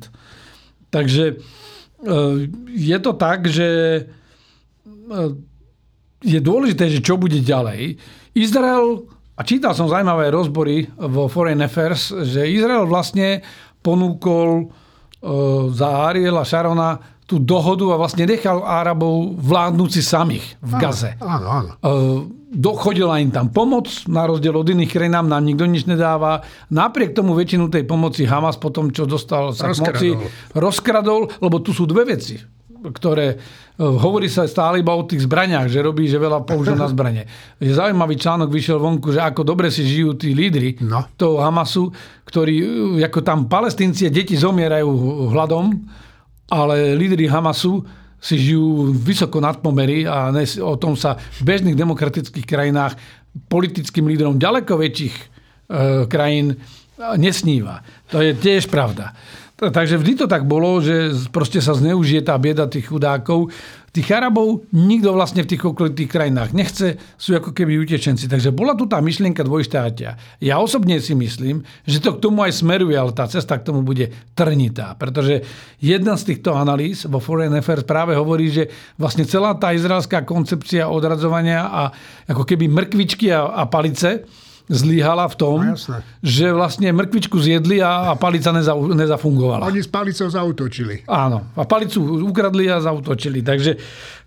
Takže 0.92 1.26
e, 1.28 1.36
je 2.72 2.98
to 3.04 3.12
tak, 3.20 3.48
že 3.52 3.68
e, 4.00 4.04
je 6.24 6.40
dôležité, 6.40 6.88
že 6.88 7.04
čo 7.04 7.20
bude 7.20 7.40
ďalej. 7.42 8.00
Izrael, 8.36 9.08
a 9.36 9.42
čítal 9.44 9.76
som 9.76 9.92
zaujímavé 9.92 10.32
rozbory 10.32 10.88
vo 10.96 11.28
Foreign 11.28 11.64
Affairs, 11.64 12.12
že 12.24 12.48
Izrael 12.48 12.88
vlastne 12.88 13.44
ponúkol 13.84 14.50
e, 14.60 14.66
za 15.76 16.10
Ariela 16.12 16.48
Šarona 16.48 17.16
tú 17.26 17.42
dohodu 17.42 17.90
a 17.90 17.98
vlastne 17.98 18.30
nechal 18.30 18.62
Arabov 18.62 19.34
vládnuť 19.42 19.90
si 19.90 20.02
samých 20.06 20.46
v 20.62 20.72
Gaze. 20.78 21.18
Áno, 21.18 21.48
áno. 21.50 21.72
Dochodila 22.54 23.18
im 23.18 23.34
tam 23.34 23.50
pomoc, 23.50 23.90
na 24.06 24.30
rozdiel 24.30 24.54
od 24.54 24.70
iných 24.70 24.94
krajín 24.94 25.18
nám, 25.18 25.28
nám 25.28 25.42
nikto 25.42 25.66
nič 25.66 25.90
nedáva. 25.90 26.46
Napriek 26.70 27.18
tomu 27.18 27.34
väčšinu 27.34 27.74
tej 27.74 27.84
pomoci 27.90 28.30
Hamas 28.30 28.62
potom, 28.62 28.94
čo 28.94 29.10
dostal 29.10 29.52
sa 29.58 29.74
k 29.74 29.82
moci, 29.82 30.10
rozkradol, 30.54 31.34
lebo 31.42 31.60
tu 31.66 31.74
sú 31.74 31.90
dve 31.90 32.14
veci, 32.14 32.38
ktoré 32.94 33.40
hovorí 33.76 34.32
sa 34.32 34.48
stále 34.48 34.80
iba 34.80 34.96
o 34.96 35.04
tých 35.04 35.28
zbraniach, 35.28 35.68
že 35.68 35.84
robí, 35.84 36.08
že 36.08 36.16
veľa 36.16 36.48
použil 36.48 36.80
na 36.80 36.88
zbranie. 36.88 37.28
Je 37.60 37.76
zaujímavý 37.76 38.16
článok 38.16 38.48
vyšiel 38.48 38.80
vonku, 38.80 39.12
že 39.12 39.20
ako 39.20 39.44
dobre 39.44 39.68
si 39.68 39.84
žijú 39.84 40.16
tí 40.16 40.32
lídry 40.32 40.80
no. 40.80 41.04
toho 41.20 41.44
Hamasu, 41.44 41.92
ktorí, 42.24 42.56
ako 43.04 43.20
tam 43.20 43.52
palestínci 43.52 44.08
a 44.08 44.14
deti 44.14 44.40
zomierajú 44.40 44.88
hladom, 45.36 45.76
ale 46.48 46.96
lídry 46.96 47.28
Hamasu 47.28 47.84
si 48.16 48.40
žijú 48.40 48.96
vysoko 48.96 49.44
nad 49.44 49.60
pomery 49.60 50.08
a 50.08 50.32
o 50.64 50.76
tom 50.80 50.98
sa 50.98 51.20
v 51.20 51.42
bežných 51.46 51.78
demokratických 51.78 52.48
krajinách 52.48 52.98
politickým 53.52 54.08
lídrom 54.08 54.40
ďaleko 54.40 54.80
väčších 54.80 55.16
e, 55.20 55.26
krajín 56.08 56.56
nesníva. 57.20 57.84
To 58.10 58.24
je 58.24 58.32
tiež 58.34 58.72
pravda. 58.72 59.12
Takže 59.56 59.96
vždy 59.96 60.14
to 60.20 60.28
tak 60.28 60.44
bolo, 60.44 60.84
že 60.84 61.16
proste 61.32 61.64
sa 61.64 61.72
zneužije 61.72 62.28
tá 62.28 62.36
bieda 62.36 62.68
tých 62.68 62.92
chudákov. 62.92 63.56
Tých 63.96 64.12
Arabov 64.12 64.68
nikto 64.76 65.16
vlastne 65.16 65.48
v 65.48 65.56
tých 65.56 65.64
okolitých 65.64 66.12
krajinách 66.12 66.52
nechce, 66.52 67.00
sú 67.16 67.40
ako 67.40 67.56
keby 67.56 67.80
utečenci. 67.80 68.28
Takže 68.28 68.52
bola 68.52 68.76
tu 68.76 68.84
tá 68.84 69.00
myšlienka 69.00 69.48
dvojštátia. 69.48 70.20
Ja 70.44 70.60
osobne 70.60 71.00
si 71.00 71.16
myslím, 71.16 71.64
že 71.88 72.04
to 72.04 72.20
k 72.20 72.28
tomu 72.28 72.44
aj 72.44 72.60
smeruje, 72.60 73.00
ale 73.00 73.16
tá 73.16 73.32
cesta 73.32 73.56
k 73.56 73.72
tomu 73.72 73.88
bude 73.88 74.12
trnitá. 74.36 74.92
Pretože 75.00 75.48
jedna 75.80 76.20
z 76.20 76.36
týchto 76.36 76.52
analýz 76.52 77.08
vo 77.08 77.24
Foreign 77.24 77.56
Affairs 77.56 77.88
práve 77.88 78.12
hovorí, 78.20 78.52
že 78.52 78.68
vlastne 79.00 79.24
celá 79.24 79.56
tá 79.56 79.72
izraelská 79.72 80.28
koncepcia 80.28 80.92
odradzovania 80.92 81.64
a 81.64 81.96
ako 82.28 82.44
keby 82.44 82.68
mrkvičky 82.68 83.32
a, 83.32 83.56
a 83.56 83.72
palice, 83.72 84.28
zlyhala 84.66 85.30
v 85.30 85.36
tom, 85.38 85.60
no, 85.62 85.78
že 86.26 86.50
vlastne 86.50 86.90
mrkvičku 86.90 87.38
zjedli 87.38 87.82
a, 87.86 88.12
a 88.12 88.18
palica 88.18 88.50
neza, 88.50 88.74
nezafungovala. 88.74 89.70
Oni 89.70 89.82
s 89.82 89.90
palicou 89.90 90.26
zautočili. 90.26 91.06
Áno, 91.06 91.54
a 91.54 91.64
palicu 91.64 92.02
ukradli 92.26 92.66
a 92.70 92.82
zautočili. 92.82 93.46
Takže, 93.46 93.78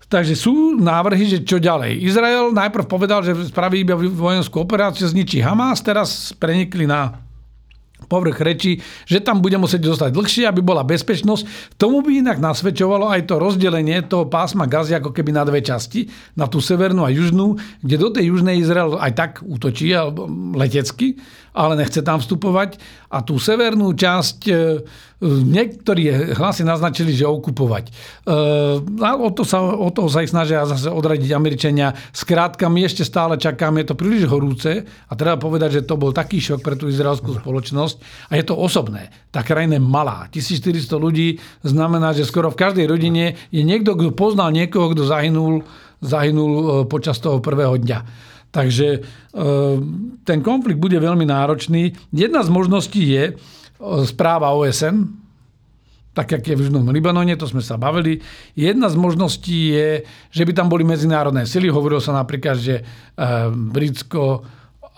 takže 0.07 0.33
sú 0.39 0.79
návrhy, 0.79 1.25
že 1.27 1.39
čo 1.43 1.59
ďalej. 1.59 1.99
Izrael 1.99 2.55
najprv 2.55 2.85
povedal, 2.87 3.19
že 3.21 3.35
spraví 3.51 3.83
iba 3.83 3.99
vojenskú 3.99 4.63
operáciu, 4.63 5.11
zničí 5.11 5.43
Hamas, 5.43 5.83
teraz 5.83 6.31
prenikli 6.35 6.87
na 6.87 7.28
povrch 8.07 8.39
reči, 8.39 8.79
že 9.03 9.19
tam 9.19 9.43
bude 9.43 9.59
musieť 9.59 9.89
zostať 9.89 10.15
dlhšie, 10.15 10.43
aby 10.47 10.63
bola 10.63 10.87
bezpečnosť. 10.87 11.75
Tomu 11.75 11.99
by 12.05 12.23
inak 12.23 12.37
nasvedčovalo 12.39 13.11
aj 13.11 13.27
to 13.27 13.35
rozdelenie 13.41 13.99
toho 14.07 14.29
pásma 14.29 14.69
Gazy 14.69 14.95
ako 14.95 15.11
keby 15.11 15.35
na 15.35 15.43
dve 15.43 15.59
časti, 15.59 16.07
na 16.39 16.47
tú 16.47 16.63
severnú 16.63 17.03
a 17.03 17.11
južnú, 17.11 17.59
kde 17.83 17.95
do 17.99 18.09
tej 18.13 18.31
južnej 18.31 18.61
Izrael 18.61 18.95
aj 18.95 19.11
tak 19.17 19.31
útočí 19.43 19.91
letecky, 20.55 21.19
ale 21.53 21.79
nechce 21.79 22.01
tam 22.01 22.21
vstupovať. 22.21 22.77
A 23.09 23.25
tú 23.25 23.41
severnú 23.41 23.91
časť 23.97 24.37
e, 24.45 24.53
niektorí 25.25 26.31
hlasy 26.37 26.63
naznačili, 26.63 27.11
že 27.11 27.27
okupovať. 27.27 27.89
E, 27.89 27.91
a 28.85 29.09
o, 29.17 29.29
to 29.33 29.43
sa, 29.43 29.59
o 29.59 29.89
toho 29.91 30.07
sa 30.07 30.23
ich 30.23 30.31
snažia 30.31 30.63
zase 30.63 30.87
odradiť 30.87 31.29
Američania. 31.35 31.91
Skrátka, 32.13 32.71
my 32.71 32.85
ešte 32.85 33.03
stále 33.03 33.35
čakáme, 33.35 33.83
je 33.83 33.91
to 33.91 33.99
príliš 33.99 34.29
horúce 34.29 34.85
a 34.85 35.13
treba 35.17 35.35
povedať, 35.35 35.81
že 35.81 35.85
to 35.89 35.99
bol 35.99 36.15
taký 36.15 36.39
šok 36.39 36.61
pre 36.63 36.77
tú 36.79 36.87
izraelskú 36.87 37.41
spoločnosť 37.41 38.29
a 38.31 38.39
je 38.39 38.43
to 38.45 38.55
osobné. 38.55 39.11
Tá 39.33 39.43
krajina 39.43 39.75
je 39.77 39.83
malá. 39.83 40.29
1400 40.31 40.87
ľudí 40.95 41.41
znamená, 41.65 42.15
že 42.15 42.23
skoro 42.23 42.53
v 42.53 42.61
každej 42.61 42.85
rodine 42.87 43.35
je 43.51 43.61
niekto, 43.65 43.97
kto 43.97 44.15
poznal 44.15 44.55
niekoho, 44.55 44.93
kto 44.95 45.03
zahynul, 45.03 45.67
zahynul 45.99 46.51
e, 46.53 46.63
počas 46.87 47.19
toho 47.19 47.43
prvého 47.43 47.75
dňa. 47.75 48.29
Takže 48.49 48.87
e, 48.97 48.99
ten 50.25 50.39
konflikt 50.41 50.81
bude 50.81 50.97
veľmi 50.97 51.25
náročný. 51.25 51.93
Jedna 52.09 52.41
z 52.41 52.49
možností 52.49 53.03
je 53.13 53.25
e, 53.29 53.33
správa 54.09 54.53
OSN, 54.57 55.05
tak, 56.09 56.35
jak 56.35 56.51
je 56.51 56.55
v 56.57 56.61
Južnom 56.67 56.89
Libanone, 56.89 57.37
to 57.37 57.47
sme 57.47 57.61
sa 57.61 57.79
bavili. 57.79 58.19
Jedna 58.57 58.89
z 58.89 58.97
možností 58.99 59.71
je, 59.71 60.03
že 60.33 60.43
by 60.43 60.51
tam 60.51 60.67
boli 60.67 60.83
medzinárodné 60.83 61.45
sily. 61.45 61.69
Hovorilo 61.69 62.01
sa 62.01 62.11
napríklad, 62.17 62.57
že 62.59 62.75
e, 62.75 62.83
Britsko, 63.53 64.43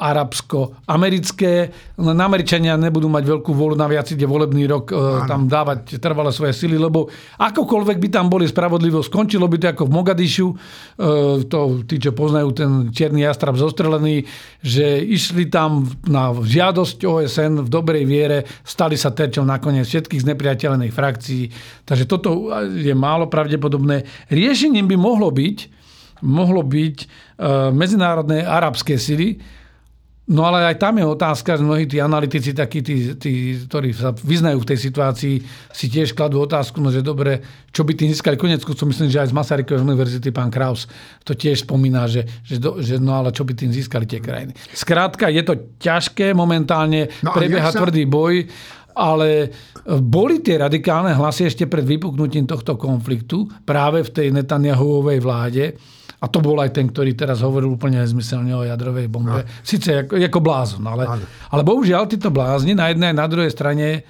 arabsko-americké. 0.02 1.54
Len 2.02 2.18
Američania 2.18 2.74
nebudú 2.74 3.06
mať 3.06 3.24
veľkú 3.30 3.54
vôľu 3.54 3.78
na 3.78 3.86
viac 3.86 4.10
ide 4.10 4.26
volebný 4.26 4.66
rok. 4.66 4.90
E, 4.90 5.30
tam 5.30 5.46
dávať 5.46 6.02
trvalé 6.02 6.34
svoje 6.34 6.58
sily, 6.58 6.82
lebo 6.82 7.06
akokoľvek 7.38 7.98
by 8.02 8.10
tam 8.10 8.26
boli 8.26 8.50
spravodlivo, 8.50 9.06
skončilo 9.06 9.46
by 9.46 9.58
to 9.62 9.68
ako 9.70 9.84
v 9.86 9.94
Mogadišu. 9.94 10.48
E, 10.50 10.56
to 11.46 11.86
tí, 11.86 12.02
čo 12.02 12.18
poznajú 12.18 12.50
ten 12.58 12.72
čierny 12.90 13.22
jastrab 13.22 13.54
zostrelený, 13.62 14.26
že 14.66 14.98
išli 15.06 15.54
tam 15.54 15.86
na 16.10 16.34
žiadosť 16.34 17.06
OSN 17.06 17.54
v 17.62 17.70
dobrej 17.70 18.04
viere, 18.10 18.50
stali 18.66 18.98
sa 18.98 19.14
terčom 19.14 19.46
nakoniec 19.46 19.86
všetkých 19.86 20.26
znepriateľených 20.26 20.94
frakcií. 20.94 21.44
Takže 21.86 22.10
toto 22.10 22.50
je 22.74 22.94
málo 22.98 23.30
pravdepodobné. 23.30 24.10
Riešením 24.34 24.90
by 24.90 24.98
mohlo 24.98 25.30
byť, 25.30 25.58
mohlo 26.26 26.66
byť 26.66 26.98
e, 26.98 27.06
medzinárodné 27.70 28.42
arabské 28.42 28.98
sily, 28.98 29.61
No 30.30 30.46
ale 30.46 30.70
aj 30.70 30.78
tam 30.78 31.02
je 31.02 31.06
otázka, 31.10 31.58
že 31.58 31.66
mnohí 31.66 31.90
tí 31.90 31.98
analytici, 31.98 32.54
takí 32.54 32.86
tí, 32.86 33.18
tí, 33.18 33.58
ktorí 33.66 33.90
sa 33.90 34.14
vyznajú 34.14 34.62
v 34.62 34.70
tej 34.70 34.80
situácii, 34.80 35.36
si 35.74 35.86
tiež 35.90 36.14
kladú 36.14 36.46
otázku, 36.46 36.78
no 36.78 36.94
že 36.94 37.02
dobre, 37.02 37.42
čo 37.74 37.82
by 37.82 37.98
tí 37.98 38.06
získali 38.06 38.38
konec 38.38 38.62
co 38.62 38.86
myslím, 38.86 39.10
že 39.10 39.18
aj 39.18 39.34
z 39.34 39.36
Masarykovej 39.36 39.82
univerzity 39.82 40.30
pán 40.30 40.54
Kraus 40.54 40.86
to 41.26 41.34
tiež 41.34 41.66
spomína, 41.66 42.06
že, 42.06 42.30
že, 42.46 42.62
do, 42.62 42.78
že 42.78 43.02
no 43.02 43.18
ale 43.18 43.34
čo 43.34 43.42
by 43.44 43.58
tým 43.58 43.74
získali 43.74 44.06
tie 44.06 44.22
krajiny. 44.22 44.54
Skrátka, 44.78 45.26
je 45.26 45.42
to 45.42 45.58
ťažké, 45.82 46.38
momentálne 46.38 47.10
no, 47.26 47.34
prebieha 47.34 47.74
sa... 47.74 47.82
tvrdý 47.82 48.06
boj, 48.06 48.46
ale 48.94 49.50
boli 50.06 50.40
tie 50.46 50.62
radikálne 50.62 51.18
hlasy 51.18 51.50
ešte 51.50 51.66
pred 51.66 51.84
vypuknutím 51.84 52.46
tohto 52.46 52.78
konfliktu 52.78 53.50
práve 53.66 54.06
v 54.06 54.14
tej 54.14 54.28
Netanyahuovej 54.38 55.20
vláde, 55.20 55.76
a 56.22 56.26
to 56.30 56.38
bol 56.38 56.54
aj 56.62 56.70
ten, 56.78 56.86
ktorý 56.86 57.18
teraz 57.18 57.42
hovoril 57.42 57.74
úplne 57.74 57.98
nezmyselne 57.98 58.54
o 58.54 58.62
jadrovej 58.62 59.10
bombe. 59.10 59.42
No. 59.42 59.50
Sice 59.66 60.06
ako, 60.06 60.22
ako 60.22 60.40
blázon, 60.40 60.86
ale, 60.86 61.26
ale 61.50 61.62
bohužiaľ 61.66 62.06
títo 62.06 62.30
blázni 62.30 62.78
na 62.78 62.94
jednej 62.94 63.10
a 63.10 63.20
na 63.26 63.26
druhej 63.26 63.50
strane 63.50 63.88
e, 63.98 64.02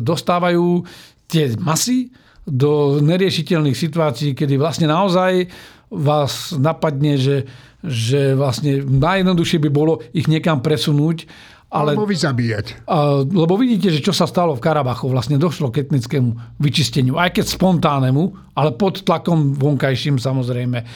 dostávajú 0.00 0.88
tie 1.28 1.52
masy 1.60 2.08
do 2.48 2.96
neriešiteľných 3.04 3.76
situácií, 3.76 4.32
kedy 4.32 4.56
vlastne 4.56 4.88
naozaj 4.88 5.52
vás 5.92 6.56
napadne, 6.56 7.20
že, 7.20 7.44
že 7.84 8.32
vlastne 8.32 8.80
najjednoduchšie 8.80 9.60
by 9.68 9.70
bolo 9.72 10.00
ich 10.16 10.24
niekam 10.32 10.64
presunúť 10.64 11.28
ale, 11.68 11.92
alebo 11.92 12.08
vyzabíjať. 12.08 12.88
A, 12.88 13.22
lebo 13.24 13.60
vidíte, 13.60 13.92
že 13.92 14.00
čo 14.00 14.16
sa 14.16 14.24
stalo 14.24 14.56
v 14.56 14.64
Karabachu. 14.64 15.12
Vlastne 15.12 15.36
došlo 15.36 15.68
k 15.68 15.84
etnickému 15.84 16.56
vyčisteniu. 16.56 17.20
Aj 17.20 17.28
keď 17.28 17.44
spontánnemu, 17.44 18.56
ale 18.56 18.72
pod 18.72 19.04
tlakom 19.04 19.52
vonkajším 19.52 20.16
samozrejme. 20.16 20.78
E, 20.80 20.86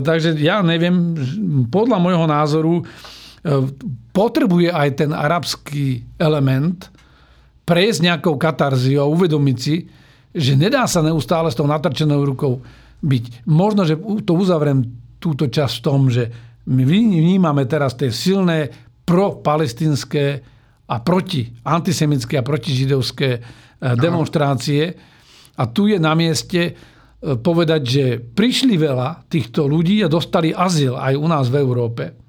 takže 0.00 0.32
ja 0.40 0.64
neviem, 0.64 1.12
podľa 1.68 2.00
môjho 2.00 2.24
názoru 2.24 2.74
e, 2.80 2.84
potrebuje 4.16 4.72
aj 4.72 4.88
ten 4.96 5.10
arabský 5.12 6.02
element 6.16 6.88
prejsť 7.68 8.00
nejakou 8.00 8.40
katarziou 8.40 9.04
a 9.04 9.12
uvedomiť 9.12 9.58
si, 9.60 9.84
že 10.32 10.56
nedá 10.56 10.88
sa 10.88 11.04
neustále 11.04 11.52
s 11.52 11.58
tou 11.58 11.68
natrčenou 11.68 12.24
rukou 12.24 12.64
byť. 13.04 13.44
Možno, 13.44 13.84
že 13.84 14.00
to 14.24 14.32
uzavriem 14.32 14.88
túto 15.20 15.52
časť 15.52 15.74
v 15.76 15.84
tom, 15.84 16.00
že 16.08 16.32
my 16.68 16.84
vnímame 16.84 17.64
teraz 17.64 17.96
tie 17.96 18.08
silné 18.08 18.87
pro-palestinské 19.08 20.44
a 20.88 20.96
proti 21.00 21.48
antisemické 21.64 22.36
a 22.36 22.44
protižidovské 22.44 23.30
eh, 23.32 23.42
demonstrácie. 23.96 24.92
A 25.58 25.64
tu 25.66 25.90
je 25.90 25.98
na 25.98 26.14
mieste 26.14 26.70
e, 26.70 26.72
povedať, 27.34 27.82
že 27.82 28.04
prišli 28.22 28.78
veľa 28.78 29.26
týchto 29.26 29.66
ľudí 29.66 30.06
a 30.06 30.12
dostali 30.12 30.54
azyl 30.54 30.94
aj 30.94 31.18
u 31.18 31.26
nás 31.26 31.50
v 31.50 31.58
Európe 31.58 32.27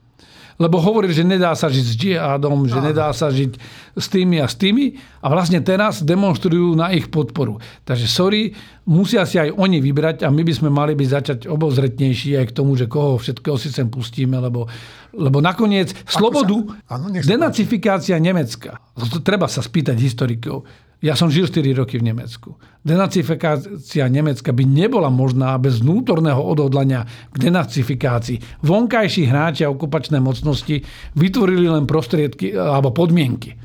lebo 0.59 0.75
hovorili, 0.83 1.15
že 1.15 1.23
nedá 1.23 1.55
sa 1.55 1.71
žiť 1.71 1.85
s 1.87 1.95
džihádom, 1.95 2.67
že 2.67 2.83
nedá 2.83 3.15
sa 3.15 3.31
žiť 3.31 3.55
s 3.95 4.07
tými 4.11 4.43
a 4.43 4.45
s 4.51 4.59
tými. 4.59 4.99
A 5.23 5.31
vlastne 5.31 5.63
teraz 5.63 6.03
demonstrujú 6.03 6.75
na 6.75 6.91
ich 6.91 7.07
podporu. 7.07 7.63
Takže 7.87 8.11
sorry, 8.11 8.51
musia 8.83 9.23
si 9.23 9.39
aj 9.39 9.55
oni 9.55 9.79
vybrať 9.79 10.27
a 10.27 10.29
my 10.29 10.43
by 10.43 10.53
sme 10.53 10.67
mali 10.67 10.99
byť 10.99 11.09
začať 11.09 11.39
obozretnejší 11.47 12.35
aj 12.35 12.45
k 12.51 12.55
tomu, 12.59 12.75
že 12.75 12.91
koho 12.91 13.15
všetkého 13.15 13.55
si 13.55 13.71
sem 13.71 13.87
pustíme, 13.87 14.35
lebo, 14.35 14.67
lebo 15.15 15.39
nakoniec 15.39 15.95
slobodu, 16.03 16.75
sa, 16.85 16.99
áno, 16.99 17.07
denacifikácia 17.15 18.19
Nemecka, 18.19 18.83
to 18.99 19.23
treba 19.23 19.47
sa 19.47 19.63
spýtať 19.63 19.95
historikov, 19.95 20.67
ja 20.99 21.15
som 21.15 21.31
žil 21.31 21.47
4 21.47 21.79
roky 21.79 21.95
v 21.95 22.11
Nemecku. 22.11 22.59
Denacifikácia 22.83 24.03
Nemecka 24.11 24.51
by 24.51 24.63
nebola 24.67 25.07
možná 25.07 25.55
bez 25.55 25.79
vnútorného 25.79 26.43
odhodlania 26.43 27.07
k 27.31 27.47
denacifikácii. 27.47 28.63
Vonkajší 28.67 29.23
hráči 29.31 29.63
a 29.63 29.71
okupačné 29.71 30.19
mocnosti 30.19 30.83
vytvorili 31.15 31.71
len 31.71 31.87
prostriedky 31.87 32.51
alebo 32.51 32.91
podmienky. 32.91 33.55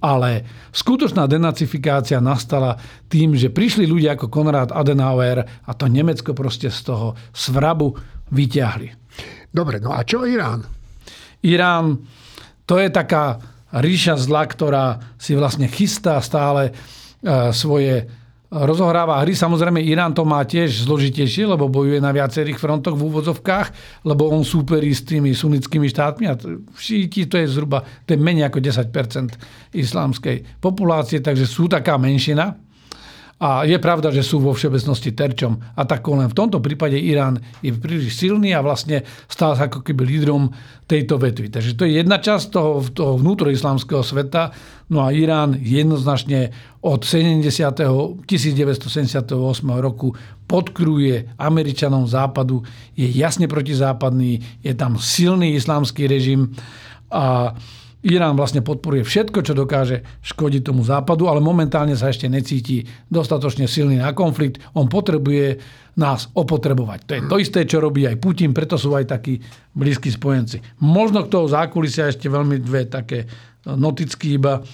Ale 0.00 0.42
skutočná 0.74 1.30
denacifikácia 1.30 2.18
nastala 2.18 2.74
tým, 3.06 3.38
že 3.38 3.52
prišli 3.54 3.86
ľudia 3.86 4.18
ako 4.18 4.32
Konrad 4.32 4.74
Adenauer 4.74 5.44
a 5.44 5.70
to 5.76 5.86
Nemecko 5.86 6.34
proste 6.34 6.72
z 6.72 6.90
toho 6.90 7.14
svrabu 7.30 7.94
vyťahli. 8.34 8.88
Dobre, 9.52 9.78
no 9.78 9.94
a 9.94 10.02
čo 10.02 10.26
Irán? 10.26 10.64
Irán, 11.46 12.00
to 12.66 12.82
je 12.82 12.88
taká 12.90 13.38
ríša 13.74 14.18
zla, 14.18 14.46
ktorá 14.46 14.98
si 15.16 15.38
vlastne 15.38 15.70
chystá 15.70 16.18
stále 16.18 16.70
e, 16.70 16.72
svoje 17.54 18.10
rozohráva 18.50 19.22
hry. 19.22 19.30
Samozrejme, 19.30 19.78
Irán 19.78 20.10
to 20.10 20.26
má 20.26 20.42
tiež 20.42 20.82
zložitejšie, 20.82 21.46
lebo 21.46 21.70
bojuje 21.70 22.02
na 22.02 22.10
viacerých 22.10 22.58
frontoch 22.58 22.98
v 22.98 23.06
úvodzovkách, 23.06 23.66
lebo 24.02 24.26
on 24.26 24.42
súperí 24.42 24.90
s 24.90 25.06
tými 25.06 25.30
sunnickými 25.30 25.86
štátmi 25.86 26.26
a 26.26 26.34
šíti 26.74 27.30
to 27.30 27.38
je 27.38 27.46
zhruba 27.46 27.86
to 28.02 28.14
je 28.14 28.18
menej 28.18 28.50
ako 28.50 28.58
10 28.58 28.90
islámskej 29.70 30.58
populácie, 30.58 31.22
takže 31.22 31.46
sú 31.46 31.70
taká 31.70 31.94
menšina. 31.94 32.58
A 33.40 33.64
je 33.64 33.80
pravda, 33.80 34.12
že 34.12 34.20
sú 34.20 34.36
vo 34.36 34.52
všeobecnosti 34.52 35.16
terčom 35.16 35.56
atakov, 35.72 36.20
len 36.20 36.28
v 36.28 36.36
tomto 36.36 36.60
prípade 36.60 37.00
Irán 37.00 37.40
je 37.64 37.72
príliš 37.72 38.20
silný 38.20 38.52
a 38.52 38.60
vlastne 38.60 39.00
stál 39.32 39.56
sa 39.56 39.64
ako 39.64 39.80
keby 39.80 40.04
lídrom 40.04 40.52
tejto 40.84 41.16
vetvy. 41.16 41.48
Takže 41.48 41.72
to 41.72 41.88
je 41.88 42.04
jedna 42.04 42.20
časť 42.20 42.52
toho, 42.52 42.84
toho 42.92 43.16
vnútroislámskeho 43.16 44.04
sveta. 44.04 44.52
No 44.92 45.08
a 45.08 45.16
Irán 45.16 45.56
jednoznačne 45.56 46.52
od 46.84 47.00
70. 47.00 47.48
1978 48.28 49.32
roku 49.80 50.12
podkruje 50.44 51.32
Američanom 51.40 52.04
západu, 52.04 52.60
je 52.92 53.08
jasne 53.08 53.48
protizápadný, 53.48 54.60
je 54.60 54.72
tam 54.76 55.00
silný 55.00 55.56
islámsky 55.56 56.04
režim 56.04 56.52
a 57.08 57.56
Irán 58.00 58.32
vlastne 58.32 58.64
podporuje 58.64 59.04
všetko, 59.04 59.44
čo 59.44 59.52
dokáže 59.52 60.00
škodiť 60.24 60.72
tomu 60.72 60.80
západu, 60.80 61.28
ale 61.28 61.44
momentálne 61.44 61.92
sa 61.92 62.08
ešte 62.08 62.32
necíti 62.32 62.88
dostatočne 63.12 63.68
silný 63.68 64.00
na 64.00 64.16
konflikt. 64.16 64.56
On 64.72 64.88
potrebuje 64.88 65.60
nás 66.00 66.32
opotrebovať. 66.32 66.98
To 67.04 67.12
je 67.12 67.22
to 67.28 67.36
isté, 67.36 67.60
čo 67.68 67.84
robí 67.84 68.08
aj 68.08 68.16
Putin, 68.16 68.56
preto 68.56 68.80
sú 68.80 68.96
aj 68.96 69.04
takí 69.04 69.36
blízki 69.76 70.08
spojenci. 70.08 70.80
Možno 70.80 71.28
k 71.28 71.32
toho 71.32 71.44
zákulisia 71.44 72.08
ešte 72.08 72.32
veľmi 72.32 72.56
dve 72.64 72.88
také 72.88 73.28
noticky 73.68 74.40
iba. 74.40 74.64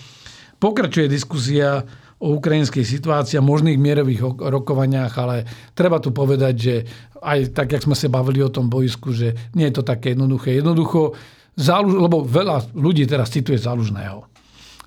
Pokračuje 0.62 1.11
diskusia 1.11 1.83
o 2.23 2.39
ukrajinskej 2.39 2.87
situácii 2.87 3.37
a 3.37 3.45
možných 3.45 3.77
mierových 3.77 4.39
rokovaniach, 4.39 5.12
ale 5.19 5.45
treba 5.75 6.01
tu 6.01 6.15
povedať, 6.15 6.55
že 6.55 6.75
aj 7.21 7.53
tak, 7.53 7.75
jak 7.75 7.85
sme 7.85 7.99
sa 7.99 8.07
bavili 8.09 8.41
o 8.41 8.55
tom 8.55 8.71
bojsku, 8.71 9.12
že 9.12 9.35
nie 9.59 9.69
je 9.69 9.83
to 9.83 9.85
také 9.85 10.15
jednoduché. 10.15 10.57
Jednoducho 10.57 11.12
Záluž, 11.57 11.97
lebo 11.97 12.21
veľa 12.21 12.77
ľudí 12.77 13.09
teraz 13.09 13.33
cituje 13.33 13.57
Zálužného. 13.57 14.29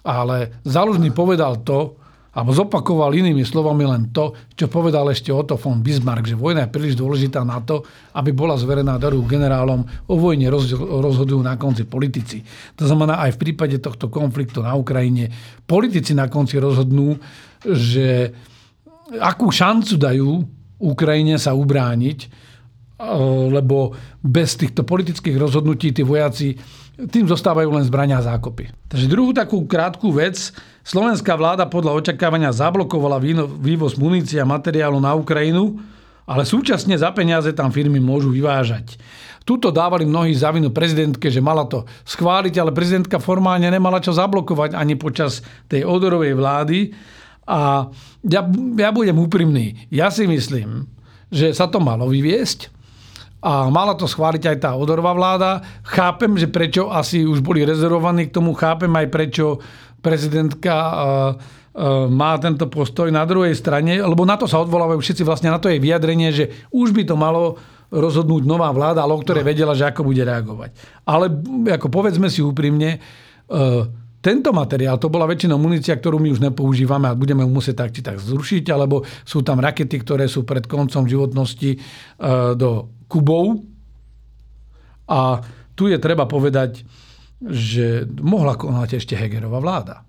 Ale 0.05 0.61
Zálužný 0.61 1.09
povedal 1.09 1.65
to, 1.65 1.97
alebo 2.29 2.53
zopakoval 2.53 3.17
inými 3.17 3.41
slovami 3.41 3.89
len 3.89 4.13
to, 4.13 4.37
čo 4.53 4.69
povedal 4.69 5.09
ešte 5.09 5.33
Otto 5.33 5.57
von 5.57 5.81
Bismarck, 5.81 6.29
že 6.29 6.37
vojna 6.37 6.69
je 6.69 6.73
príliš 6.77 6.93
dôležitá 6.93 7.41
na 7.41 7.57
to, 7.57 7.81
aby 8.13 8.29
bola 8.29 8.53
zverená 8.53 9.01
daru 9.01 9.25
generálom. 9.25 9.81
O 10.05 10.15
vojne 10.15 10.45
rozhodujú 10.47 11.41
na 11.41 11.57
konci 11.57 11.89
politici. 11.89 12.45
To 12.77 12.85
znamená, 12.85 13.25
aj 13.25 13.33
v 13.33 13.41
prípade 13.49 13.81
tohto 13.81 14.13
konfliktu 14.13 14.61
na 14.61 14.77
Ukrajine 14.77 15.33
politici 15.65 16.13
na 16.13 16.29
konci 16.29 16.61
rozhodnú, 16.61 17.17
že 17.65 18.29
akú 19.17 19.49
šancu 19.49 19.97
dajú 19.97 20.29
Ukrajine 20.79 21.41
sa 21.41 21.57
ubrániť, 21.57 22.47
lebo 23.49 23.95
bez 24.19 24.59
týchto 24.59 24.83
politických 24.83 25.39
rozhodnutí 25.39 25.95
tí 25.95 26.03
vojaci 26.03 26.59
tým 26.99 27.31
zostávajú 27.31 27.71
len 27.71 27.87
zbrania 27.87 28.19
a 28.19 28.35
zákopy. 28.35 28.91
Takže 28.91 29.07
druhú 29.07 29.31
takú 29.31 29.63
krátku 29.63 30.11
vec. 30.11 30.51
Slovenská 30.83 31.39
vláda 31.39 31.63
podľa 31.63 31.95
očakávania 31.95 32.51
zablokovala 32.51 33.23
vývoz 33.63 33.95
munície 33.95 34.35
a 34.35 34.43
materiálu 34.43 34.99
na 34.99 35.15
Ukrajinu, 35.15 35.79
ale 36.27 36.43
súčasne 36.43 36.99
za 36.99 37.15
peniaze 37.15 37.55
tam 37.55 37.71
firmy 37.71 38.03
môžu 38.03 38.35
vyvážať. 38.35 38.99
Tuto 39.47 39.71
dávali 39.71 40.03
mnohí 40.03 40.35
za 40.35 40.51
vinu 40.51 40.75
prezidentke, 40.75 41.31
že 41.31 41.39
mala 41.39 41.65
to 41.71 41.87
schváliť, 42.03 42.53
ale 42.59 42.75
prezidentka 42.75 43.17
formálne 43.17 43.71
nemala 43.71 44.03
čo 44.03 44.11
zablokovať 44.11 44.75
ani 44.75 44.99
počas 44.99 45.39
tej 45.71 45.87
odorovej 45.87 46.35
vlády. 46.35 46.91
A 47.47 47.87
ja, 48.27 48.41
ja 48.75 48.89
budem 48.91 49.17
úprimný. 49.17 49.87
Ja 49.89 50.11
si 50.11 50.27
myslím, 50.27 50.85
že 51.31 51.55
sa 51.55 51.65
to 51.71 51.79
malo 51.81 52.11
vyviesť, 52.11 52.69
a 53.39 53.71
mala 53.71 53.95
to 53.95 54.03
schváliť 54.03 54.43
aj 54.51 54.57
tá 54.59 54.75
odorová 54.75 55.15
vláda. 55.15 55.63
Chápem, 55.87 56.35
že 56.35 56.51
prečo 56.51 56.91
asi 56.91 57.23
už 57.23 57.39
boli 57.39 57.63
rezervovaní 57.63 58.27
k 58.27 58.35
tomu, 58.35 58.51
chápem 58.51 58.91
aj 58.91 59.07
prečo 59.07 59.63
prezidentka 60.03 60.75
má 62.11 62.35
tento 62.43 62.67
postoj 62.67 63.07
na 63.07 63.23
druhej 63.23 63.55
strane, 63.55 64.03
lebo 64.03 64.27
na 64.27 64.35
to 64.35 64.49
sa 64.49 64.59
odvolávajú 64.59 64.99
všetci 64.99 65.23
vlastne 65.23 65.47
na 65.47 65.61
to 65.63 65.71
je 65.71 65.79
vyjadrenie, 65.79 66.29
že 66.35 66.67
už 66.75 66.91
by 66.91 67.07
to 67.07 67.15
malo 67.15 67.55
rozhodnúť 67.87 68.43
nová 68.43 68.67
vláda, 68.75 69.01
ale 69.01 69.15
o 69.15 69.23
ktorej 69.23 69.47
no. 69.47 69.49
vedela, 69.49 69.73
že 69.73 69.87
ako 69.87 70.03
bude 70.03 70.21
reagovať. 70.21 70.75
Ale 71.07 71.31
ako 71.71 71.87
povedzme 71.87 72.27
si 72.27 72.43
úprimne, 72.43 72.99
uh, 72.99 73.87
tento 74.19 74.51
materiál, 74.51 74.99
to 74.99 75.07
bola 75.07 75.23
väčšinou 75.23 75.55
munícia, 75.55 75.95
ktorú 75.95 76.19
my 76.19 76.35
už 76.35 76.43
nepoužívame 76.43 77.07
a 77.07 77.15
budeme 77.15 77.47
ju 77.47 77.49
musieť 77.55 77.87
tak 77.87 77.89
či 77.95 78.03
tak 78.03 78.19
zrušiť, 78.19 78.67
alebo 78.67 79.07
sú 79.23 79.39
tam 79.47 79.63
rakety, 79.63 79.95
ktoré 80.03 80.27
sú 80.27 80.43
pred 80.43 80.67
koncom 80.67 81.07
životnosti 81.07 81.79
do 82.59 82.98
Kubou. 83.09 83.57
A 85.09 85.41
tu 85.73 85.89
je 85.89 85.97
treba 85.97 86.29
povedať, 86.29 86.85
že 87.41 88.05
mohla 88.21 88.53
konať 88.53 89.01
ešte 89.01 89.17
Hegerová 89.17 89.57
vláda 89.57 90.05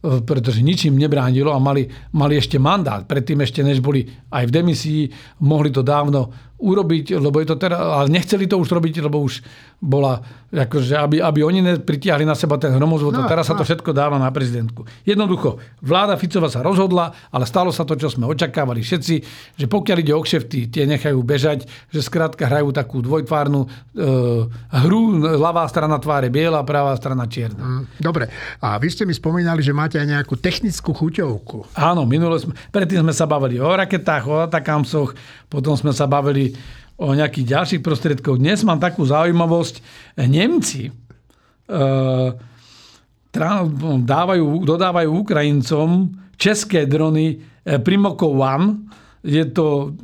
pretože 0.00 0.64
ničím 0.64 0.96
nebránilo 0.96 1.52
a 1.52 1.60
mali, 1.60 1.84
mali 2.16 2.40
ešte 2.40 2.56
mandát. 2.56 3.04
Predtým 3.04 3.44
ešte, 3.44 3.60
než 3.60 3.84
boli 3.84 4.08
aj 4.32 4.48
v 4.48 4.54
demisii, 4.54 5.02
mohli 5.44 5.68
to 5.68 5.84
dávno 5.84 6.32
urobiť, 6.60 7.16
lebo 7.16 7.40
je 7.40 7.48
to 7.48 7.56
teraz, 7.56 7.80
ale 7.80 8.12
nechceli 8.12 8.44
to 8.44 8.60
už 8.60 8.68
robiť, 8.68 9.00
lebo 9.00 9.24
už 9.24 9.40
bola, 9.80 10.20
akože, 10.52 10.92
aby, 10.92 11.16
aby 11.24 11.40
oni 11.40 11.64
nepritiahli 11.64 12.28
na 12.28 12.36
seba 12.36 12.60
ten 12.60 12.76
hromozvod 12.76 13.16
no, 13.16 13.24
a 13.24 13.30
teraz 13.30 13.48
no. 13.48 13.56
sa 13.56 13.58
to 13.58 13.64
všetko 13.64 13.96
dáva 13.96 14.20
na 14.20 14.28
prezidentku. 14.28 14.84
Jednoducho, 15.08 15.56
vláda 15.80 16.20
Ficova 16.20 16.52
sa 16.52 16.60
rozhodla, 16.60 17.16
ale 17.32 17.48
stalo 17.48 17.72
sa 17.72 17.88
to, 17.88 17.96
čo 17.96 18.12
sme 18.12 18.28
očakávali 18.28 18.84
všetci, 18.84 19.14
že 19.56 19.66
pokiaľ 19.66 19.96
ide 20.04 20.12
o 20.12 20.20
kšefty, 20.20 20.68
tie 20.68 20.84
nechajú 20.84 21.16
bežať, 21.24 21.64
že 21.88 22.04
skrátka 22.04 22.44
hrajú 22.44 22.76
takú 22.76 23.00
dvojtvárnu 23.00 23.64
e, 23.64 23.68
hru, 24.84 25.00
ľavá 25.40 25.64
strana 25.64 25.96
tváre 25.96 26.28
biela, 26.28 26.60
pravá 26.60 26.92
strana 27.00 27.24
čierna. 27.24 27.64
Mm, 27.64 27.84
dobre, 27.96 28.28
a 28.60 28.76
vy 28.76 28.88
ste 28.92 29.08
mi 29.08 29.16
spomínali, 29.16 29.64
že 29.64 29.72
máte 29.72 29.96
aj 29.96 30.12
nejakú 30.12 30.36
technickú 30.36 30.92
chuťovku. 30.92 31.72
Áno, 31.72 32.04
minule 32.04 32.36
sme, 32.36 32.52
predtým 32.68 33.00
sme 33.00 33.16
sa 33.16 33.24
bavili 33.24 33.56
o 33.56 33.72
raketách, 33.72 34.24
o 34.28 34.44
atakamsoch, 34.44 35.16
potom 35.50 35.74
sme 35.74 35.90
sa 35.90 36.06
bavili 36.06 36.54
o 37.00 37.10
nejakých 37.10 37.46
ďalších 37.58 37.82
prostriedkoch. 37.82 38.38
Dnes 38.38 38.62
mám 38.62 38.78
takú 38.78 39.02
zaujímavosť. 39.02 39.82
Nemci 40.30 40.88
e, 40.88 40.92
dávajú, 44.06 44.46
dodávajú 44.62 45.10
Ukrajincom 45.10 46.12
české 46.38 46.86
drony 46.86 47.26
e, 47.34 47.76
Primoko 47.82 48.30
One. 48.36 48.86
Je 49.26 49.42
to, 49.48 49.96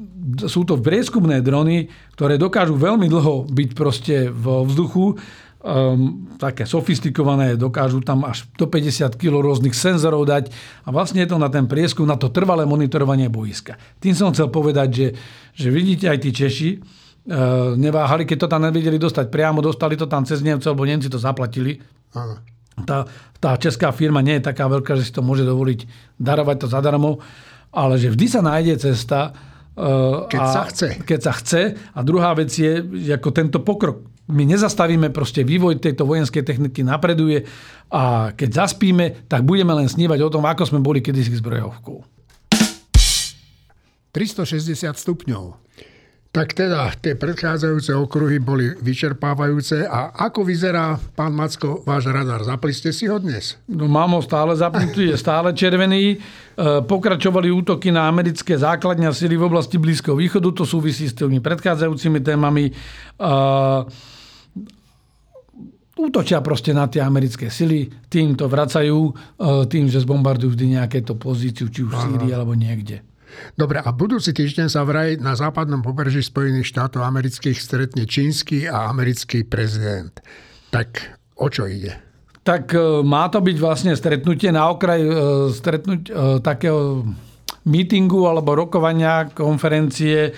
sú 0.49 0.65
to 0.67 0.81
prieskumné 0.81 1.45
drony, 1.45 1.87
ktoré 2.17 2.41
dokážu 2.41 2.75
veľmi 2.81 3.07
dlho 3.07 3.47
byť 3.47 3.71
proste 3.77 4.33
vo 4.33 4.65
vzduchu 4.65 5.21
um, 5.67 6.31
také 6.39 6.63
sofistikované, 6.63 7.59
dokážu 7.59 7.99
tam 8.07 8.23
až 8.23 8.47
do 8.55 8.71
50 8.71 9.19
kg 9.19 9.43
rôznych 9.43 9.75
senzorov 9.75 10.23
dať 10.31 10.55
a 10.87 10.95
vlastne 10.95 11.27
je 11.27 11.29
to 11.35 11.43
na 11.43 11.51
ten 11.51 11.67
prieskum, 11.67 12.07
na 12.07 12.15
to 12.15 12.31
trvalé 12.31 12.63
monitorovanie 12.63 13.27
boiska. 13.27 13.75
Tým 13.99 14.15
som 14.15 14.31
chcel 14.31 14.47
povedať, 14.55 14.89
že, 14.95 15.09
že 15.59 15.69
vidíte 15.75 16.07
aj 16.07 16.19
tí 16.23 16.31
Češi, 16.31 16.71
uh, 16.79 17.75
neváhali, 17.75 18.23
keď 18.23 18.47
to 18.47 18.49
tam 18.49 18.63
nevedeli 18.63 18.97
dostať 18.97 19.27
priamo, 19.27 19.59
dostali 19.59 19.99
to 19.99 20.07
tam 20.07 20.23
cez 20.23 20.39
Nemcov, 20.47 20.71
lebo 20.71 20.87
Nemci 20.87 21.11
to 21.11 21.19
zaplatili. 21.19 21.83
Tá, 22.87 23.09
tá 23.41 23.57
česká 23.57 23.89
firma 23.91 24.21
nie 24.21 24.39
je 24.39 24.53
taká 24.53 24.69
veľká, 24.69 25.01
že 25.01 25.09
si 25.09 25.13
to 25.13 25.25
môže 25.25 25.49
dovoliť 25.49 26.13
darovať 26.21 26.57
to 26.61 26.67
zadarmo. 26.69 27.25
ale 27.73 27.97
že 27.97 28.13
vždy 28.13 28.27
sa 28.29 28.41
nájde 28.45 28.75
cesta, 28.85 29.33
keď 30.33 30.41
a, 30.41 30.49
sa 30.49 30.63
chce. 30.73 30.89
Keď 31.05 31.21
sa 31.21 31.33
chce. 31.37 31.63
A 31.77 32.01
druhá 32.01 32.33
vec 32.33 32.49
je, 32.49 32.81
ako 33.13 33.29
tento 33.33 33.61
pokrok. 33.61 34.16
My 34.27 34.43
nezastavíme, 34.43 35.15
proste 35.15 35.47
vývoj 35.47 35.79
tejto 35.79 36.03
vojenskej 36.03 36.43
techniky 36.43 36.83
napreduje 36.83 37.47
a 37.95 38.35
keď 38.35 38.67
zaspíme, 38.67 39.31
tak 39.31 39.47
budeme 39.47 39.71
len 39.71 39.87
snívať 39.87 40.19
o 40.27 40.33
tom, 40.33 40.43
ako 40.43 40.67
sme 40.67 40.83
boli 40.83 40.99
kedysi 40.99 41.39
zbrojovkou. 41.39 42.03
360 44.11 44.97
stupňov. 44.97 45.67
Tak 46.37 46.53
teda, 46.53 46.93
tie 47.01 47.17
predchádzajúce 47.17 47.97
okruhy 47.97 48.37
boli 48.45 48.69
vyčerpávajúce. 48.77 49.89
A 49.89 50.13
ako 50.13 50.45
vyzerá, 50.45 51.01
pán 51.17 51.33
Macko, 51.33 51.81
váš 51.89 52.13
radar? 52.13 52.45
Zapli 52.45 52.77
ste 52.77 52.93
si 52.93 53.09
ho 53.09 53.17
dnes? 53.17 53.57
No, 53.65 53.89
mám 53.89 54.13
ho 54.13 54.21
stále 54.21 54.53
zapnutý, 54.53 55.09
je 55.09 55.17
stále 55.17 55.57
červený. 55.57 56.13
E, 56.13 56.17
pokračovali 56.85 57.49
útoky 57.49 57.89
na 57.89 58.05
americké 58.05 58.53
základňa 58.53 59.17
sily 59.17 59.33
v 59.33 59.49
oblasti 59.49 59.81
Blízkeho 59.81 60.13
východu. 60.13 60.61
To 60.61 60.69
súvisí 60.69 61.09
s 61.09 61.17
tými 61.17 61.41
predchádzajúcimi 61.41 62.21
témami. 62.21 62.69
E, 62.69 62.73
útočia 65.97 66.45
proste 66.45 66.77
na 66.77 66.87
tie 66.87 67.01
americké 67.01 67.49
sily, 67.49 67.89
tým 68.13 68.37
to 68.37 68.47
vracajú, 68.47 69.01
e, 69.09 69.13
tým, 69.67 69.89
že 69.89 70.05
zbombardujú 70.05 70.53
vždy 70.53 70.67
nejaké 70.77 71.01
to 71.03 71.17
pozíciu, 71.17 71.73
či 71.73 71.89
už 71.89 71.93
v 71.93 72.01
Sýrii 72.01 72.33
alebo 72.37 72.53
niekde. 72.53 73.03
Dobre, 73.57 73.81
a 73.81 73.91
budúci 73.93 74.33
týždeň 74.33 74.69
sa 74.73 74.85
vraj 74.87 75.21
na 75.21 75.37
západnom 75.37 75.85
pobreží 75.85 76.25
Spojených 76.25 76.73
štátov 76.73 77.05
amerických 77.05 77.59
stretne 77.59 78.09
čínsky 78.09 78.65
a 78.65 78.89
americký 78.89 79.45
prezident. 79.45 80.13
Tak 80.73 81.21
o 81.37 81.49
čo 81.53 81.69
ide? 81.69 81.97
Tak 82.47 82.71
e, 82.73 83.03
má 83.03 83.27
to 83.27 83.43
byť 83.43 83.57
vlastne 83.59 83.93
stretnutie 83.99 84.55
na 84.55 84.71
okraj 84.71 85.01
e, 85.03 85.11
stretnúť 85.51 86.01
e, 86.07 86.13
takého 86.41 87.03
mítingu 87.67 88.31
alebo 88.31 88.55
rokovania 88.55 89.27
konferencie 89.35 90.31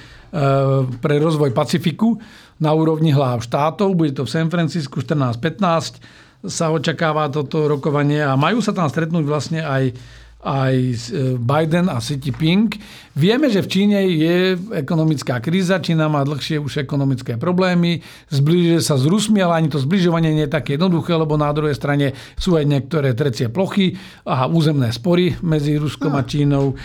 pre 1.00 1.16
rozvoj 1.16 1.56
Pacifiku 1.56 2.20
na 2.58 2.70
úrovni 2.74 3.14
hlav 3.14 3.42
štátov. 3.42 3.94
Bude 3.94 4.14
to 4.14 4.26
v 4.26 4.32
San 4.34 4.50
Francisku 4.50 5.00
14-15 5.02 6.02
sa 6.46 6.70
očakáva 6.70 7.26
toto 7.30 7.66
rokovanie 7.66 8.22
a 8.22 8.38
majú 8.38 8.62
sa 8.62 8.70
tam 8.70 8.86
stretnúť 8.86 9.24
vlastne 9.26 9.60
aj 9.62 9.90
aj 10.38 10.74
e, 10.78 10.96
Biden 11.34 11.90
a 11.90 11.98
Xi 11.98 12.14
Jinping. 12.14 12.70
Vieme, 13.18 13.50
že 13.50 13.58
v 13.58 13.70
Číne 13.74 14.06
je 14.06 14.54
ekonomická 14.70 15.42
kríza, 15.42 15.82
Čína 15.82 16.06
má 16.06 16.22
dlhšie 16.22 16.62
už 16.62 16.86
ekonomické 16.86 17.34
problémy, 17.34 18.06
zbližuje 18.30 18.78
sa 18.78 18.94
s 18.94 19.02
Rusmi, 19.02 19.42
ale 19.42 19.58
ani 19.58 19.68
to 19.74 19.82
zbližovanie 19.82 20.30
nie 20.30 20.46
je 20.46 20.54
také 20.54 20.78
jednoduché, 20.78 21.18
lebo 21.18 21.34
na 21.34 21.50
druhej 21.50 21.74
strane 21.74 22.14
sú 22.38 22.54
aj 22.54 22.70
niektoré 22.70 23.18
trecie 23.18 23.50
plochy 23.50 23.98
a 24.22 24.46
územné 24.46 24.94
spory 24.94 25.34
medzi 25.42 25.74
Ruskom 25.74 26.14
a 26.14 26.22
Čínou. 26.22 26.78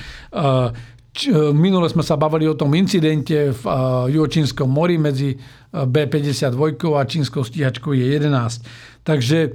E, 1.13 1.53
minule 1.53 1.85
sme 1.93 2.01
sa 2.01 2.17
bavili 2.17 2.49
o 2.49 2.57
tom 2.57 2.73
incidente 2.73 3.53
v 3.53 3.63
e, 3.63 3.71
Juhočínskom 4.17 4.65
mori 4.65 4.97
medzi 4.97 5.37
B-52 5.69 6.57
a 6.97 7.05
čínskou 7.05 7.45
stíhačkou 7.45 7.93
je 7.93 8.05
11. 8.17 9.05
Takže 9.05 9.53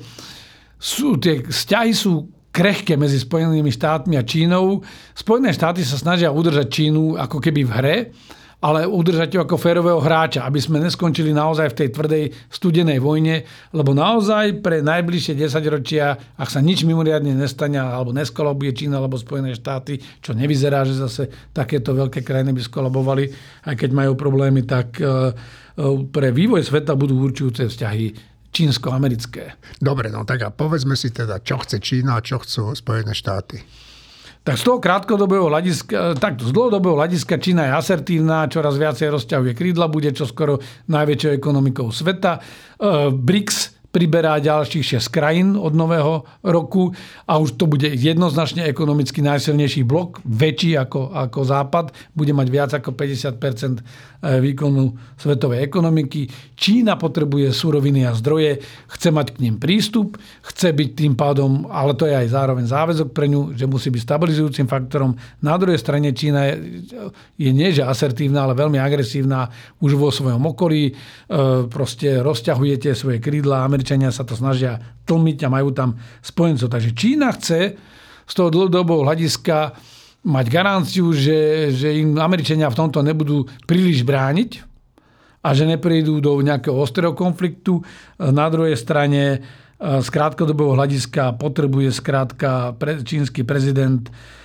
sú, 0.78 1.18
tie 1.18 1.42
vzťahy 1.42 1.92
sú 1.94 2.30
krehké 2.54 2.94
medzi 2.94 3.18
Spojenými 3.18 3.70
štátmi 3.70 4.14
a 4.18 4.26
Čínou. 4.26 4.82
Spojené 5.14 5.54
štáty 5.54 5.82
sa 5.82 5.98
snažia 5.98 6.34
udržať 6.34 6.66
Čínu 6.70 7.18
ako 7.18 7.38
keby 7.42 7.62
v 7.66 7.72
hre, 7.74 7.96
ale 8.58 8.90
udržať 8.90 9.38
ju 9.38 9.38
ako 9.38 9.54
férového 9.54 10.02
hráča, 10.02 10.42
aby 10.42 10.58
sme 10.58 10.82
neskončili 10.82 11.30
naozaj 11.30 11.70
v 11.74 11.78
tej 11.78 11.88
tvrdej 11.94 12.24
studenej 12.50 12.98
vojne, 12.98 13.46
lebo 13.70 13.94
naozaj 13.94 14.58
pre 14.58 14.82
najbližšie 14.82 15.38
10 15.38 15.74
ročia, 15.74 16.18
ak 16.34 16.50
sa 16.50 16.58
nič 16.58 16.82
mimoriadne 16.82 17.38
nestane, 17.38 17.78
alebo 17.78 18.10
neskolabuje 18.10 18.74
Čína 18.74 18.98
alebo 18.98 19.14
Spojené 19.14 19.54
štáty, 19.54 20.02
čo 20.18 20.34
nevyzerá, 20.34 20.82
že 20.82 20.98
zase 20.98 21.30
takéto 21.54 21.94
veľké 21.94 22.26
krajiny 22.26 22.50
by 22.50 22.62
skolabovali, 22.66 23.30
aj 23.70 23.74
keď 23.78 23.90
majú 23.94 24.18
problémy, 24.18 24.66
tak 24.66 24.98
e, 24.98 25.06
e, 25.06 25.12
pre 26.10 26.34
vývoj 26.34 26.66
sveta 26.66 26.98
budú 26.98 27.14
určujúce 27.22 27.70
vzťahy 27.70 28.06
čínsko-americké. 28.50 29.54
Dobre, 29.78 30.10
no 30.10 30.26
tak 30.26 30.42
a 30.42 30.50
povedzme 30.50 30.98
si 30.98 31.14
teda, 31.14 31.38
čo 31.46 31.62
chce 31.62 31.78
Čína 31.78 32.18
a 32.18 32.24
čo 32.24 32.42
chcú 32.42 32.74
Spojené 32.74 33.14
štáty. 33.14 33.62
Tak 34.48 34.56
z 34.56 34.64
toho 34.64 34.80
krátkodobého 34.80 35.44
hľadiska, 35.52 36.16
tak 36.16 36.40
z 36.40 36.48
dlhodobého 36.56 36.96
hľadiska 36.96 37.36
Čína 37.36 37.68
je 37.68 37.72
asertívna, 37.84 38.48
čoraz 38.48 38.80
viacej 38.80 39.12
rozťahuje 39.12 39.52
krídla, 39.52 39.92
bude 39.92 40.08
čoskoro 40.08 40.64
najväčšou 40.88 41.36
ekonomikou 41.36 41.92
sveta. 41.92 42.40
E, 42.40 43.12
BRICS 43.12 43.77
priberá 43.98 44.38
ďalších 44.38 45.02
6 45.02 45.10
krajín 45.10 45.48
od 45.58 45.74
nového 45.74 46.22
roku 46.46 46.94
a 47.26 47.34
už 47.42 47.58
to 47.58 47.66
bude 47.66 47.90
jednoznačne 47.90 48.62
ekonomicky 48.70 49.18
najsilnejší 49.26 49.82
blok, 49.82 50.22
väčší 50.22 50.78
ako, 50.78 51.10
ako 51.10 51.42
Západ, 51.42 51.90
bude 52.14 52.30
mať 52.30 52.46
viac 52.46 52.70
ako 52.78 52.94
50 52.94 53.34
e, 53.34 54.38
výkonu 54.38 54.94
svetovej 55.18 55.66
ekonomiky. 55.66 56.30
Čína 56.54 56.94
potrebuje 56.94 57.50
suroviny 57.50 58.06
a 58.06 58.14
zdroje, 58.14 58.62
chce 58.86 59.10
mať 59.10 59.34
k 59.34 59.38
ním 59.42 59.58
prístup, 59.58 60.14
chce 60.46 60.70
byť 60.70 60.88
tým 60.94 61.18
pádom, 61.18 61.66
ale 61.66 61.98
to 61.98 62.06
je 62.06 62.14
aj 62.14 62.30
zároveň 62.30 62.70
záväzok 62.70 63.10
pre 63.10 63.26
ňu, 63.26 63.58
že 63.58 63.66
musí 63.66 63.90
byť 63.90 64.02
stabilizujúcim 64.06 64.70
faktorom. 64.70 65.18
Na 65.42 65.58
druhej 65.58 65.82
strane 65.82 66.14
Čína 66.14 66.54
je, 66.54 66.54
je 67.34 67.50
nie 67.50 67.74
že 67.74 67.82
asertívna, 67.82 68.46
ale 68.46 68.54
veľmi 68.54 68.78
agresívna 68.78 69.50
už 69.82 69.98
vo 69.98 70.14
svojom 70.14 70.54
okolí. 70.54 70.86
E, 70.86 70.92
proste 71.66 72.22
rozťahuje 72.22 72.74
tie 72.78 72.94
svoje 72.94 73.18
krídla 73.18 73.66
Američania 73.66 73.87
sa 74.12 74.26
to 74.26 74.36
snažia 74.36 74.76
tlmiť 75.08 75.38
a 75.46 75.52
majú 75.52 75.72
tam 75.72 75.96
spojencov. 76.20 76.68
Takže 76.68 76.90
Čína 76.92 77.32
chce 77.32 77.60
z 78.28 78.32
toho 78.36 78.52
dlhodobého 78.52 79.08
hľadiska 79.08 79.72
mať 80.28 80.46
garanciu, 80.52 81.14
že, 81.14 81.70
že 81.72 81.94
im 81.96 82.18
Američania 82.20 82.68
v 82.68 82.76
tomto 82.76 83.00
nebudú 83.00 83.48
príliš 83.64 84.04
brániť 84.04 84.66
a 85.40 85.54
že 85.54 85.64
neprídu 85.64 86.20
do 86.20 86.42
nejakého 86.42 86.74
ostrého 86.74 87.14
konfliktu. 87.14 87.80
Na 88.18 88.50
druhej 88.50 88.76
strane 88.76 89.40
z 89.78 90.08
krátkodobého 90.10 90.74
hľadiska 90.74 91.38
potrebuje 91.38 91.94
skrátka 91.94 92.74
čínsky 93.06 93.46
prezident 93.46 94.10
Eh, 94.10 94.37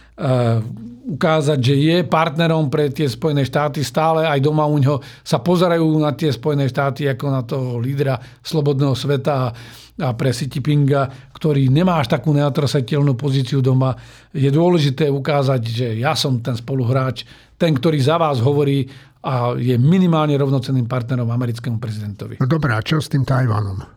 ukázať, 1.03 1.59
že 1.59 1.75
je 1.75 1.97
partnerom 2.07 2.71
pre 2.71 2.87
tie 2.87 3.09
Spojené 3.09 3.43
štáty. 3.43 3.83
Stále 3.83 4.23
aj 4.23 4.39
doma 4.39 4.63
u 4.63 4.79
ňoho 4.79 5.03
sa 5.25 5.43
pozerajú 5.43 5.83
na 5.99 6.15
tie 6.15 6.31
Spojené 6.31 6.69
štáty 6.69 7.09
ako 7.09 7.25
na 7.27 7.41
toho 7.43 7.81
lídra 7.81 8.15
slobodného 8.39 8.95
sveta 8.95 9.51
a 9.93 10.09
pre 10.17 10.33
Xi 10.33 10.49
Jinpinga, 10.49 11.33
ktorý 11.37 11.69
nemá 11.69 12.01
až 12.01 12.17
takú 12.17 12.33
neotrasateľnú 12.33 13.13
pozíciu 13.13 13.61
doma. 13.61 13.93
Je 14.33 14.49
dôležité 14.49 15.05
ukázať, 15.05 15.61
že 15.61 15.87
ja 16.01 16.17
som 16.17 16.41
ten 16.41 16.57
spoluhráč, 16.57 17.29
ten, 17.61 17.77
ktorý 17.77 18.01
za 18.01 18.17
vás 18.17 18.41
hovorí 18.41 18.89
a 19.21 19.53
je 19.53 19.77
minimálne 19.77 20.33
rovnocenným 20.33 20.89
partnerom 20.89 21.29
americkému 21.29 21.77
prezidentovi. 21.77 22.41
No 22.41 22.49
dobrá, 22.49 22.81
čo 22.81 22.97
s 22.97 23.07
tým 23.07 23.21
Tajvanom? 23.21 23.92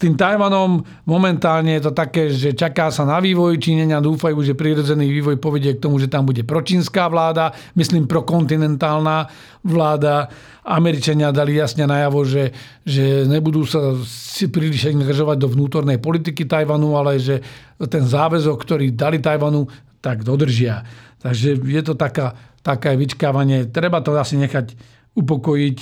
Tým 0.00 0.16
Tajvanom 0.16 0.80
momentálne 1.04 1.76
je 1.76 1.84
to 1.84 1.92
také, 1.92 2.32
že 2.32 2.56
čaká 2.56 2.88
sa 2.88 3.04
na 3.04 3.20
vývoj. 3.20 3.60
Číňania 3.60 4.00
dúfajú, 4.00 4.40
že 4.40 4.56
prirodzený 4.56 5.04
vývoj 5.12 5.36
povedie 5.36 5.76
k 5.76 5.82
tomu, 5.84 6.00
že 6.00 6.08
tam 6.08 6.24
bude 6.24 6.40
pročínska 6.40 7.04
vláda, 7.12 7.52
myslím 7.76 8.08
prokontinentálna 8.08 9.28
vláda. 9.60 10.32
Američania 10.64 11.36
dali 11.36 11.60
jasne 11.60 11.84
najavo, 11.84 12.24
že, 12.24 12.48
že 12.80 13.28
nebudú 13.28 13.68
sa 13.68 14.00
príliš 14.48 14.88
angažovať 14.88 15.36
do 15.36 15.52
vnútornej 15.52 16.00
politiky 16.00 16.48
Tajvanu, 16.48 16.96
ale 16.96 17.20
že 17.20 17.44
ten 17.92 18.08
záväzok, 18.08 18.56
ktorý 18.56 18.96
dali 18.96 19.20
Tajvanu, 19.20 19.68
tak 20.00 20.24
dodržia. 20.24 20.80
Takže 21.20 21.60
je 21.60 21.82
to 21.84 21.92
taká, 21.92 22.32
taká 22.64 22.96
vyčkávanie. 22.96 23.68
Treba 23.68 24.00
to 24.00 24.16
asi 24.16 24.40
nechať 24.40 24.72
upokojiť 25.12 25.78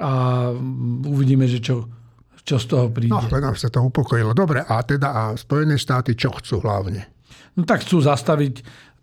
a 0.00 0.12
uvidíme, 1.04 1.44
že 1.44 1.60
čo, 1.60 1.92
čo 2.44 2.60
z 2.60 2.66
toho 2.68 2.86
príde. 2.92 3.10
No, 3.10 3.24
len 3.24 3.56
sa 3.56 3.72
to 3.72 3.80
upokojilo. 3.80 4.36
Dobre, 4.36 4.60
a 4.60 4.84
teda 4.84 5.08
a 5.10 5.22
Spojené 5.34 5.80
štáty 5.80 6.12
čo 6.12 6.28
chcú 6.36 6.60
hlavne? 6.60 7.08
No 7.56 7.64
tak 7.64 7.82
chcú 7.82 8.04
zastaviť 8.04 8.54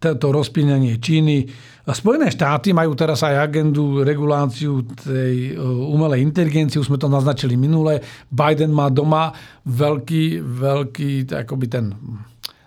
to 0.01 0.27
rozpínanie 0.33 0.97
Číny. 0.97 1.45
A 1.85 1.93
Spojené 1.93 2.33
štáty 2.33 2.73
majú 2.73 2.97
teraz 2.97 3.21
aj 3.21 3.37
agendu 3.37 4.01
reguláciu 4.01 4.81
tej 4.97 5.53
e, 5.53 5.61
umelej 5.61 6.25
inteligencie, 6.25 6.81
už 6.81 6.89
sme 6.89 6.97
to 6.97 7.05
naznačili 7.05 7.53
minule. 7.53 8.01
Biden 8.33 8.73
má 8.73 8.89
doma 8.89 9.29
veľký, 9.69 10.41
veľký 10.41 11.29
akoby 11.29 11.65
ten 11.69 11.93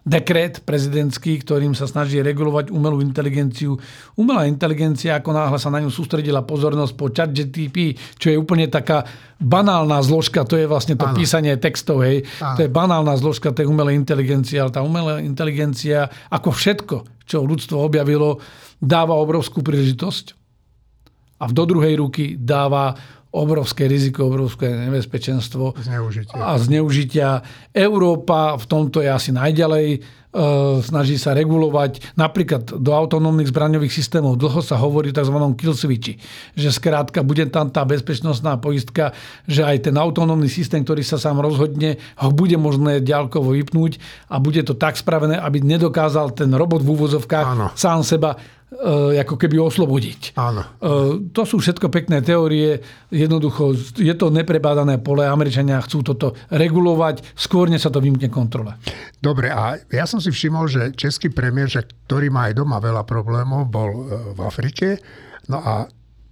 dekret 0.04 0.60
prezidentský, 0.68 1.40
ktorým 1.40 1.72
sa 1.72 1.88
snaží 1.88 2.20
regulovať 2.20 2.68
umelú 2.68 3.00
inteligenciu. 3.00 3.80
Umelá 4.20 4.44
inteligencia, 4.44 5.16
ako 5.16 5.32
náhle 5.32 5.56
sa 5.56 5.72
na 5.72 5.80
ňu 5.80 5.88
sústredila 5.88 6.44
pozornosť 6.44 6.92
po 6.92 7.08
chat 7.08 7.32
GTP, 7.32 7.96
čo 8.20 8.28
je 8.28 8.36
úplne 8.36 8.68
taká 8.68 9.08
banálna 9.40 10.04
zložka, 10.04 10.44
to 10.44 10.60
je 10.60 10.68
vlastne 10.68 11.00
to 11.00 11.08
ano. 11.08 11.16
písanie 11.16 11.56
textov, 11.56 12.04
hej. 12.04 12.22
To 12.38 12.60
je 12.60 12.68
banálna 12.68 13.16
zložka 13.16 13.56
tej 13.56 13.64
umelej 13.64 13.96
inteligencie, 13.96 14.60
ale 14.60 14.70
tá 14.70 14.84
umelá 14.84 15.24
inteligencia, 15.24 16.12
ako 16.28 16.52
všetko, 16.52 16.96
čo 17.24 17.40
ľudstvo 17.40 17.80
objavilo, 17.80 18.44
dáva 18.76 19.16
obrovskú 19.16 19.64
príležitosť 19.64 20.44
a 21.40 21.48
do 21.48 21.64
druhej 21.64 21.98
ruky 21.98 22.36
dáva 22.36 22.94
obrovské 23.34 23.90
riziko, 23.90 24.30
obrovské 24.30 24.70
nebezpečenstvo 24.70 25.74
zneužitia. 25.82 26.38
a 26.38 26.54
zneužitia. 26.54 27.28
Európa 27.74 28.54
v 28.54 28.64
tomto 28.70 29.02
je 29.02 29.10
asi 29.10 29.34
najďalej. 29.34 30.22
Snaží 30.82 31.14
sa 31.14 31.30
regulovať 31.30 32.18
napríklad 32.18 32.82
do 32.82 32.90
autonómnych 32.90 33.54
zbraňových 33.54 33.94
systémov. 33.94 34.34
Dlho 34.34 34.58
sa 34.66 34.74
hovorí 34.74 35.14
o 35.14 35.16
tzv. 35.16 35.36
kill 35.54 35.78
switchi, 35.78 36.18
že 36.58 36.74
skrátka 36.74 37.22
bude 37.22 37.46
tam 37.54 37.70
tá 37.70 37.86
bezpečnostná 37.86 38.58
poistka, 38.58 39.14
že 39.46 39.62
aj 39.62 39.90
ten 39.90 39.94
autonómny 39.94 40.50
systém, 40.50 40.82
ktorý 40.82 41.06
sa 41.06 41.22
sám 41.22 41.38
rozhodne, 41.38 42.02
ho 42.18 42.30
bude 42.34 42.58
možné 42.58 42.98
ďalkovo 42.98 43.54
vypnúť 43.54 44.02
a 44.26 44.42
bude 44.42 44.66
to 44.66 44.74
tak 44.74 44.98
spravené, 44.98 45.38
aby 45.38 45.62
nedokázal 45.62 46.34
ten 46.34 46.50
robot 46.50 46.82
v 46.82 46.92
úvozovkách 46.98 47.46
Áno. 47.54 47.66
sám 47.78 48.02
seba 48.02 48.34
E, 48.74 49.22
ako 49.22 49.38
keby 49.38 49.54
oslobodiť. 49.62 50.34
Áno. 50.34 50.66
E, 50.82 51.30
to 51.30 51.42
sú 51.46 51.62
všetko 51.62 51.86
pekné 51.94 52.26
teórie. 52.26 52.82
Jednoducho 53.06 53.70
je 53.94 54.10
to 54.18 54.34
neprebádané 54.34 54.98
pole. 54.98 55.22
Američania 55.22 55.78
chcú 55.78 56.02
toto 56.02 56.34
regulovať, 56.50 57.22
skôr 57.38 57.70
sa 57.78 57.90
to 57.92 58.02
vymkne 58.02 58.26
kontrole. 58.34 58.74
Dobre, 59.22 59.48
a 59.48 59.78
ja 59.78 60.04
som 60.10 60.18
si 60.24 60.32
všimol, 60.32 60.64
že 60.66 60.82
český 60.96 61.28
premiér, 61.28 61.68
že, 61.68 61.84
ktorý 62.08 62.32
má 62.32 62.48
aj 62.48 62.56
doma 62.56 62.80
veľa 62.80 63.04
problémov, 63.04 63.68
bol 63.68 63.90
e, 63.92 64.00
v 64.32 64.40
Afrike. 64.40 64.96
No 65.52 65.60
a 65.60 65.84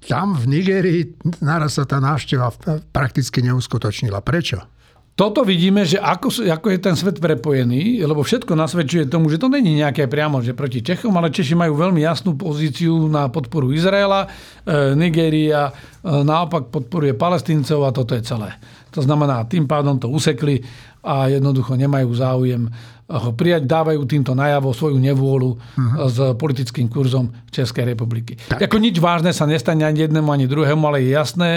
tam 0.03 0.34
v 0.34 0.45
Nigerii 0.49 1.03
naraz 1.45 1.76
sa 1.76 1.84
tá 1.84 2.01
návšteva 2.01 2.51
prakticky 2.90 3.45
neuskutočnila. 3.45 4.24
Prečo? 4.24 4.64
toto 5.12 5.45
vidíme, 5.45 5.84
že 5.84 6.01
ako, 6.01 6.49
ako 6.49 6.66
je 6.72 6.78
ten 6.80 6.97
svet 6.97 7.20
prepojený, 7.20 8.01
lebo 8.01 8.24
všetko 8.24 8.57
nasvedčuje 8.57 9.12
tomu, 9.12 9.28
že 9.28 9.36
to 9.36 9.53
není 9.53 9.76
nejaké 9.76 10.09
priamo 10.09 10.40
že 10.40 10.57
proti 10.57 10.80
Čechom, 10.80 11.12
ale 11.12 11.28
Češi 11.28 11.53
majú 11.53 11.76
veľmi 11.76 12.01
jasnú 12.01 12.32
pozíciu 12.32 12.97
na 13.12 13.28
podporu 13.28 13.68
Izraela, 13.76 14.24
e, 14.24 14.97
Nigéria 14.97 15.68
e, 15.68 15.72
naopak 16.09 16.72
podporuje 16.72 17.12
palestíncov 17.12 17.84
a 17.84 17.93
toto 17.93 18.16
je 18.16 18.24
celé. 18.24 18.57
To 18.97 19.05
znamená, 19.05 19.45
tým 19.45 19.68
pádom 19.68 20.01
to 20.01 20.09
usekli 20.09 20.64
a 21.05 21.28
jednoducho 21.28 21.76
nemajú 21.76 22.09
záujem 22.16 22.72
prijať, 23.11 23.68
dávajú 23.68 24.00
týmto 24.09 24.32
najavo 24.32 24.72
svoju 24.72 24.96
nevôľu 24.96 25.50
uh-huh. 25.53 26.09
s 26.09 26.16
politickým 26.38 26.88
kurzom 26.88 27.28
Českej 27.53 27.92
republiky. 27.92 28.40
Tak. 28.48 28.64
Ako 28.64 28.80
nič 28.80 28.96
vážne 28.96 29.34
sa 29.36 29.44
nestane 29.44 29.84
ani 29.84 30.09
jednému, 30.09 30.32
ani 30.32 30.48
druhému, 30.48 30.80
ale 30.88 31.05
je 31.05 31.11
jasné, 31.12 31.50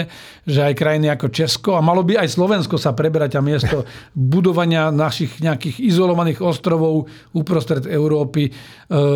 že 0.44 0.60
aj 0.60 0.74
krajiny 0.76 1.08
ako 1.08 1.26
Česko 1.32 1.70
a 1.78 1.80
malo 1.80 2.04
by 2.04 2.20
aj 2.20 2.28
Slovensko 2.36 2.76
sa 2.76 2.92
preberať 2.92 3.38
a 3.38 3.40
miesto 3.40 3.88
budovania 4.36 4.92
našich 4.92 5.40
nejakých 5.40 5.80
izolovaných 5.80 6.44
ostrovov 6.44 7.08
uprostred 7.32 7.88
Európy, 7.88 8.50
e, 8.50 8.52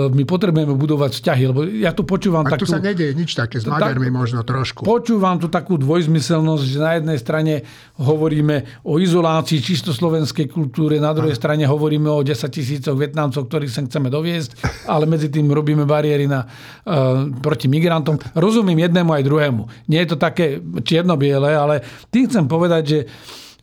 my 0.08 0.22
potrebujeme 0.24 0.72
budovať 0.72 1.10
vzťahy, 1.20 1.42
lebo 1.50 1.60
ja 1.66 1.92
tu 1.92 2.08
počúvam 2.08 2.48
a 2.48 2.56
takú... 2.56 2.64
tu 2.64 2.72
sa 2.72 2.80
nedieje 2.80 3.12
nič 3.12 3.36
také, 3.36 3.60
s 3.60 3.68
Maďarmi 3.68 4.08
tak, 4.08 4.16
možno 4.16 4.40
trošku. 4.46 4.86
Počúvam 4.86 5.36
tu 5.36 5.52
takú 5.52 5.76
dvojzmyselnosť, 5.76 6.64
že 6.64 6.78
na 6.80 6.92
jednej 6.96 7.18
strane 7.20 7.54
hovoríme 8.00 8.80
o 8.88 8.96
izolácii 8.96 9.60
čisto 9.60 9.92
slovenskej 9.92 10.48
kultúre, 10.48 10.96
na 10.96 11.12
druhej 11.12 11.36
strane 11.36 11.68
hovoríme 11.68 12.08
o 12.08 12.19
10 12.22 12.50
tisícov 12.50 12.94
Vietnamcov, 12.96 13.48
ktorých 13.48 13.72
sem 13.72 13.84
chceme 13.86 14.12
doviezť, 14.12 14.84
ale 14.88 15.04
medzi 15.08 15.28
tým 15.32 15.50
robíme 15.50 15.84
bariéry 15.84 16.28
na, 16.28 16.44
uh, 16.44 17.26
proti 17.40 17.66
migrantom. 17.66 18.20
Rozumiem 18.36 18.86
jednému 18.86 19.10
aj 19.10 19.26
druhému. 19.26 19.62
Nie 19.88 20.04
je 20.04 20.14
to 20.14 20.18
také 20.20 20.60
čierno-biele, 20.60 21.52
ale 21.52 21.82
tým 22.12 22.28
chcem 22.28 22.44
povedať, 22.46 22.82
že 22.84 22.98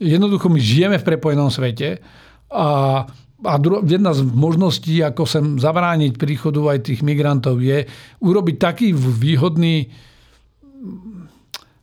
jednoducho 0.02 0.50
my 0.50 0.60
žijeme 0.62 0.98
v 1.02 1.08
prepojenom 1.08 1.50
svete 1.50 2.02
a 2.52 3.06
a 3.46 3.54
dru- 3.62 3.86
jedna 3.86 4.18
z 4.18 4.26
možností, 4.26 5.06
ako 5.06 5.30
sem 5.30 5.46
zabrániť 5.62 6.18
príchodu 6.18 6.74
aj 6.74 6.90
tých 6.90 7.06
migrantov, 7.06 7.62
je 7.62 7.86
urobiť 8.18 8.56
taký 8.58 8.98
výhodný 8.98 9.94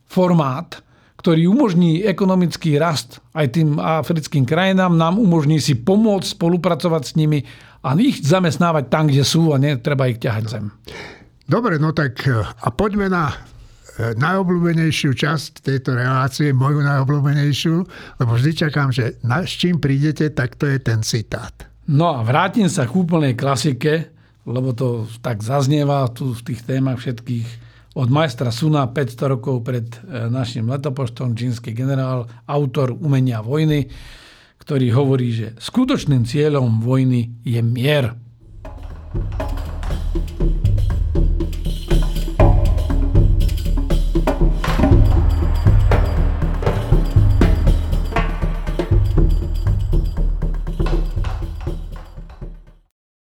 formát, 0.03 0.83
ktorý 1.25 1.49
umožní 1.49 2.05
ekonomický 2.05 2.77
rast 2.77 3.17
aj 3.33 3.57
tým 3.57 3.81
africkým 3.81 4.45
krajinám, 4.45 4.93
nám 4.93 5.17
umožní 5.17 5.57
si 5.57 5.73
pomôcť 5.73 6.37
spolupracovať 6.37 7.01
s 7.01 7.17
nimi 7.17 7.41
a 7.81 7.97
ich 7.97 8.21
zamestnávať 8.21 8.93
tam, 8.93 9.09
kde 9.09 9.25
sú 9.25 9.49
a 9.49 9.57
netreba 9.57 10.05
ich 10.05 10.21
ťahať 10.21 10.45
sem. 10.45 10.69
Dobre, 11.49 11.81
no 11.81 11.97
tak 11.97 12.21
e, 12.29 12.45
a 12.45 12.69
poďme 12.69 13.09
na 13.09 13.33
e, 13.33 14.13
najobľúbenejšiu 14.21 15.17
časť 15.17 15.65
tejto 15.65 15.97
relácie, 15.97 16.53
moju 16.53 16.85
najobľúbenejšiu, 16.85 17.75
lebo 18.21 18.31
vždy 18.37 18.69
čakám, 18.69 18.93
že 18.93 19.17
na, 19.25 19.49
s 19.49 19.57
čím 19.57 19.81
prídete, 19.81 20.29
tak 20.29 20.53
to 20.61 20.69
je 20.69 20.77
ten 20.77 21.01
citát. 21.01 21.57
No 21.89 22.13
a 22.13 22.21
vrátim 22.21 22.69
sa 22.69 22.85
k 22.85 22.93
úplnej 22.93 23.33
klasike, 23.33 24.13
lebo 24.45 24.77
to 24.77 25.09
tak 25.25 25.41
zaznieva 25.41 26.05
tu 26.13 26.37
v 26.37 26.53
tých 26.53 26.61
témach 26.69 27.01
všetkých 27.01 27.64
od 27.95 28.07
majstra 28.11 28.51
Suna 28.51 28.91
500 28.91 29.31
rokov 29.31 29.63
pred 29.63 29.87
e, 29.87 30.27
našim 30.27 30.67
letopočtom, 30.67 31.31
čínsky 31.31 31.71
generál, 31.71 32.27
autor 32.43 32.91
umenia 32.91 33.39
vojny, 33.39 33.87
ktorý 34.59 34.91
hovorí, 34.91 35.31
že 35.31 35.47
skutočným 35.55 36.27
cieľom 36.27 36.83
vojny 36.83 37.39
je 37.47 37.61
mier. 37.63 38.11